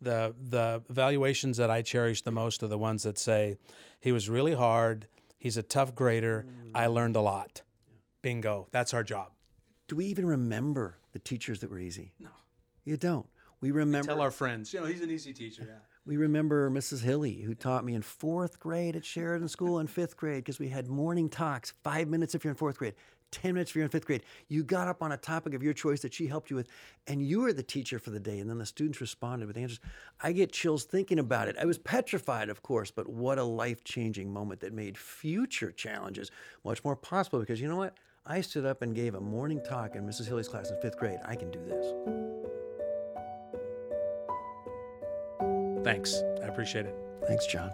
The, 0.00 0.34
the 0.38 0.82
evaluations 0.90 1.56
that 1.56 1.70
I 1.70 1.82
cherish 1.82 2.22
the 2.22 2.30
most 2.30 2.62
are 2.62 2.68
the 2.68 2.78
ones 2.78 3.04
that 3.04 3.18
say 3.18 3.56
he 4.00 4.12
was 4.12 4.28
really 4.28 4.54
hard, 4.54 5.06
he's 5.38 5.56
a 5.56 5.62
tough 5.62 5.94
grader, 5.94 6.46
mm. 6.46 6.70
I 6.74 6.86
learned 6.86 7.16
a 7.16 7.20
lot. 7.20 7.62
Yeah. 7.88 7.98
Bingo, 8.22 8.68
that's 8.72 8.92
our 8.92 9.02
job. 9.02 9.30
Do 9.88 9.96
we 9.96 10.06
even 10.06 10.26
remember 10.26 10.98
the 11.12 11.18
teachers 11.18 11.60
that 11.60 11.70
were 11.70 11.78
easy? 11.78 12.12
No. 12.20 12.28
You 12.84 12.96
don't. 12.96 13.26
We 13.60 13.70
remember. 13.70 14.08
Tell 14.08 14.20
our 14.20 14.30
friends, 14.30 14.72
you 14.72 14.80
know, 14.80 14.86
he's 14.86 15.00
an 15.00 15.10
easy 15.10 15.32
teacher. 15.32 15.64
Yeah. 15.66 15.78
We 16.04 16.16
remember 16.16 16.70
Mrs. 16.70 17.02
Hilly, 17.02 17.40
who 17.40 17.54
taught 17.54 17.84
me 17.84 17.94
in 17.94 18.02
fourth 18.02 18.60
grade 18.60 18.94
at 18.94 19.04
Sheridan 19.04 19.48
School 19.48 19.78
and 19.78 19.90
fifth 19.90 20.16
grade 20.16 20.44
because 20.44 20.60
we 20.60 20.68
had 20.68 20.86
morning 20.86 21.28
talks, 21.28 21.72
five 21.82 22.06
minutes 22.06 22.34
if 22.34 22.44
you're 22.44 22.52
in 22.52 22.56
fourth 22.56 22.78
grade, 22.78 22.94
10 23.32 23.54
minutes 23.54 23.70
for 23.70 23.78
you're 23.78 23.84
in 23.84 23.90
fifth 23.90 24.06
grade. 24.06 24.22
You 24.48 24.62
got 24.62 24.88
up 24.88 25.02
on 25.02 25.12
a 25.12 25.16
topic 25.16 25.54
of 25.54 25.62
your 25.62 25.72
choice 25.72 26.00
that 26.00 26.14
she 26.14 26.26
helped 26.26 26.50
you 26.50 26.56
with, 26.56 26.68
and 27.06 27.22
you 27.22 27.40
were 27.40 27.52
the 27.52 27.62
teacher 27.62 27.98
for 27.98 28.10
the 28.10 28.20
day. 28.20 28.38
And 28.38 28.48
then 28.48 28.58
the 28.58 28.66
students 28.66 29.00
responded 29.00 29.46
with 29.46 29.56
answers. 29.56 29.80
I 30.20 30.32
get 30.32 30.52
chills 30.52 30.84
thinking 30.84 31.18
about 31.18 31.48
it. 31.48 31.56
I 31.60 31.64
was 31.64 31.78
petrified, 31.78 32.48
of 32.48 32.62
course, 32.62 32.90
but 32.90 33.08
what 33.08 33.38
a 33.38 33.44
life 33.44 33.84
changing 33.84 34.32
moment 34.32 34.60
that 34.60 34.72
made 34.72 34.96
future 34.96 35.72
challenges 35.72 36.30
much 36.64 36.84
more 36.84 36.96
possible 36.96 37.40
because 37.40 37.60
you 37.60 37.68
know 37.68 37.76
what? 37.76 37.96
I 38.28 38.40
stood 38.40 38.66
up 38.66 38.82
and 38.82 38.94
gave 38.94 39.14
a 39.14 39.20
morning 39.20 39.62
talk 39.62 39.94
in 39.94 40.04
Mrs. 40.04 40.26
Hilly's 40.26 40.48
class 40.48 40.70
in 40.70 40.80
fifth 40.80 40.98
grade. 40.98 41.20
I 41.24 41.36
can 41.36 41.50
do 41.50 41.60
this. 41.64 41.92
Thanks. 45.84 46.20
I 46.42 46.46
appreciate 46.46 46.86
it. 46.86 46.96
Thanks, 47.28 47.46
John. 47.46 47.70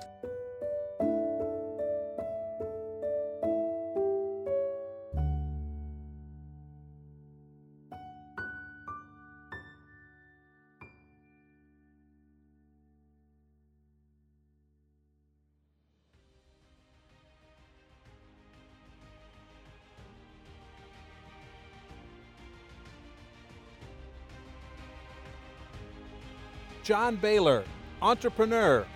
John 26.93 27.17
Baylor 27.17 27.65
entrepreneur, 28.03 28.87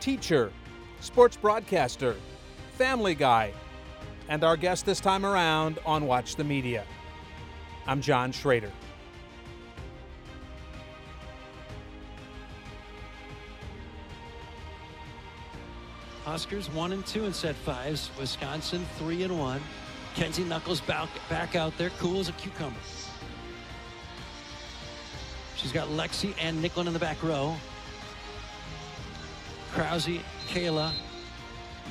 teacher, 0.00 0.50
sports 1.00 1.36
broadcaster, 1.36 2.16
family 2.78 3.14
guy, 3.14 3.52
and 4.30 4.42
our 4.42 4.56
guest 4.56 4.86
this 4.86 5.00
time 5.00 5.26
around 5.26 5.78
on 5.84 6.06
Watch 6.06 6.36
the 6.36 6.44
Media. 6.44 6.86
I'm 7.86 8.00
John 8.00 8.32
Schrader. 8.32 8.72
Huskers 16.24 16.70
one 16.70 16.92
and 16.92 17.04
two 17.04 17.26
in 17.26 17.34
set 17.34 17.54
fives. 17.54 18.10
Wisconsin 18.18 18.86
three 18.96 19.24
and 19.24 19.38
one. 19.38 19.60
Kenzie 20.14 20.44
Knuckles 20.44 20.80
back, 20.80 21.10
back 21.28 21.54
out 21.54 21.76
there, 21.76 21.90
cool 21.98 22.18
as 22.18 22.30
a 22.30 22.32
cucumber. 22.32 22.80
She's 25.62 25.72
got 25.72 25.88
Lexi 25.88 26.34
and 26.40 26.62
Nicklin 26.62 26.88
in 26.88 26.92
the 26.92 26.98
back 26.98 27.22
row. 27.22 27.54
Krause, 29.72 30.18
Kayla, 30.48 30.92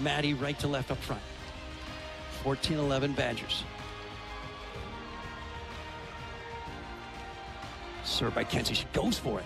Madi 0.01 0.33
right 0.33 0.59
to 0.59 0.67
left 0.67 0.91
up 0.91 0.97
front. 0.97 1.21
14-11 2.43 3.15
Badgers. 3.15 3.63
Served 8.03 8.35
by 8.35 8.43
Kenzie. 8.43 8.73
She 8.73 8.85
goes 8.91 9.17
for 9.17 9.39
it. 9.39 9.45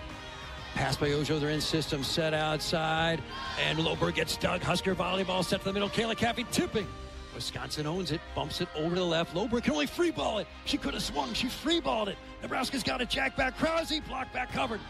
Pass 0.74 0.96
by 0.96 1.12
Ojo. 1.12 1.38
They're 1.38 1.50
in 1.50 1.60
system. 1.60 2.02
Set 2.02 2.34
outside. 2.34 3.22
And 3.60 3.78
Loberg 3.78 4.16
gets 4.16 4.36
dug. 4.36 4.60
Husker 4.60 4.94
volleyball 4.94 5.44
set 5.44 5.60
to 5.60 5.66
the 5.66 5.72
middle. 5.72 5.88
Kayla 5.88 6.16
Caffey 6.16 6.50
tipping. 6.50 6.86
Wisconsin 7.36 7.86
owns 7.86 8.12
it. 8.12 8.20
Bumps 8.34 8.62
it 8.62 8.68
over 8.74 8.94
to 8.94 9.00
the 9.00 9.06
left. 9.06 9.34
Loberg 9.34 9.62
can 9.62 9.74
only 9.74 9.86
free 9.86 10.10
ball 10.10 10.38
it. 10.38 10.46
She 10.64 10.78
could 10.78 10.94
have 10.94 11.02
swung. 11.02 11.34
She 11.34 11.48
free 11.48 11.80
balled 11.80 12.08
it. 12.08 12.16
Nebraska's 12.42 12.82
got 12.82 13.02
a 13.02 13.06
jack 13.06 13.36
back. 13.36 13.56
Krause 13.58 14.00
block 14.08 14.32
back 14.32 14.50
covered. 14.52 14.80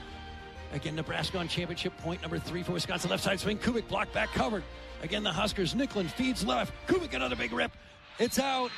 Again, 0.73 0.95
Nebraska 0.95 1.39
on 1.39 1.49
championship 1.49 1.97
point 1.99 2.23
number 2.23 2.39
three 2.39 2.63
for 2.63 2.73
Wisconsin. 2.73 3.11
Left 3.11 3.23
side 3.25 3.41
swing. 3.41 3.59
Kubik 3.59 3.89
block 3.89 4.13
back 4.13 4.33
covered. 4.33 4.63
Again, 5.03 5.25
the 5.25 5.33
Huskers. 5.33 5.75
Nicklin 5.75 6.09
feeds 6.09 6.47
left. 6.47 6.73
Kubik 6.87 7.15
another 7.15 7.35
big 7.35 7.53
rip. 7.53 7.73
It's 8.21 8.39
out. 8.39 8.71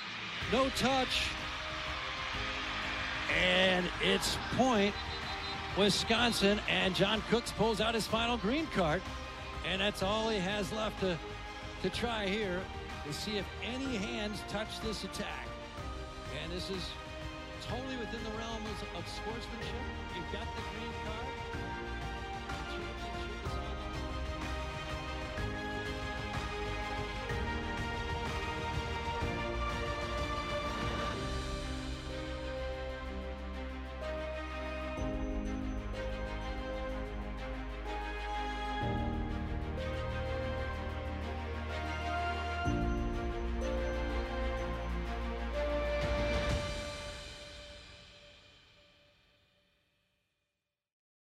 No 0.50 0.70
touch. 0.70 1.28
And 3.38 3.86
it's 4.02 4.38
point 4.56 4.94
Wisconsin. 5.76 6.58
And 6.70 6.94
John 6.94 7.22
Cooks 7.30 7.52
pulls 7.52 7.82
out 7.82 7.94
his 7.94 8.06
final 8.06 8.38
green 8.38 8.66
card. 8.68 9.02
And 9.70 9.78
that's 9.82 10.02
all 10.02 10.30
he 10.30 10.38
has 10.38 10.72
left 10.72 10.98
to, 11.00 11.18
to 11.82 11.90
try 11.90 12.26
here 12.26 12.62
to 13.08 13.14
see 13.14 13.38
if 13.38 13.46
any 13.64 13.96
hands 13.96 14.42
touch 14.50 14.80
this 14.80 15.04
attack. 15.04 15.48
And 16.44 16.52
this 16.52 16.68
is 16.68 16.84
totally 17.66 17.96
within 17.96 18.22
the 18.22 18.36
realm 18.36 18.62
of, 18.96 19.08
sportsmanship. 19.08 19.84
You've 20.14 20.30
got 20.30 20.44
the 20.44 20.62
green. 20.76 20.97